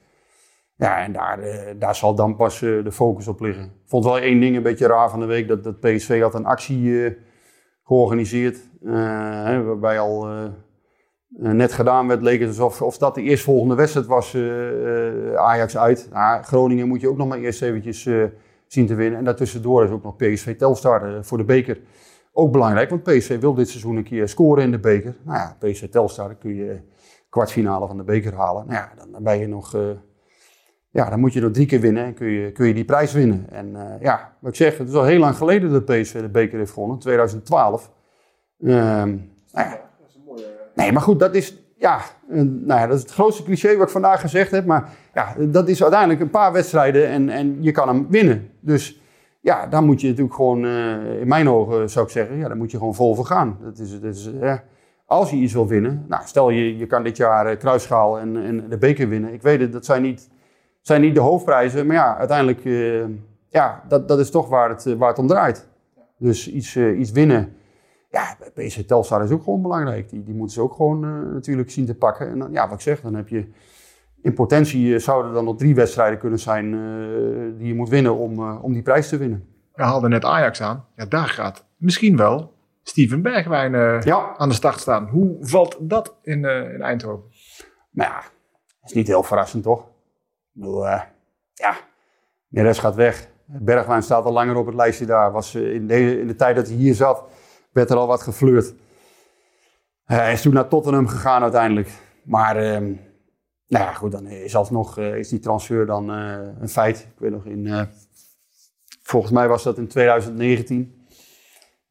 Ja, 0.79 1.03
en 1.03 1.13
daar, 1.13 1.39
eh, 1.39 1.75
daar 1.79 1.95
zal 1.95 2.15
dan 2.15 2.37
pas 2.37 2.63
eh, 2.63 2.85
de 2.85 2.93
focus 2.93 3.29
op 3.29 3.41
liggen. 3.41 3.65
Ik 3.65 3.71
vond 3.85 4.05
wel 4.05 4.19
één 4.19 4.41
ding 4.41 4.57
een 4.57 4.63
beetje 4.63 4.87
raar 4.87 5.11
van 5.11 5.21
de 5.21 5.27
week. 5.27 5.49
Dat, 5.49 5.65
dat 5.65 5.81
PSV 5.81 6.21
had 6.21 6.35
een 6.35 6.47
actie 6.47 7.05
eh, 7.05 7.13
georganiseerd. 7.85 8.59
waarbij 9.65 9.99
al 9.99 10.29
net 11.39 11.73
gedaan 11.73 12.09
werd. 12.09 12.23
Leek 12.23 12.41
het 12.41 12.49
alsof 12.49 12.83
of 12.83 12.99
dat 12.99 13.15
de 13.15 13.23
eerstvolgende 13.23 13.75
wedstrijd 13.75 14.07
was. 14.07 14.37
Ajax 15.37 15.77
uit. 15.77 16.09
Nou, 16.13 16.43
Groningen 16.43 16.89
moet 16.89 17.01
je 17.01 17.09
ook 17.09 17.17
nog 17.17 17.29
maar 17.29 17.39
eerst 17.39 17.63
eventjes 17.63 18.09
zien 18.67 18.87
te 18.87 18.95
winnen. 18.95 19.19
En 19.19 19.25
daartussendoor 19.25 19.85
is 19.85 19.91
ook 19.91 20.03
nog 20.03 20.17
PSV 20.17 20.57
Telstar 20.57 21.25
voor 21.25 21.39
de 21.39 21.45
beker. 21.45 21.81
Ook 22.33 22.53
belangrijk, 22.53 22.91
want 22.91 23.03
PSV 23.03 23.41
wil 23.41 23.55
dit 23.55 23.69
seizoen 23.69 23.97
een 23.97 24.05
keer 24.05 24.29
scoren 24.29 24.65
in 24.65 24.71
de 24.71 24.79
beker. 24.79 25.17
Nou 25.23 25.39
ja, 25.39 25.57
PSV 25.59 25.89
Telstar, 25.89 26.27
dan 26.29 26.39
kun 26.39 26.55
je 26.55 26.81
kwartfinale 27.29 27.87
van 27.87 27.97
de 27.97 28.05
beker 28.05 28.35
halen. 28.35 28.67
Nou 28.67 28.79
ja, 28.79 29.07
dan 29.11 29.23
ben 29.23 29.39
je 29.39 29.47
nog... 29.47 29.75
eh, 30.97 31.05
ja, 31.05 31.11
dan 31.11 31.21
moet 31.21 31.33
je 31.33 31.41
nog 31.41 31.51
drie 31.53 31.67
keer 31.67 31.81
winnen 31.81 32.05
en 32.05 32.15
kun 32.15 32.27
je, 32.27 32.53
kun 32.53 32.67
je 32.67 32.75
die 32.75 32.85
prijs 32.85 33.13
winnen. 33.13 33.47
En 33.51 33.77
eh, 33.77 34.01
ja, 34.01 34.33
wat 34.41 34.51
ik 34.51 34.57
zeg, 34.57 34.79
het 34.79 34.89
is 34.89 34.95
al 34.95 35.05
heel 35.05 35.19
lang 35.19 35.37
geleden 35.37 35.73
dat 35.73 35.85
PSV 35.85 36.21
de 36.21 36.29
beker 36.29 36.59
heeft 36.59 36.73
gewonnen, 36.73 36.99
2012. 36.99 37.91
Ehm, 38.61 38.69
nou 38.69 39.19
ja. 39.53 39.81
Nee, 40.75 40.93
maar 40.93 41.03
goed, 41.03 41.21
dat 41.21 41.35
is, 41.35 41.57
ja, 41.79 42.01
een- 42.29 42.63
nou 42.67 42.81
ja, 42.81 42.87
dat 42.87 42.97
is 42.97 43.03
het 43.03 43.13
grootste 43.13 43.43
cliché 43.43 43.77
wat 43.77 43.87
ik 43.87 43.93
vandaag 43.93 44.21
gezegd 44.21 44.51
heb. 44.51 44.65
Maar 44.67 44.89
ja, 45.15 45.35
dat 45.39 45.69
is 45.69 45.83
uiteindelijk 45.83 46.21
een 46.21 46.31
paar 46.31 46.53
wedstrijden 46.53 47.09
en, 47.09 47.29
en 47.29 47.57
je 47.63 47.71
kan 47.71 47.89
hem 47.89 48.07
winnen. 48.11 48.51
Dus 48.61 49.01
ja, 49.41 49.67
daar 49.67 49.83
moet 49.83 50.01
je 50.01 50.09
natuurlijk 50.09 50.35
gewoon, 50.35 50.65
eh, 50.65 51.21
in 51.21 51.29
mijn 51.29 51.49
ogen 51.49 51.91
zou 51.91 52.05
ik 52.07 52.11
zeggen, 52.13 52.37
ja, 52.37 52.49
daar 52.49 52.57
moet 52.57 52.71
je 52.71 52.79
gewoon 52.79 52.95
vol 52.95 53.15
voor 53.15 53.27
gaan. 53.27 53.59
Dat 53.63 53.79
is, 53.79 54.01
dat 54.01 54.15
is, 54.15 54.31
eh, 54.41 54.55
als 55.07 55.31
je 55.31 55.37
iets 55.37 55.53
wil 55.53 55.67
winnen, 55.69 56.05
nou, 56.09 56.23
stel 56.27 56.51
je, 56.51 56.77
je 56.77 56.87
kan 56.87 57.03
dit 57.03 57.17
jaar 57.17 57.47
eh, 57.47 57.59
Kruisschaal 57.59 58.19
en, 58.19 58.37
en 58.45 58.69
de 58.69 58.79
beker 58.79 59.09
winnen. 59.09 59.33
Ik 59.33 59.43
weet 59.43 59.61
het, 59.61 59.73
dat 59.73 59.85
zijn 59.85 60.03
niet, 60.03 60.29
zijn 60.87 61.01
niet 61.01 61.15
de 61.15 61.21
hoofdprijzen, 61.21 61.87
maar 61.87 61.97
ja, 61.97 62.17
uiteindelijk, 62.17 62.65
eh, 62.65 63.05
ja, 63.49 63.83
dat, 63.89 64.09
dat 64.09 64.19
is 64.19 64.31
toch 64.31 64.49
waar 64.49 64.69
het, 64.69 64.87
eh, 64.87 64.95
waar 64.95 65.09
het 65.09 65.19
om 65.19 65.27
draait. 65.27 65.69
Dus 66.19 66.51
iets, 66.51 66.77
eh, 66.77 66.99
iets 66.99 67.11
winnen. 67.11 67.53
Ja, 68.11 68.37
bij 68.39 68.67
PSV 68.67 68.85
Telstar 68.85 69.25
is 69.25 69.31
ook 69.31 69.43
gewoon 69.43 69.63
belangrijk. 69.63 70.09
Die, 70.09 70.23
die 70.23 70.35
moeten 70.35 70.55
ze 70.55 70.63
ook 70.63 70.75
gewoon 70.75 71.33
natuurlijk 71.33 71.71
zien 71.71 71.87
te 71.87 71.95
pakken. 71.95 72.29
En 72.29 72.39
dan, 72.39 72.53
ja, 72.53 72.65
wat 72.69 72.75
ik 72.75 72.81
zeg, 72.81 73.01
dan 73.01 73.15
heb 73.15 73.29
je 73.29 73.49
in 74.23 74.35
potentie 74.35 74.99
zouden 74.99 75.29
er 75.29 75.37
dan 75.37 75.45
nog 75.45 75.57
drie 75.57 75.75
wedstrijden 75.75 76.19
kunnen 76.19 76.39
zijn 76.39 76.71
die 77.59 77.67
je 77.67 77.75
moet 77.75 77.89
winnen 77.89 78.17
om, 78.17 78.51
om 78.51 78.73
die 78.73 78.83
prijs 78.83 79.09
te 79.09 79.17
winnen. 79.17 79.47
We 79.75 79.83
haalden 79.83 80.11
net 80.11 80.25
Ajax 80.25 80.63
aan. 80.63 80.85
Ja, 80.97 81.07
daar 81.07 81.29
gaat 81.29 81.67
misschien 81.77 82.17
wel 82.17 82.53
Steven 82.83 83.23
Bergwijn 83.23 83.73
Ja, 84.03 84.35
aan 84.37 84.49
de 84.49 84.55
start 84.55 84.81
staan. 84.81 85.09
Hoe 85.09 85.37
valt 85.41 85.77
dat 85.81 86.17
in, 86.23 86.45
in 86.45 86.83
Eindhoven? 86.83 87.25
maar 87.91 88.07
ja, 88.07 88.23
is 88.85 88.93
niet 88.93 89.07
heel 89.07 89.23
verrassend 89.23 89.63
toch? 89.63 89.95
Eh, 90.61 91.03
ja, 91.55 91.77
Neres 92.49 92.79
gaat 92.79 92.95
weg. 92.95 93.29
Bergwijn 93.45 94.03
staat 94.03 94.25
al 94.25 94.33
langer 94.33 94.57
op 94.57 94.67
het 94.67 94.75
lijstje 94.75 95.07
daar. 95.07 95.33
Was, 95.33 95.55
eh, 95.55 95.75
in, 95.75 95.87
de, 95.87 96.21
in 96.21 96.27
de 96.27 96.35
tijd 96.35 96.57
dat 96.57 96.67
hij 96.67 96.77
hier 96.77 96.95
zat, 96.95 97.25
werd 97.73 97.91
er 97.91 97.97
al 97.97 98.07
wat 98.07 98.23
geflirt. 98.23 98.75
Hij 100.05 100.33
is 100.33 100.43
toen 100.43 100.53
naar 100.53 100.69
Tottenham 100.69 101.07
gegaan 101.07 101.43
uiteindelijk. 101.43 101.91
Maar 102.25 102.57
ehm, 102.57 102.85
nou 103.67 103.85
ja, 103.85 103.93
goed, 103.93 104.13
dan 104.13 104.27
is 104.27 104.57
alsnog 104.57 104.99
eh, 104.99 105.17
is 105.17 105.29
die 105.29 105.39
transfer 105.39 105.87
dan 105.87 106.09
een 106.09 106.69
feit. 106.69 106.99
Ik 106.99 107.19
weet 107.19 107.31
nog 107.31 107.45
in, 107.45 107.89
volgens 109.03 109.33
mij 109.33 109.49
was 109.49 109.63
dat 109.63 109.79
in 109.79 109.89
2019. 109.89 110.96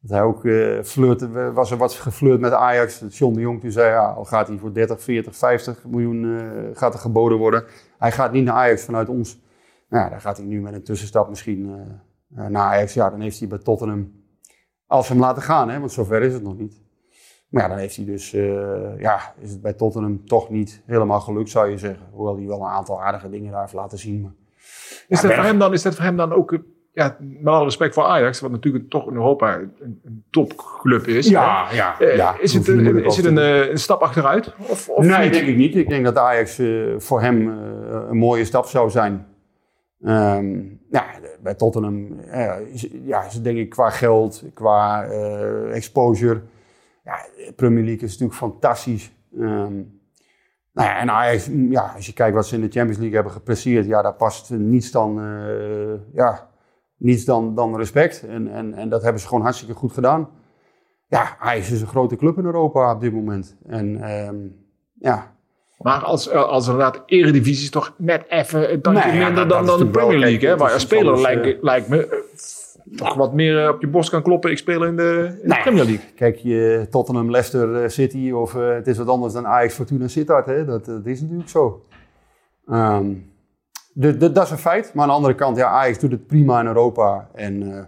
Dat 0.00 0.10
hij 0.10 0.22
ook 0.22 0.44
eh 0.44 0.82
flirte, 0.82 1.52
was 1.52 1.70
er 1.70 1.76
wat 1.76 1.92
geflirt 1.92 2.40
met 2.40 2.52
Ajax. 2.52 2.98
Dat 2.98 3.16
John 3.16 3.34
de 3.34 3.40
Jong 3.40 3.60
toen 3.60 3.70
zei, 3.70 3.90
ja, 3.90 4.12
al 4.12 4.24
gaat 4.24 4.48
hij 4.48 4.58
voor 4.58 4.72
30, 4.72 5.02
40, 5.02 5.36
50 5.36 5.84
miljoen 5.84 6.38
eh, 6.38 6.78
gaat 6.78 6.94
er 6.94 7.00
geboden 7.00 7.38
worden. 7.38 7.64
Hij 7.98 8.12
gaat 8.12 8.32
niet 8.32 8.44
naar 8.44 8.54
Ajax 8.54 8.84
vanuit 8.84 9.08
ons. 9.08 9.40
Nou 9.88 10.04
ja, 10.04 10.10
dan 10.10 10.20
gaat 10.20 10.36
hij 10.36 10.46
nu 10.46 10.60
met 10.60 10.74
een 10.74 10.84
tussenstap 10.84 11.28
misschien 11.28 11.66
eh, 11.66 12.44
eh, 12.44 12.50
naar 12.50 12.62
Ajax. 12.62 12.94
Ja, 12.94 13.10
dan 13.10 13.20
heeft 13.20 13.38
hij 13.38 13.48
bij 13.48 13.58
Tottenham, 13.58 14.12
als 14.86 15.06
ze 15.06 15.12
hem 15.12 15.20
laten 15.20 15.42
gaan, 15.42 15.68
hè, 15.68 15.78
want 15.78 15.92
zover 15.92 16.22
is 16.22 16.32
het 16.32 16.42
nog 16.42 16.56
niet. 16.58 16.84
Maar 17.48 17.62
ja, 17.62 17.68
dan 17.68 17.78
heeft 17.78 17.96
hij 17.96 18.04
dus, 18.04 18.32
eh, 18.32 19.00
ja, 19.00 19.34
is 19.38 19.50
het 19.50 19.60
bij 19.60 19.72
Tottenham 19.72 20.26
toch 20.26 20.50
niet 20.50 20.82
helemaal 20.86 21.20
gelukt, 21.20 21.50
zou 21.50 21.70
je 21.70 21.78
zeggen. 21.78 22.06
Hoewel 22.12 22.36
hij 22.36 22.46
wel 22.46 22.60
een 22.60 22.66
aantal 22.66 23.02
aardige 23.02 23.28
dingen 23.28 23.52
daar 23.52 23.60
heeft 23.60 23.72
laten 23.72 23.98
zien. 23.98 24.20
Maar 24.20 24.32
Is, 25.08 25.20
Ja, 25.20 25.28
dat 25.28 25.36
voor 25.36 25.44
hem 25.44 25.58
dan, 25.58 25.72
is 25.72 25.82
dat 25.82 25.94
voor 25.94 26.04
hem 26.04 26.16
dan 26.16 26.32
ook, 26.32 26.52
eh, 26.52 26.58
ja, 26.96 27.16
met 27.20 27.54
alle 27.54 27.64
respect 27.64 27.94
voor 27.94 28.04
Ajax, 28.04 28.40
wat 28.40 28.50
natuurlijk 28.50 28.90
toch 28.90 29.08
in 29.08 29.14
Europa 29.14 29.54
een, 29.54 30.00
een 30.04 30.24
topclub 30.30 31.06
is. 31.06 31.28
ja, 31.28 31.66
hè? 31.68 31.76
ja. 31.76 32.00
Eh, 32.00 32.16
ja, 32.16 32.36
is 32.40 32.54
het, 32.54 32.68
een, 32.68 33.04
is 33.04 33.16
het 33.16 33.26
een, 33.26 33.38
eh, 33.38 33.70
een 33.70 33.78
stap 33.78 34.00
achteruit? 34.00 34.54
Of, 34.58 34.88
of 34.88 35.04
nee, 35.04 35.24
niet? 35.24 35.32
denk 35.32 35.46
ik 35.46 35.56
niet. 35.56 35.76
Ik 35.76 35.88
denk 35.88 36.04
dat 36.04 36.16
Ajax 36.16 36.58
eh, 36.58 36.68
voor 36.96 37.20
hem 37.20 37.48
een 38.08 38.16
mooie 38.16 38.44
stap 38.44 38.66
zou 38.66 38.90
zijn. 38.90 39.26
Ehm, 40.02 40.58
ja, 40.90 41.04
bij 41.42 41.54
Tottenham 41.54 42.20
is, 42.72 42.88
ja, 43.04 43.24
is 43.24 43.34
het 43.34 43.44
denk 43.44 43.58
ik 43.58 43.68
qua 43.70 43.90
geld, 43.90 44.44
qua 44.54 45.04
exposure. 45.70 46.40
Ja, 47.04 47.16
de 47.36 47.52
Premier 47.56 47.84
League 47.84 48.04
is 48.04 48.10
natuurlijk 48.10 48.38
fantastisch. 48.38 49.12
Ehm, 49.34 49.74
nou 50.72 50.88
ja, 50.88 50.98
en 50.98 51.10
Ajax, 51.10 51.48
mm, 51.48 51.70
ja, 51.70 51.92
als 51.96 52.06
je 52.06 52.12
kijkt 52.12 52.34
wat 52.34 52.46
ze 52.46 52.54
in 52.54 52.60
de 52.60 52.70
Champions 52.70 52.98
League 52.98 53.14
hebben 53.14 53.32
gepresteerd, 53.32 53.86
ja, 53.86 54.02
daar 54.02 54.14
past 54.14 54.50
niets 54.50 54.90
dan, 54.90 55.20
ja, 56.12 56.54
niets 56.96 57.24
dan, 57.24 57.54
dan 57.54 57.76
respect. 57.76 58.26
En, 58.28 58.48
en, 58.52 58.74
en 58.74 58.88
dat 58.88 59.02
hebben 59.02 59.20
ze 59.20 59.26
gewoon 59.26 59.42
hartstikke 59.42 59.74
goed 59.74 59.92
gedaan. 59.92 60.28
Ja, 61.08 61.36
Ajax 61.38 61.70
is 61.70 61.80
een 61.80 61.86
grote 61.86 62.16
club 62.16 62.38
in 62.38 62.44
Europa 62.44 62.92
op 62.94 63.00
dit 63.00 63.12
moment. 63.12 63.56
En 63.66 64.02
ehm, 64.02 64.36
ja, 64.94 65.34
Maar 65.78 66.04
als, 66.04 66.28
eh, 66.28 66.42
als 66.42 66.66
inderdaad 66.66 66.94
de 66.94 67.02
eredivisie 67.06 67.64
is 67.64 67.70
toch 67.70 67.94
net 67.98 68.24
even 68.28 68.72
een 68.72 68.80
tandje 68.80 69.10
Nee, 69.10 69.24
minder 69.24 69.48
dan, 69.48 69.66
dan 69.66 69.78
de 69.78 69.86
Premier 69.86 70.18
League. 70.18 70.48
Hè? 70.48 70.56
Waar 70.56 70.74
iets 70.74 70.82
speler 70.82 71.14
anders, 71.14 71.22
lijkt, 71.22 71.62
lijkt 71.62 71.88
me 71.88 72.06
eh, 72.06 72.18
toch 72.94 73.14
wat 73.14 73.32
meer 73.32 73.62
eh, 73.62 73.68
op 73.68 73.80
je 73.80 73.86
borst 73.86 74.10
kan 74.10 74.22
kloppen. 74.22 74.50
Ik 74.50 74.58
speel 74.58 74.84
in 74.84 74.96
de, 74.96 75.26
in 75.42 75.48
de 75.48 75.54
Nee. 75.54 75.62
Premier 75.62 75.84
League. 75.84 76.04
Kijk, 76.14 76.36
je 76.36 76.86
Tottenham, 76.90 77.30
Leicester 77.30 77.82
eh, 77.82 77.88
City 77.88 78.30
of 78.30 78.54
eh, 78.54 78.74
het 78.74 78.86
is 78.86 78.98
wat 78.98 79.08
anders 79.08 79.32
dan 79.32 79.46
Ajax, 79.46 79.74
Fortuna, 79.74 80.08
Sittard. 80.08 80.46
Hè? 80.46 80.64
Dat, 80.64 80.84
dat 80.84 81.06
is 81.06 81.20
natuurlijk 81.20 81.48
zo. 81.48 81.82
Ehm, 82.66 83.06
de, 83.98 84.16
de- 84.16 84.32
dat 84.32 84.44
is 84.44 84.50
een 84.50 84.58
feit. 84.58 84.94
Maar 84.94 85.02
aan 85.02 85.08
de 85.08 85.14
andere 85.14 85.34
kant, 85.34 85.56
ja, 85.56 85.68
Ajax 85.68 85.98
doet 85.98 86.10
het 86.10 86.26
prima 86.26 86.60
in 86.60 86.66
Europa. 86.66 87.28
En 87.34 87.72
eh, 87.76 87.84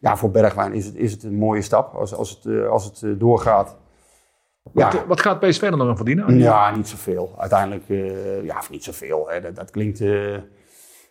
ja, 0.00 0.16
voor 0.16 0.30
Bergwijn 0.30 0.72
is 0.72 0.86
het, 0.86 0.94
is 0.96 1.12
het 1.12 1.22
een 1.22 1.34
mooie 1.38 1.62
stap 1.62 1.94
als, 1.94 2.14
als 2.14 2.30
het, 2.30 2.44
eh, 2.54 2.68
als 2.68 2.84
het 2.84 3.02
eh, 3.02 3.10
doorgaat. 3.18 3.76
Wat, 4.62 4.92
Ja. 4.92 5.06
wat 5.06 5.20
gaat 5.20 5.40
PSV 5.40 5.60
dan 5.68 5.78
nog 5.78 5.88
aan 5.88 5.96
verdienen? 5.96 6.38
Ja, 6.38 6.76
niet 6.76 6.88
zoveel. 6.88 7.34
Uiteindelijk, 7.38 7.84
ja, 8.44 8.58
of 8.58 8.70
niet 8.70 8.84
zoveel. 8.84 9.28
Hè. 9.30 9.40
Dat, 9.40 9.56
dat 9.56 9.70
klinkt... 9.70 10.00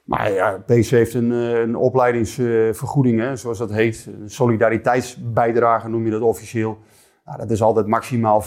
maar 0.05 0.31
ja, 0.31 0.63
PSV 0.65 0.89
heeft 0.91 1.13
een, 1.13 1.29
een 1.31 1.75
opleidingsvergoeding, 1.75 3.19
hè, 3.19 3.35
zoals 3.35 3.57
dat 3.57 3.71
heet. 3.71 4.09
Een 4.21 4.29
solidariteitsbijdrage 4.29 5.89
noem 5.89 6.05
je 6.05 6.11
dat 6.11 6.21
officieel. 6.21 6.77
Nou, 7.25 7.37
dat 7.37 7.51
is 7.51 7.61
altijd 7.61 7.87
maximaal 7.87 8.41
5% 8.43 8.45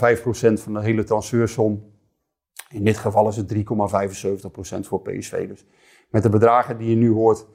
van 0.52 0.72
de 0.74 0.80
hele 0.82 1.04
transfersom. 1.04 1.90
In 2.70 2.84
dit 2.84 2.96
geval 2.96 3.28
is 3.28 3.36
het 3.36 3.48
3,75% 3.48 4.86
voor 4.86 5.02
PSV. 5.02 5.48
Dus 5.48 5.66
met 6.12 6.22
de 6.22 6.28
bedragen 6.28 6.78
die 6.78 6.90
je 6.90 6.96
nu 6.96 7.10
hoort. 7.10 7.46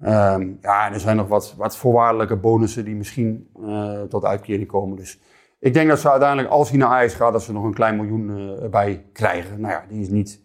ehm, 0.00 0.52
ja, 0.60 0.92
er 0.92 1.00
zijn 1.00 1.16
nog 1.16 1.28
wat, 1.28 1.54
wat 1.56 1.76
voorwaardelijke 1.76 2.36
bonussen 2.36 2.84
die 2.84 2.94
misschien 2.94 3.48
eh, 3.62 4.02
tot 4.02 4.24
uitkering 4.24 4.68
komen. 4.68 4.96
Dus 4.96 5.20
ik 5.58 5.74
denk 5.74 5.88
dat 5.88 6.00
ze 6.00 6.10
uiteindelijk, 6.10 6.48
als 6.48 6.68
hij 6.68 6.78
naar 6.78 6.88
Ajax 6.88 7.14
gaat, 7.14 7.32
dat 7.32 7.42
ze 7.42 7.52
nog 7.52 7.64
een 7.64 7.74
klein 7.74 7.96
miljoen 7.96 8.30
eh, 8.30 8.62
erbij 8.62 9.06
krijgen. 9.12 9.60
Nou 9.60 9.72
ja, 9.72 9.84
die 9.88 10.00
is 10.00 10.08
niet 10.08 10.42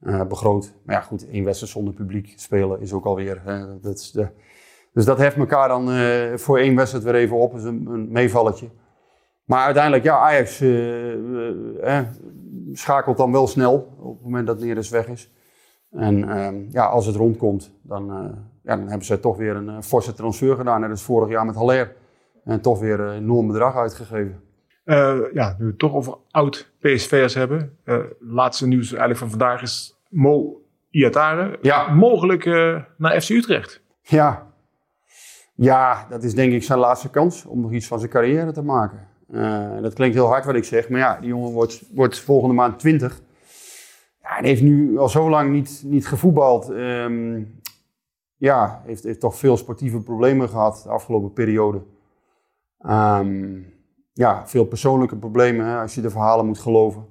eh, 0.00 0.24
begroot. 0.26 0.74
Maar 0.84 0.94
ja, 0.94 1.00
goed, 1.00 1.28
één 1.28 1.44
wedstrijd 1.44 1.72
zonder 1.72 1.94
publiek 1.94 2.32
spelen 2.36 2.80
is 2.80 2.92
ook 2.92 3.04
alweer. 3.04 3.42
dat 3.80 3.98
is 3.98 4.10
de, 4.10 4.28
dus 4.92 5.04
dat 5.04 5.18
heft 5.18 5.36
elkaar 5.36 5.68
dan 5.68 5.88
voor 6.38 6.58
één 6.58 6.76
wedstrijd 6.76 7.04
weer 7.04 7.14
even 7.14 7.36
op. 7.36 7.54
is 7.54 7.64
een, 7.64 7.86
een 7.86 8.12
meevalletje. 8.12 8.68
Maar 9.44 9.64
uiteindelijk, 9.64 10.04
ja, 10.04 10.18
Ajax 10.18 10.62
schakelt 12.72 13.16
dan 13.16 13.32
wel 13.32 13.46
snel 13.46 13.94
op 13.98 14.14
het 14.14 14.24
moment 14.24 14.46
dat 14.46 14.60
Neres 14.60 14.90
weg 14.90 15.08
is. 15.08 15.30
En 15.92 16.28
ehm, 16.28 16.54
ja, 16.70 16.84
als 16.84 17.06
het 17.06 17.16
rondkomt, 17.16 17.72
dan, 17.82 18.10
eh, 18.10 18.16
ja, 18.62 18.76
dan 18.76 18.88
hebben 18.88 19.06
ze 19.06 19.20
toch 19.20 19.36
weer 19.36 19.56
een 19.56 19.68
eh, 19.68 19.80
forse 19.80 20.12
transfer 20.12 20.56
gedaan. 20.56 20.80
Net 20.80 20.90
als 20.90 21.02
vorig 21.02 21.28
jaar 21.28 21.46
met 21.46 21.54
Haller. 21.54 21.94
En 22.44 22.60
toch 22.60 22.80
weer 22.80 23.00
een 23.00 23.16
enorm 23.16 23.46
bedrag 23.46 23.76
uitgegeven. 23.76 24.40
Uh, 24.84 25.18
ja, 25.32 25.54
nu 25.58 25.64
we 25.64 25.70
het 25.70 25.78
toch 25.78 25.94
over 25.94 26.16
oud 26.30 26.70
PSV'ers 26.80 27.34
hebben. 27.34 27.78
Laatste 28.20 28.66
nieuws 28.66 28.88
eigenlijk 28.88 29.18
van 29.18 29.30
vandaag 29.30 29.62
is 29.62 29.98
Mo 30.08 30.62
Iatare. 30.90 31.58
Ja. 31.60 31.88
Mogelijk 31.88 32.44
naar 32.96 33.20
FC 33.20 33.28
Utrecht. 33.28 33.82
Ja. 34.02 34.46
ja, 35.54 36.06
dat 36.08 36.22
is 36.22 36.34
denk 36.34 36.52
ik 36.52 36.62
zijn 36.62 36.78
laatste 36.78 37.10
kans 37.10 37.44
om 37.44 37.60
nog 37.60 37.72
iets 37.72 37.86
van 37.86 37.98
zijn 37.98 38.10
carrière 38.10 38.52
te 38.52 38.62
maken. 38.62 39.08
dat 39.82 39.94
klinkt 39.94 40.14
heel 40.14 40.28
hard 40.28 40.44
wat 40.44 40.54
ik 40.54 40.64
zeg, 40.64 40.88
maar 40.88 41.00
ja, 41.00 41.18
die 41.20 41.28
jongen 41.28 41.52
wordt, 41.52 41.82
wordt 41.94 42.20
volgende 42.20 42.54
maand 42.54 42.78
20. 42.78 43.20
Hij 44.38 44.48
heeft 44.48 44.62
nu 44.62 44.98
al 44.98 45.08
zo 45.08 45.30
lang 45.30 45.50
niet, 45.50 45.82
niet 45.84 46.06
gevoetbald. 46.06 46.68
Um, 46.68 47.60
ja, 48.36 48.82
heeft, 48.84 49.02
heeft 49.02 49.20
toch 49.20 49.36
veel 49.36 49.56
sportieve 49.56 50.00
problemen 50.00 50.48
gehad 50.48 50.80
de 50.82 50.88
afgelopen 50.88 51.32
periode. 51.32 51.82
Um, 52.86 53.72
ja, 54.12 54.46
veel 54.48 54.64
persoonlijke 54.64 55.16
problemen 55.16 55.80
als 55.80 55.94
je 55.94 56.00
de 56.00 56.10
verhalen 56.10 56.46
moet 56.46 56.58
geloven. 56.58 57.06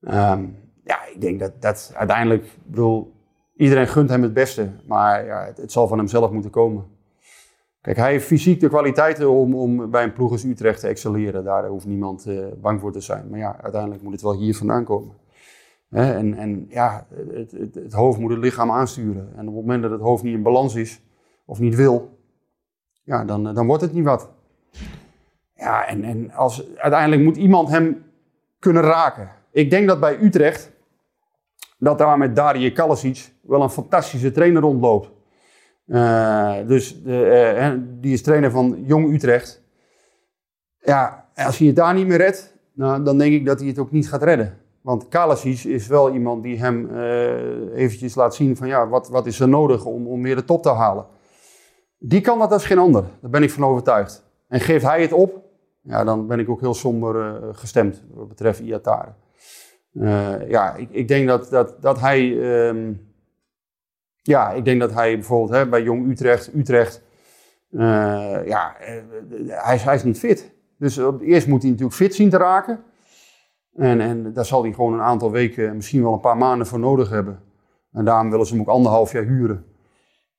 Um, 0.00 0.58
ja, 0.84 1.06
ik 1.14 1.20
denk 1.20 1.40
dat, 1.40 1.62
dat 1.62 1.92
uiteindelijk, 1.94 2.44
ik 2.44 2.52
bedoel, 2.64 3.12
iedereen 3.56 3.88
gunt 3.88 4.10
hem 4.10 4.22
het 4.22 4.32
beste, 4.32 4.70
maar 4.86 5.24
ja, 5.24 5.52
het, 5.56 5.72
zal 5.72 5.88
van 5.88 5.98
hemzelf 5.98 6.30
moeten 6.30 6.50
komen. 6.50 6.84
Kijk, 7.80 7.96
hij 7.96 8.10
heeft 8.10 8.26
fysiek 8.26 8.60
de 8.60 8.68
kwaliteiten 8.68 9.30
om, 9.30 9.54
om 9.54 9.90
bij 9.90 10.04
een 10.04 10.12
ploeg 10.12 10.30
als 10.30 10.44
Utrecht 10.44 10.80
te 10.80 10.86
excelleren. 10.86 11.44
Daar 11.44 11.66
hoeft 11.66 11.86
niemand 11.86 12.26
uh, 12.26 12.46
bang 12.60 12.80
voor 12.80 12.92
te 12.92 13.00
zijn. 13.00 13.28
Maar 13.30 13.38
ja, 13.38 13.56
uiteindelijk 13.62 14.02
moet 14.02 14.12
het 14.12 14.22
wel 14.22 14.34
hier 14.34 14.56
vandaan 14.56 14.84
komen. 14.84 15.14
Hè, 15.88 16.14
en, 16.14 16.34
en 16.34 16.66
ja, 16.68 17.06
het, 17.32 17.52
het, 17.52 17.74
het, 17.74 17.92
hoofd 17.92 18.18
moet 18.18 18.30
het 18.30 18.40
lichaam 18.40 18.70
aansturen. 18.70 19.32
En 19.36 19.48
op 19.48 19.54
het 19.54 19.64
moment 19.64 19.82
dat 19.82 19.90
het 19.90 20.00
hoofd 20.00 20.22
niet 20.22 20.34
in 20.34 20.42
balans 20.42 20.74
is, 20.74 21.02
of 21.44 21.58
niet 21.58 21.74
wil, 21.74 22.18
ja, 23.02 23.24
dan, 23.24 23.54
dan 23.54 23.66
wordt 23.66 23.82
het 23.82 23.92
niet 23.92 24.04
wat. 24.04 24.30
Ja, 25.54 25.86
en, 25.86 26.04
en 26.04 26.30
als, 26.30 26.76
uiteindelijk 26.76 27.22
moet 27.22 27.36
iemand 27.36 27.68
hem 27.68 28.04
kunnen 28.58 28.82
raken. 28.82 29.30
Ik 29.50 29.70
denk 29.70 29.88
dat 29.88 30.00
bij 30.00 30.18
Utrecht, 30.20 30.72
dat 31.78 31.98
daar 31.98 32.18
met 32.18 32.36
Darie 32.36 32.72
Kalasic 32.72 33.32
wel 33.42 33.62
een 33.62 33.70
fantastische 33.70 34.30
trainer 34.30 34.62
rondloopt. 34.62 35.10
Uh, 35.86 36.56
dus 36.66 37.02
de, 37.02 37.54
uh, 37.58 37.82
die 38.00 38.12
is 38.12 38.22
trainer 38.22 38.50
van 38.50 38.84
Jong 38.86 39.14
Utrecht. 39.14 39.62
Ja, 40.78 41.28
als 41.34 41.58
hij 41.58 41.66
het 41.66 41.76
daar 41.76 41.94
niet 41.94 42.06
meer 42.06 42.16
redt, 42.16 42.54
nou, 42.72 43.02
dan 43.04 43.18
denk 43.18 43.32
ik 43.32 43.46
dat 43.46 43.58
hij 43.58 43.68
het 43.68 43.78
ook 43.78 43.90
niet 43.90 44.08
gaat 44.08 44.22
redden. 44.22 44.58
Want 44.86 45.08
Kalasic 45.08 45.64
is 45.64 45.86
wel 45.86 46.12
iemand 46.12 46.42
die 46.42 46.58
hem 46.58 46.88
uh, 46.90 47.76
eventjes 47.76 48.14
laat 48.14 48.34
zien 48.34 48.56
van 48.56 48.68
ja, 48.68 48.88
wat, 48.88 49.08
wat 49.08 49.26
is 49.26 49.40
er 49.40 49.48
nodig 49.48 49.84
om, 49.84 50.06
om 50.06 50.20
meer 50.20 50.36
de 50.36 50.44
top 50.44 50.62
te 50.62 50.68
halen. 50.68 51.06
Die 51.98 52.20
kan 52.20 52.38
dat 52.38 52.52
als 52.52 52.66
geen 52.66 52.78
ander, 52.78 53.04
daar 53.20 53.30
ben 53.30 53.42
ik 53.42 53.50
van 53.50 53.64
overtuigd. 53.64 54.24
En 54.48 54.60
geeft 54.60 54.84
hij 54.84 55.02
het 55.02 55.12
op, 55.12 55.42
ja, 55.80 56.04
dan 56.04 56.26
ben 56.26 56.38
ik 56.38 56.48
ook 56.48 56.60
heel 56.60 56.74
somber 56.74 57.14
uh, 57.16 57.48
gestemd 57.52 58.02
wat 58.14 58.28
betreft 58.28 58.60
Iatare. 58.60 59.12
Uh, 59.92 60.48
ja, 60.48 60.74
ik, 60.74 60.88
ik, 60.90 61.08
denk 61.08 61.28
dat, 61.28 61.50
dat, 61.50 61.76
dat 61.80 62.00
hij. 62.00 62.30
Um, 62.68 63.10
ja, 64.22 64.50
ik 64.50 64.64
denk 64.64 64.80
dat 64.80 64.92
hij 64.92 65.14
bijvoorbeeld 65.14 65.50
hè, 65.50 65.68
bij 65.68 65.82
Jong 65.82 66.10
Utrecht. 66.10 66.54
Utrecht 66.54 67.02
ja, 67.70 68.76
hij, 69.46 69.78
hij 69.78 69.94
is 69.94 70.04
niet 70.04 70.18
fit. 70.18 70.52
Dus 70.78 71.00
eerst 71.20 71.46
moet 71.46 71.62
hij 71.62 71.70
natuurlijk 71.70 71.96
fit 71.96 72.14
zien 72.14 72.30
te 72.30 72.36
raken. 72.36 72.80
En, 73.76 74.00
en 74.00 74.32
daar 74.32 74.44
zal 74.44 74.62
hij 74.62 74.72
gewoon 74.72 74.92
een 74.92 75.00
aantal 75.00 75.30
weken, 75.30 75.76
misschien 75.76 76.02
wel 76.02 76.12
een 76.12 76.20
paar 76.20 76.36
maanden 76.36 76.66
voor 76.66 76.78
nodig 76.78 77.10
hebben. 77.10 77.40
En 77.92 78.04
daarom 78.04 78.30
willen 78.30 78.46
ze 78.46 78.52
hem 78.52 78.62
ook 78.62 78.68
anderhalf 78.68 79.12
jaar 79.12 79.24
huren. 79.24 79.64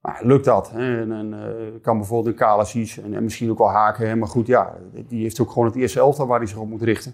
Maar 0.01 0.19
lukt 0.23 0.45
dat? 0.45 0.71
En, 0.73 1.11
en 1.11 1.33
uh, 1.33 1.81
kan 1.81 1.97
bijvoorbeeld 1.97 2.27
een 2.27 2.39
Kalasic 2.39 3.03
en, 3.03 3.13
en, 3.13 3.23
misschien 3.23 3.49
ook 3.49 3.57
wel 3.57 3.69
Haken. 3.69 4.19
Maar 4.19 4.27
goed, 4.27 4.47
ja, 4.47 4.73
die 5.07 5.21
heeft 5.21 5.39
ook 5.39 5.51
gewoon 5.51 5.67
het 5.67 5.75
eerste 5.75 5.99
elftal 5.99 6.27
waar 6.27 6.37
hij 6.39 6.47
zich 6.47 6.57
op 6.57 6.69
moet 6.69 6.81
richten. 6.81 7.13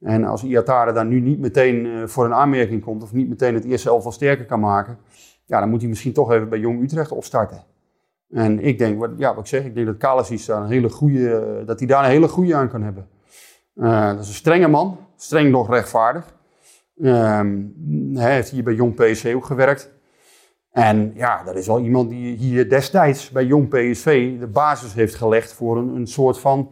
En 0.00 0.24
als 0.24 0.42
Iatare 0.42 0.92
daar 0.92 1.06
nu 1.06 1.20
niet 1.20 1.38
meteen 1.38 1.84
uh, 1.84 2.06
voor 2.06 2.24
een 2.24 2.34
aanmerking 2.34 2.82
komt, 2.82 3.02
of 3.02 3.12
niet 3.12 3.28
meteen 3.28 3.54
het 3.54 3.64
eerste 3.64 3.88
elftal 3.88 4.12
sterker 4.12 4.44
kan 4.44 4.60
maken, 4.60 4.98
ja, 5.44 5.60
dan 5.60 5.68
moet 5.68 5.80
hij 5.80 5.88
misschien 5.88 6.12
toch 6.12 6.32
even 6.32 6.48
bij 6.48 6.58
Jong 6.58 6.82
Utrecht 6.82 7.12
opstarten. 7.12 7.64
En 8.30 8.60
ik 8.60 8.78
denk, 8.78 8.98
wat, 8.98 9.10
ja, 9.16 9.34
wat 9.34 9.38
ik 9.44 9.46
zeg, 9.46 9.64
ik 9.64 9.74
denk 9.74 9.86
dat 9.86 9.96
Kalasic 9.96 10.46
daar 10.46 10.62
een 10.62 10.68
hele 10.68 10.88
goede, 10.88 11.62
dat 11.66 11.78
hij 11.78 11.88
daar 11.88 12.04
een 12.04 12.10
hele 12.10 12.28
goede 12.28 12.54
aan 12.54 12.68
kan 12.68 12.82
hebben. 12.82 13.08
Uh, 13.76 14.06
dat 14.06 14.20
is 14.20 14.28
een 14.28 14.34
strenge 14.34 14.68
man, 14.68 14.98
streng 15.16 15.50
nog 15.50 15.70
rechtvaardig. 15.70 16.34
Um, 16.98 17.74
hij 18.14 18.34
heeft 18.34 18.50
hier 18.50 18.62
bij 18.62 18.74
Jong 18.74 18.94
PSV 18.94 19.32
ook 19.36 19.44
gewerkt. 19.44 19.94
En 20.70 21.12
ja, 21.14 21.42
dat 21.42 21.56
is 21.56 21.66
wel 21.66 21.80
iemand 21.80 22.10
die 22.10 22.36
hier 22.36 22.68
destijds 22.68 23.30
bij 23.30 23.44
Jong 23.44 23.68
PSV 23.68 24.38
de 24.38 24.46
basis 24.46 24.94
heeft 24.94 25.14
gelegd 25.14 25.52
voor 25.52 25.76
een, 25.76 25.88
een 25.88 26.06
soort 26.06 26.38
van 26.38 26.70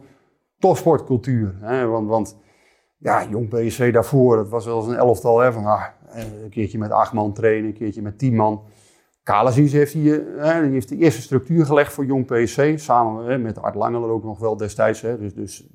topsportcultuur. 0.59 1.55
Hè? 1.61 1.85
Want, 1.85 2.07
want 2.07 2.37
ja, 2.97 3.27
Jong 3.29 3.49
PSV 3.49 3.93
daarvoor, 3.93 4.35
dat 4.35 4.49
was 4.49 4.65
wel 4.65 4.77
eens 4.77 4.87
een 4.87 4.95
elftal 4.95 5.39
hè, 5.39 5.53
van 5.53 5.65
ah, 5.65 5.83
een 6.11 6.49
keertje 6.49 6.77
met 6.77 6.91
acht 6.91 7.13
man 7.13 7.33
trainen, 7.33 7.65
een 7.65 7.77
keertje 7.77 8.01
met 8.01 8.19
tien 8.19 8.35
man. 8.35 8.63
Kalasic 9.25 9.71
heeft, 9.71 9.93
hier, 9.93 10.25
hè, 10.37 10.61
die 10.61 10.71
heeft 10.71 10.89
de 10.89 10.97
eerste 10.97 11.21
structuur 11.21 11.65
gelegd 11.65 11.93
voor 11.93 12.05
Jong 12.05 12.25
PSV, 12.25 12.79
samen 12.79 13.25
hè, 13.25 13.37
met 13.37 13.61
Art 13.61 13.75
Langeler 13.75 14.09
ook 14.09 14.23
nog 14.23 14.39
wel 14.39 14.57
destijds. 14.57 15.01
Hè, 15.01 15.17
dus 15.17 15.33
dus 15.33 15.67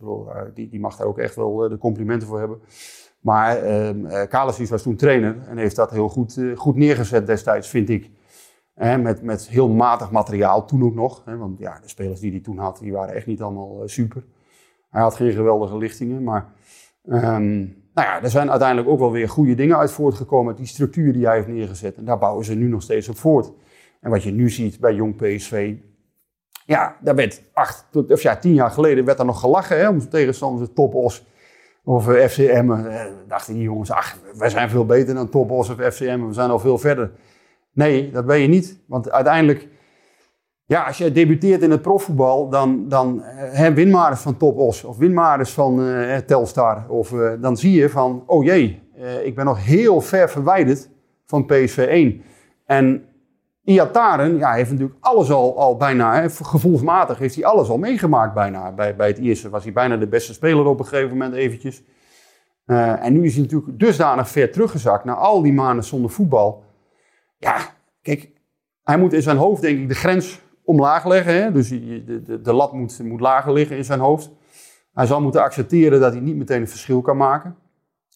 die, 0.55 0.69
die 0.69 0.81
mag 0.81 0.97
daar 0.97 1.07
ook 1.07 1.19
echt 1.19 1.35
wel 1.35 1.65
eh, 1.65 1.71
de 1.71 1.79
complimenten 1.79 2.29
voor 2.29 2.39
hebben. 2.39 2.61
Maar 3.21 3.67
uh, 3.67 4.69
was 4.69 4.83
toen 4.83 4.97
trainer 4.97 5.37
en 5.49 5.57
heeft 5.57 5.77
dat 5.77 5.91
heel 5.91 6.09
goed, 6.09 6.37
uh, 6.37 6.57
goed 6.57 6.77
neergezet 6.77 7.27
destijds, 7.27 7.69
vind 7.69 7.89
ik. 7.89 8.11
Met, 8.75 9.23
met 9.23 9.49
heel 9.49 9.69
matig 9.69 10.11
materiaal 10.11 10.67
toen 10.67 10.85
ook 10.85 10.95
nog. 10.95 11.23
Hè, 11.25 11.37
want 11.37 11.59
ja, 11.59 11.79
de 11.83 11.89
spelers 11.89 12.21
die 12.21 12.31
hij 12.31 12.41
toen 12.41 12.59
had, 12.59 12.79
die 12.79 12.93
waren 12.93 13.15
echt 13.15 13.27
niet 13.27 13.43
allemaal 13.43 13.83
super. 13.85 14.25
Hij 14.91 15.03
had 15.03 15.15
geen 15.15 15.33
geweldige 15.33 15.77
lichtingen, 15.77 16.23
maar... 16.23 16.53
Um, 17.05 17.80
nou 17.95 18.09
ja, 18.09 18.23
er 18.23 18.31
zijn 18.31 18.51
uiteindelijk 18.51 18.89
ook 18.89 18.99
wel 18.99 19.13
weer 19.13 19.29
goede 19.29 19.55
dingen 19.55 19.77
uit 19.77 19.91
voortgekomen. 19.91 20.57
Die 20.57 20.67
structuur 20.67 21.13
die 21.13 21.27
hij 21.27 21.35
heeft 21.35 21.49
neergezet. 21.49 21.97
En 21.97 22.05
daar 22.05 22.19
bouwen 22.19 22.45
ze 22.45 22.55
nu 22.55 22.69
nog 22.69 22.83
steeds 22.83 23.09
op 23.09 23.17
voort. 23.17 23.53
En 24.01 24.11
wat 24.11 24.23
je 24.23 24.31
nu 24.31 24.51
ziet 24.51 24.81
bij 24.81 24.95
jong 24.95 25.17
PSV. 25.17 25.75
Ja, 26.67 26.97
daar 27.01 27.15
werd 27.15 27.43
acht, 27.53 27.87
of 28.09 28.23
ja, 28.23 28.37
tien 28.37 28.55
jaar 28.55 28.71
geleden 28.71 29.05
werd 29.05 29.19
er 29.19 29.25
nog 29.25 29.41
gelachen 29.41 29.79
hè, 29.79 29.89
om 29.89 30.09
tegenstanders 30.09 30.71
Topos 30.75 31.27
of 31.85 32.09
uh, 32.09 32.27
FCM. 32.27 32.71
Uh, 32.71 33.05
dachten 33.29 33.55
die 33.55 33.63
jongens, 33.63 33.91
ach, 33.91 34.17
wij 34.35 34.51
zijn 34.51 34.71
veel 34.71 34.87
beter 34.87 35.15
dan 35.15 35.29
Topos 35.29 35.69
of 35.69 35.77
FCM. 35.95 36.27
We 36.27 36.33
zijn 36.33 36.51
al 36.51 36.59
veel 36.59 36.79
verder. 36.79 37.11
Nee, 37.73 38.11
dat 38.11 38.27
ben 38.27 38.39
je 38.39 38.49
niet. 38.49 38.79
Want 38.87 39.11
uiteindelijk, 39.11 39.69
ja, 40.71 40.83
als 40.83 40.99
je 40.99 41.13
debuteert 41.13 41.63
in 41.63 41.71
het 41.71 41.83
profvoetbal, 41.83 42.49
dan, 42.49 42.89
dan 42.89 43.21
hè, 43.25 43.75
winmares 43.75 44.21
van 44.21 44.37
Top 44.37 44.59
Os 44.59 44.85
of 44.85 44.97
winmares 44.97 45.53
van 45.53 45.81
uh, 45.81 46.17
Telstar. 46.17 46.85
Of, 46.89 47.11
uh, 47.11 47.33
dan 47.41 47.57
zie 47.57 47.73
je 47.73 47.89
van, 47.89 48.23
oh 48.27 48.45
jee, 48.45 48.83
ik 49.23 49.35
ben 49.35 49.45
nog 49.45 49.65
heel 49.65 50.01
ver 50.01 50.31
verwijderd 50.31 50.89
van 51.27 51.47
PSV 51.47 51.77
1. 51.79 52.23
En 52.67 53.05
Iataren 53.65 54.37
ja, 54.37 54.53
heeft 54.53 54.71
natuurlijk 54.71 54.99
alles 55.01 55.31
al, 55.31 55.59
al 55.59 55.77
bijna, 55.77 56.29
gevoelsmatig 56.29 57.19
heeft 57.19 57.35
hij 57.35 57.45
alles 57.45 57.69
al 57.69 57.79
meegemaakt 57.79 58.35
bijna. 58.35 58.73
Bij, 58.73 58.97
bij 58.97 59.09
het 59.09 59.19
eerste 59.19 59.49
was 59.49 59.65
hij 59.65 59.73
bijna 59.73 59.97
de 59.97 60.09
beste 60.09 60.33
speler 60.33 60.67
op 60.67 60.79
een 60.79 60.87
gegeven 60.87 61.11
moment 61.11 61.35
eventjes. 61.35 61.83
en 62.67 63.13
nu 63.13 63.25
is 63.25 63.35
hij 63.35 63.43
natuurlijk 63.43 63.79
dusdanig 63.79 64.29
ver 64.29 64.51
teruggezakt 64.51 65.05
na 65.05 65.15
al 65.15 65.43
die 65.43 65.53
maanden 65.53 65.85
zonder 65.85 66.11
voetbal. 66.11 66.65
Ja, 67.39 67.57
kijk, 68.03 68.31
hij 68.83 68.99
moet 68.99 69.13
in 69.13 69.23
zijn 69.23 69.37
hoofd 69.37 69.63
denk 69.63 69.79
ik 69.79 69.89
de 69.89 69.95
grens 69.95 70.49
omlaag 70.65 71.07
leggen. 71.07 71.35
Hè? 71.35 71.53
Dus 71.53 71.69
de, 71.69 72.23
de, 72.23 72.41
de 72.41 72.53
lat 72.53 72.73
moet, 72.73 73.03
moet 73.03 73.21
lager 73.21 73.53
liggen 73.53 73.77
in 73.77 73.85
zijn 73.85 74.01
hoofd. 74.01 74.31
Hij 74.93 75.07
zal 75.07 75.21
moeten 75.21 75.43
accepteren 75.43 76.01
dat 76.01 76.13
hij 76.13 76.21
niet 76.21 76.37
meteen 76.37 76.61
een 76.61 76.69
verschil 76.69 77.01
kan 77.01 77.17
maken. 77.17 77.57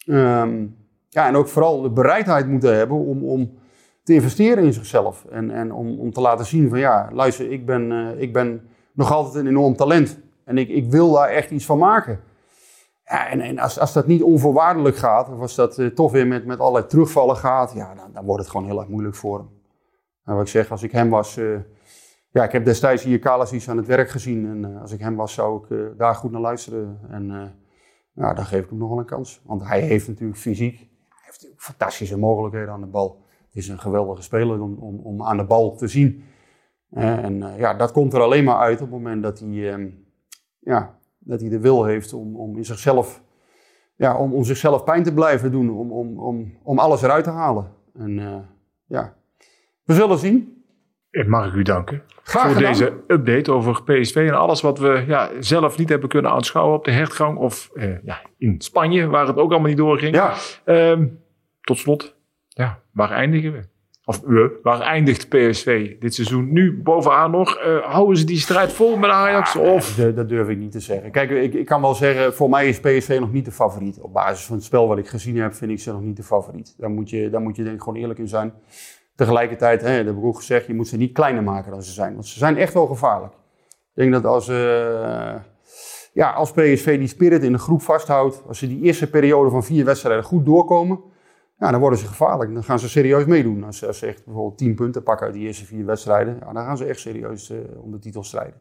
Um, 0.07 0.77
ja, 1.09 1.27
en 1.27 1.37
ook 1.37 1.49
vooral 1.49 1.83
de 1.83 1.91
bereidheid 1.91 2.49
moeten 2.49 2.77
hebben 2.77 2.97
om, 2.97 3.25
om 3.25 3.59
te 4.03 4.15
investeren 4.15 4.65
in 4.65 4.73
zichzelf. 4.73 5.25
En, 5.25 5.51
en 5.51 5.73
om, 5.73 6.01
om 6.01 6.13
te 6.13 6.21
laten 6.21 6.47
zien 6.47 6.69
van 6.69 6.79
ja, 6.79 7.09
luister, 7.13 7.53
ik 7.53 7.67
ben, 7.67 7.91
uh, 7.91 8.21
ik 8.21 8.33
ben 8.33 8.69
nog 8.93 9.13
altijd 9.13 9.35
een 9.35 9.51
enorm 9.51 9.77
talent. 9.77 10.19
En 10.45 10.59
ik, 10.59 10.69
ik 10.69 10.91
wil 10.91 11.13
daar 11.13 11.29
echt 11.29 11.51
iets 11.51 11.65
van 11.65 11.79
maken. 11.79 12.21
Ja, 13.05 13.29
en, 13.29 13.41
en 13.41 13.59
als, 13.59 13.79
als 13.79 13.93
dat 13.93 14.07
niet 14.07 14.23
onvoorwaardelijk 14.23 14.97
gaat, 14.97 15.29
of 15.29 15.41
als 15.41 15.55
dat 15.55 15.79
uh, 15.79 15.87
toch 15.87 16.13
weer 16.13 16.27
met, 16.27 16.47
met 16.47 16.59
allerlei 16.59 16.87
terugvallen 16.87 17.37
gaat, 17.37 17.73
ja, 17.75 17.95
dan, 17.95 18.13
dan 18.13 18.25
wordt 18.25 18.43
het 18.43 18.51
gewoon 18.51 18.67
heel 18.67 18.79
erg 18.79 18.89
moeilijk 18.89 19.15
voor 19.15 19.39
hem. 19.39 19.49
En 20.25 20.35
wat 20.35 20.43
ik 20.43 20.49
zeg, 20.49 20.71
als 20.71 20.83
ik 20.83 20.93
hem 20.93 21.11
was, 21.11 21.37
uh, 21.37 21.59
ja, 22.35 22.45
ik 22.45 22.53
heb 22.53 22.65
destijds 22.65 23.03
hier 23.03 23.19
Kalasis 23.19 23.69
aan 23.69 23.77
het 23.77 23.87
werk 23.87 24.11
gezien. 24.11 24.47
En 24.47 24.71
uh, 24.71 24.81
als 24.81 24.93
ik 24.93 25.01
hem 25.01 25.17
was, 25.17 25.35
zou 25.35 25.65
ik 25.65 25.99
daar 25.99 26.15
goed 26.15 26.31
naar 26.31 26.41
luisteren. 26.41 26.99
En 27.11 27.55
ja, 28.13 28.35
dan 28.35 28.45
geef 28.45 28.65
ik 28.65 28.71
hem 28.71 28.79
nog 28.79 28.89
wel 28.89 28.99
een 28.99 29.05
kans. 29.05 29.43
Want 29.45 29.69
hij 29.69 29.81
heeft 29.81 30.09
natuurlijk 30.09 30.39
fysiek, 30.39 30.79
hij 31.09 31.23
heeft 31.25 31.53
fantastische 31.57 32.19
mogelijkheden 32.19 32.73
aan 32.73 32.81
de 32.81 32.87
bal. 32.87 33.23
Het 33.47 33.57
is 33.57 33.69
een 33.69 33.79
geweldige 33.79 34.23
speler 34.23 34.61
om, 34.61 34.79
om, 34.79 35.01
om 35.01 35.23
aan 35.23 35.37
de 35.37 35.45
bal 35.45 35.77
te 35.77 35.89
zien. 35.89 36.25
en 36.91 37.55
ja, 37.57 37.75
dat 37.75 37.93
komt 37.93 38.13
er 38.13 38.21
alleen 38.21 38.45
maar 38.45 38.59
uit 38.59 38.81
op 38.81 38.91
het 38.91 38.91
moment 38.91 39.23
dat 39.23 39.39
hij, 39.39 39.73
ehm, 39.73 39.89
ja, 40.59 40.99
dat 41.19 41.41
hij 41.41 41.49
de 41.49 41.61
wil 41.61 41.85
heeft 41.85 42.13
om, 42.13 42.37
om 42.37 42.57
in 42.57 42.65
zichzelf, 42.65 43.23
ja, 43.97 44.19
om, 44.19 44.35
om 44.35 44.45
zichzelf 44.45 44.85
pijn 44.85 45.03
te 45.03 45.15
blijven 45.15 45.51
doen, 45.51 45.71
om, 45.71 45.93
om, 45.93 46.19
om, 46.19 46.59
om 46.63 46.79
alles 46.79 47.03
eruit 47.03 47.25
te 47.25 47.31
halen. 47.31 47.73
En 47.95 48.11
uh, 48.19 48.37
ja, 48.87 49.15
we 49.85 49.95
zullen 49.95 50.19
zien. 50.19 50.65
Mag 51.27 51.47
ik 51.47 51.55
u 51.55 51.63
danken? 51.63 52.03
Graag 52.25 52.43
voor 52.43 52.55
gedaan. 52.55 52.73
deze 52.73 52.93
update 53.07 53.53
over 53.53 53.83
PSV 53.83 54.17
en 54.17 54.35
alles 54.35 54.61
wat 54.61 54.79
we 54.79 55.05
ja, 55.07 55.31
zelf 55.41 55.79
niet 55.79 55.89
hebben 55.89 56.09
kunnen 56.09 56.31
aanschouwen 56.31 56.77
op 56.77 56.85
de 56.85 56.91
hertgang 56.91 57.39
of 57.39 57.71
eh, 57.75 58.05
ja, 58.05 58.21
in 58.39 58.55
Spanje, 58.61 59.07
waar 59.07 59.27
het 59.27 59.37
ook 59.37 59.51
allemaal 59.51 59.69
niet 59.69 59.77
doorging. 59.77 60.15
Ja, 60.15 60.35
Ehm, 60.65 61.07
tot 61.61 61.79
slot, 61.79 62.15
ja, 62.49 62.79
waar 62.93 63.11
eindigen 63.11 63.53
we? 63.53 63.61
Of 64.07 64.21
we, 64.21 64.59
waar 64.63 64.81
eindigt 64.81 65.29
PSV 65.29 65.99
dit 65.99 66.15
seizoen? 66.15 66.53
Nu 66.53 66.81
bovenaan 66.83 67.31
nog, 67.31 67.57
eh, 67.57 67.79
houden 67.79 68.17
ze 68.17 68.25
die 68.25 68.39
strijd 68.39 68.73
vol 68.73 68.97
met 68.97 69.11
Ajax? 69.11 69.57
Of 69.57 69.95
dat, 69.95 70.17
dat 70.17 70.29
durf 70.29 70.49
ik 70.49 70.59
niet 70.59 70.73
te 70.73 70.81
zeggen. 70.81 71.11
Kijk, 71.11 71.31
ik, 71.31 71.55
ik 71.55 71.67
kan 71.67 71.81
wel 71.81 71.95
zeggen, 71.95 72.35
voor 72.35 72.49
mij 72.51 72.69
is 72.69 72.81
PSV 72.81 73.17
nog 73.21 73.33
niet 73.33 73.45
de 73.45 73.53
favoriet. 73.53 73.99
Op 74.01 74.13
basis 74.13 74.47
van 74.47 74.57
het 74.57 74.65
spel 74.65 74.89
wat 74.89 74.99
ik 74.99 75.09
gezien 75.09 75.37
heb, 75.37 75.55
vind 75.55 75.71
ik 75.71 75.81
ze 75.81 75.93
nog 75.93 76.03
niet 76.03 76.17
de 76.17 76.23
favoriet. 76.23 76.75
Daar 76.79 76.91
moet 76.91 77.11
je, 77.11 77.31
daar 77.31 77.41
moet 77.41 77.57
je 77.57 77.63
denk 77.63 77.75
ik 77.75 77.83
gewoon 77.83 77.99
eerlijk 77.99 78.19
in 78.19 78.29
zijn. 78.29 78.53
Tegelijkertijd, 79.17 79.81
hè, 79.81 79.97
dat 79.97 80.07
heb 80.07 80.17
ik 80.17 80.25
ook 80.25 80.37
gezegd, 80.37 80.67
je 80.67 80.75
moet 80.75 80.89
ze 80.89 80.97
niet 80.97 81.13
kleiner 81.13 81.43
maken 81.43 81.71
dan 81.71 81.83
ze 81.83 81.93
zijn. 81.93 82.13
Want 82.13 82.27
ze 82.27 82.39
zijn 82.39 82.57
echt 82.57 82.75
wel 82.75 82.87
gevaarlijk. 82.87 83.33
Ik 83.33 84.03
denk 84.03 84.13
dat 84.13 84.25
als, 84.25 84.49
eh, 84.49 85.35
ja, 86.13 86.31
als 86.33 86.51
PSV 86.53 86.99
die 86.99 87.07
spirit 87.09 87.43
in 87.43 87.53
de 87.53 87.59
groep 87.59 87.83
vasthoudt, 87.83 88.43
als 88.49 88.59
ze 88.59 88.67
die 88.69 88.83
eerste 88.83 89.11
periode 89.11 89.51
van 89.51 89.65
vier 89.65 89.85
wedstrijden 89.85 90.25
goed 90.25 90.45
doorkomen, 90.45 91.01
ja, 91.59 91.71
dan 91.71 91.81
worden 91.81 91.99
ze 91.99 92.07
gevaarlijk. 92.07 92.55
Dan 92.55 92.65
gaan 92.65 92.79
ze 92.79 92.89
serieus 92.89 93.25
meedoen. 93.25 93.65
Als, 93.65 93.79
ze- 93.79 93.87
echt 94.07 94.25
bijvoorbeeld 94.25 94.59
tien 94.59 94.75
punten 94.75 95.03
pakken 95.03 95.27
uit 95.27 95.35
die 95.35 95.47
eerste 95.47 95.65
vier 95.65 95.85
wedstrijden, 95.87 96.37
ja, 96.41 96.53
dan 96.53 96.65
gaan 96.65 96.77
ze 96.77 96.85
echt 96.85 97.01
serieus 97.01 97.51
eh, 97.51 97.59
om 97.83 97.91
de 97.91 97.99
titel 97.99 98.25
strijden. 98.25 98.61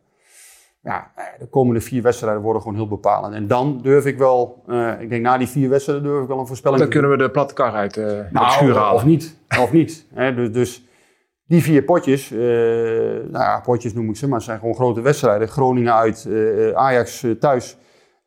Ja, 0.83 1.11
eh, 1.15 1.23
de 1.39 1.47
komende 1.47 1.81
vier 1.81 2.01
wedstrijden 2.01 2.41
worden 2.41 2.61
gewoon 2.61 2.77
heel 2.77 2.87
bepalend. 2.87 3.33
En 3.33 3.47
dan 3.47 3.79
durf 3.81 4.05
ik 4.05 4.17
wel, 4.17 4.63
eh, 4.67 5.01
ik 5.01 5.09
denk 5.09 5.21
na 5.21 5.37
die 5.37 5.47
vier 5.47 5.69
wedstrijden 5.69 6.03
durf 6.03 6.21
ik 6.21 6.27
wel 6.27 6.39
een 6.39 6.47
voorspelling 6.47 6.79
dan 6.79 6.89
te 6.89 6.93
doen. 6.93 7.01
kunnen 7.03 7.19
we 7.19 7.25
de 7.27 7.31
platte 7.33 7.53
kar 7.53 7.73
uit 7.73 7.93
de 7.93 8.25
Nou, 8.31 8.51
schuur 8.51 8.75
halen. 8.75 8.95
Of 8.95 9.05
niet. 9.05 9.37
Of 9.59 9.71
niet. 9.71 10.07
Hè, 10.13 10.33
dus, 10.33 10.51
dus 10.51 10.87
die 11.45 11.61
vier 11.61 11.83
potjes, 11.83 12.29
nou 12.29 13.31
ja, 13.31 13.59
potjes 13.59 13.93
noem 13.93 14.09
ik 14.09 14.15
ze, 14.15 14.27
maar 14.27 14.37
het 14.37 14.45
zijn 14.45 14.59
gewoon 14.59 14.75
grote 14.75 15.01
wedstrijden. 15.01 15.47
Groningen 15.47 15.93
uit, 15.93 16.29
Ajax 16.73 17.25
thuis, 17.39 17.77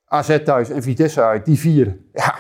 AZ 0.07 0.43
thuis 0.45 0.71
en 0.71 0.83
Vitesse 0.83 1.23
uit. 1.23 1.45
Die 1.45 1.59
vier. 1.59 1.99
Ja, 2.13 2.35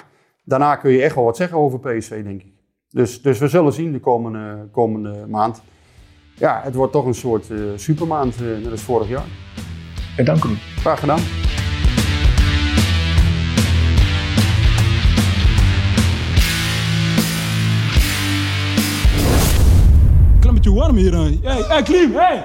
daarna 0.44 0.76
kun 0.76 0.90
je 0.90 1.02
echt 1.02 1.14
wel 1.14 1.24
wat 1.24 1.36
zeggen 1.36 1.58
over 1.58 1.80
PSV, 1.80 2.22
denk 2.24 2.42
ik. 2.42 2.52
Dus, 2.88 3.22
dus 3.22 3.38
we 3.38 3.48
zullen 3.48 3.72
zien 3.72 3.92
de 3.92 4.00
komende, 4.00 4.68
komende 4.72 5.26
maand. 5.28 5.62
Ja, 6.34 6.60
het 6.64 6.74
wordt 6.74 6.92
toch 6.92 7.06
een 7.06 7.14
soort 7.14 7.46
supermaand, 7.76 8.40
net 8.40 8.70
als 8.70 8.82
vorig 8.82 9.08
jaar. 9.08 9.26
En 10.16 10.24
dank 10.24 10.44
u. 10.44 10.48
Graag 10.80 11.00
gedaan. 11.00 11.20
Klein 20.40 20.54
beetje 20.54 20.72
warm 20.72 20.96
hier. 20.96 21.14
Hey, 21.14 21.38
hey 21.68 21.82
Klim, 21.82 22.14
hey. 22.14 22.42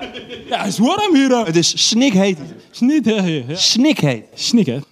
Ja, 0.48 0.58
het 0.58 0.68
is 0.68 0.78
warm 0.80 1.16
hier. 1.16 1.46
Het 1.46 1.56
is 1.56 1.88
snikheet. 1.88 2.38
Snit, 2.72 3.06
hè. 3.06 3.14
Ja. 3.14 3.56
Snikheet. 3.56 4.26
Snik, 4.34 4.66
hè. 4.66 4.80